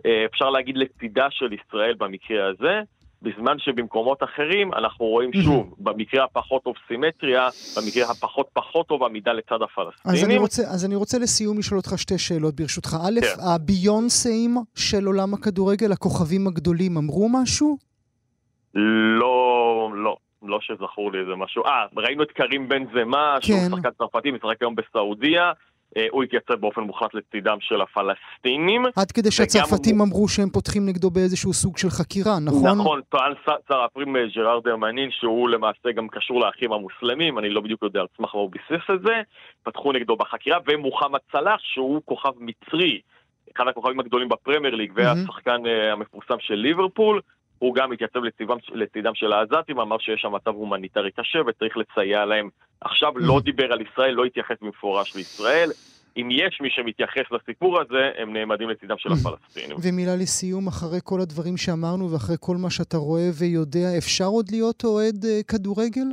אה, 0.07 0.25
אפשר 0.25 0.51
להגיד 0.51 0.77
לצידה 0.77 1.27
של 1.31 1.53
ישראל 1.53 1.95
במקרה 1.95 2.47
הזה, 2.47 2.81
בזמן 3.23 3.59
שבמקומות 3.59 4.23
אחרים 4.23 4.75
אנחנו 4.75 5.07
רואים 5.07 5.31
שוב, 5.33 5.75
במקרה 5.79 6.25
הפחות 6.25 6.63
טוב 6.63 6.75
סימטריה, 6.89 7.49
במקרה 7.77 8.11
הפחות 8.11 8.49
פחות 8.53 8.87
טוב 8.87 9.05
עמידה 9.05 9.33
לצד 9.33 9.63
הפלסטינים. 9.63 10.17
אז 10.17 10.25
אני 10.25 10.37
רוצה, 10.39 10.63
אז 10.63 10.85
אני 10.85 10.95
רוצה 10.95 11.19
לסיום 11.19 11.59
לשאול 11.59 11.79
אותך 11.79 11.93
שתי 11.97 12.19
שאלות 12.19 12.55
ברשותך. 12.55 12.97
א', 13.07 13.21
כן. 13.21 13.43
הביונסאים 13.55 14.57
של 14.75 15.05
עולם 15.07 15.35
הכדורגל, 15.35 15.93
הכוכבים 15.93 16.47
הגדולים, 16.47 16.97
אמרו 16.97 17.29
משהו? 17.29 17.77
לא, 18.75 19.91
לא. 19.95 20.17
לא 20.43 20.59
שזכור 20.61 21.13
לי 21.13 21.19
איזה 21.19 21.35
משהו. 21.37 21.65
אה, 21.65 21.87
ראינו 21.97 22.23
את 22.23 22.31
קרים 22.31 22.69
בן 22.69 22.85
זמה, 22.95 23.37
כן. 23.41 23.47
שהוא 23.47 23.77
שחקן 23.77 23.91
צרפתי, 23.99 24.31
משחק 24.31 24.57
היום 24.61 24.75
בסעודיה. 24.75 25.53
אה, 25.97 26.07
הוא 26.11 26.23
התייצב 26.23 26.55
באופן 26.55 26.81
מוחלט 26.81 27.15
לצידם 27.15 27.57
של 27.61 27.81
הפלסטינים. 27.81 28.83
עד 28.97 29.13
כדי 29.13 29.31
שהצרפתים 29.31 29.99
הוא... 29.99 30.07
אמרו 30.07 30.29
שהם 30.29 30.51
פותחים 30.51 30.87
נגדו 30.87 31.11
באיזשהו 31.11 31.53
סוג 31.53 31.79
של 31.79 31.91
חקירה, 31.91 32.39
נכון? 32.41 32.79
נכון, 32.79 33.01
טוען 33.09 33.33
שר 33.69 33.81
הפנים 33.85 34.17
אה, 34.17 34.27
ג'ראר 34.35 34.61
דרמנין 34.61 35.11
שהוא 35.11 35.49
למעשה 35.49 35.93
גם 35.97 36.09
קשור 36.09 36.41
לאחים 36.41 36.73
המוסלמים, 36.73 37.39
אני 37.39 37.51
לא 37.51 37.61
בדיוק 37.61 37.83
יודע 37.83 38.01
על 38.01 38.07
סמך 38.17 38.35
מה 38.35 38.41
הוא 38.41 38.51
ביסס 38.51 38.85
את 38.95 39.03
זה, 39.03 39.23
פתחו 39.63 39.93
נגדו 39.93 40.17
בחקירה, 40.17 40.59
ומוחמד 40.67 41.21
סלאח 41.33 41.61
שהוא 41.63 42.03
כוכב 42.05 42.33
מצרי. 42.39 43.01
אחד 43.57 43.69
הכוכבים 43.69 44.01
הגדולים 44.01 44.29
בפרמייר 44.29 44.75
ליג 44.75 44.93
והשחקן 44.95 45.63
המפורסם 45.93 46.37
של 46.41 46.55
ליברפול. 46.55 47.21
הוא 47.63 47.75
גם 47.75 47.93
התייצב 47.93 48.19
לצידם, 48.19 48.57
לצידם 48.75 49.15
של 49.15 49.33
העזתים, 49.33 49.81
אמר 49.81 49.99
שיש 49.99 50.21
שם 50.21 50.33
מצב 50.33 50.51
הומניטרי 50.51 51.11
קשה 51.11 51.39
וצריך 51.47 51.77
לסייע 51.77 52.25
להם. 52.25 52.49
עכשיו 52.81 53.13
לא 53.19 53.41
דיבר 53.41 53.73
על 53.73 53.81
ישראל, 53.81 54.15
לא 54.15 54.25
התייחס 54.25 54.57
במפורש 54.63 55.17
לישראל. 55.17 55.71
אם 56.17 56.29
יש 56.31 56.59
מי 56.61 56.69
שמתייחס 56.71 57.27
לסיפור 57.31 57.81
הזה, 57.81 58.11
הם 58.19 58.33
נעמדים 58.33 58.69
לצידם 58.69 58.95
של 58.99 59.09
הפלסטינים. 59.13 59.77
ומילה 59.83 60.17
לסיום, 60.17 60.67
אחרי 60.67 60.99
כל 61.05 61.21
הדברים 61.21 61.57
שאמרנו 61.57 62.11
ואחרי 62.11 62.37
כל 62.41 62.57
מה 62.57 62.71
שאתה 62.71 62.97
רואה 62.97 63.29
ויודע, 63.39 63.99
אפשר 63.99 64.27
עוד 64.27 64.47
להיות 64.51 64.85
אוהד 64.85 65.25
uh, 65.25 65.45
כדורגל? 65.49 66.09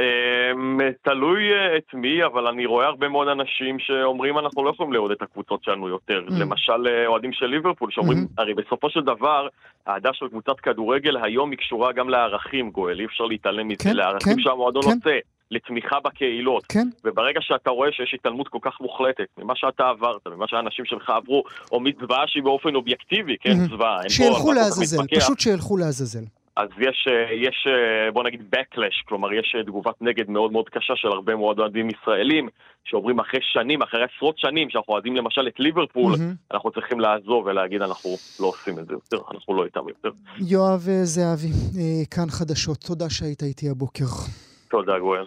Um, 0.00 0.82
תלוי 1.02 1.42
uh, 1.50 1.76
את 1.76 1.94
מי, 1.94 2.24
אבל 2.24 2.46
אני 2.46 2.66
רואה 2.66 2.86
הרבה 2.86 3.08
מאוד 3.08 3.28
אנשים 3.28 3.78
שאומרים 3.78 4.38
אנחנו 4.38 4.64
לא 4.64 4.70
יכולים 4.70 4.92
לאהוד 4.92 5.10
את 5.10 5.22
הקבוצות 5.22 5.64
שלנו 5.64 5.88
יותר. 5.88 6.24
Mm. 6.28 6.32
למשל 6.40 6.86
uh, 6.86 7.06
אוהדים 7.06 7.32
של 7.32 7.46
ליברפול, 7.46 7.90
שאומרים, 7.90 8.18
mm-hmm. 8.18 8.42
הרי 8.42 8.54
בסופו 8.54 8.90
של 8.90 9.00
דבר, 9.00 9.48
האהדה 9.86 10.10
של 10.12 10.28
קבוצת 10.28 10.60
כדורגל 10.60 11.16
היום 11.24 11.50
היא 11.50 11.58
קשורה 11.58 11.92
גם 11.92 12.08
לערכים, 12.08 12.70
גואל, 12.70 13.00
אי 13.00 13.04
אפשר 13.04 13.24
להתעלם 13.24 13.68
מזה, 13.68 13.84
כן, 13.84 13.96
לערכים 13.96 14.34
כן, 14.34 14.42
שהמועדון 14.42 14.82
כן. 14.82 14.88
עושה. 14.88 15.18
לתמיכה 15.50 16.00
בקהילות. 16.00 16.66
כן. 16.66 16.88
וברגע 17.04 17.40
שאתה 17.42 17.70
רואה 17.70 17.92
שיש 17.92 18.14
התעלמות 18.14 18.48
כל 18.48 18.58
כך 18.62 18.80
מוחלטת 18.80 19.26
ממה 19.38 19.52
שאתה 19.56 19.88
עברת, 19.88 20.26
ממה 20.26 20.48
שהאנשים 20.48 20.84
שלך 20.84 21.10
עברו, 21.10 21.44
או 21.72 21.80
מזוועה 21.80 22.24
שהיא 22.26 22.42
באופן 22.42 22.74
אובייקטיבי, 22.74 23.36
כן, 23.40 23.50
mm-hmm. 23.50 23.70
זוועה. 23.70 23.98
שילכו 24.08 24.52
לעזאזל, 24.52 25.06
פשוט 25.16 25.40
שילכו 25.40 25.76
לעזאזל. 25.76 26.24
אז 26.56 26.68
יש, 26.78 27.08
אה, 27.10 27.34
יש, 27.34 27.66
אה, 27.66 28.12
בוא 28.12 28.24
נגיד, 28.24 28.54
backlash, 28.54 29.04
כלומר 29.08 29.32
יש 29.32 29.54
אה, 29.58 29.64
תגובת 29.64 29.94
נגד 30.00 30.30
מאוד 30.30 30.52
מאוד 30.52 30.68
קשה 30.68 30.96
של 30.96 31.08
הרבה 31.08 31.36
מאוד 31.36 31.58
אוהדים 31.58 31.88
ישראלים, 31.90 32.48
שאומרים 32.84 33.20
אחרי 33.20 33.40
שנים, 33.42 33.82
אחרי 33.82 34.00
עשרות 34.04 34.38
שנים, 34.38 34.70
שאנחנו 34.70 34.92
אוהדים 34.92 35.16
למשל 35.16 35.48
את 35.48 35.60
ליברפול, 35.60 36.12
mm-hmm. 36.14 36.54
אנחנו 36.54 36.70
צריכים 36.70 37.00
לעזוב 37.00 37.46
ולהגיד 37.46 37.82
אנחנו 37.82 38.10
לא 38.40 38.46
עושים 38.46 38.78
את 38.78 38.86
זה 38.86 38.92
יותר, 38.92 39.18
אנחנו 39.34 39.54
לא 39.56 39.64
איתם 39.64 39.88
יותר. 39.88 40.10
יואב 40.38 40.80
זהבי, 41.02 41.52
כאן 42.10 42.26
חדשות, 42.30 42.78
תודה 42.78 43.10
שהיית 43.10 43.42
איתי 43.42 43.70
הבוקר. 43.70 44.04
תודה, 44.70 44.98
גואל. 44.98 45.24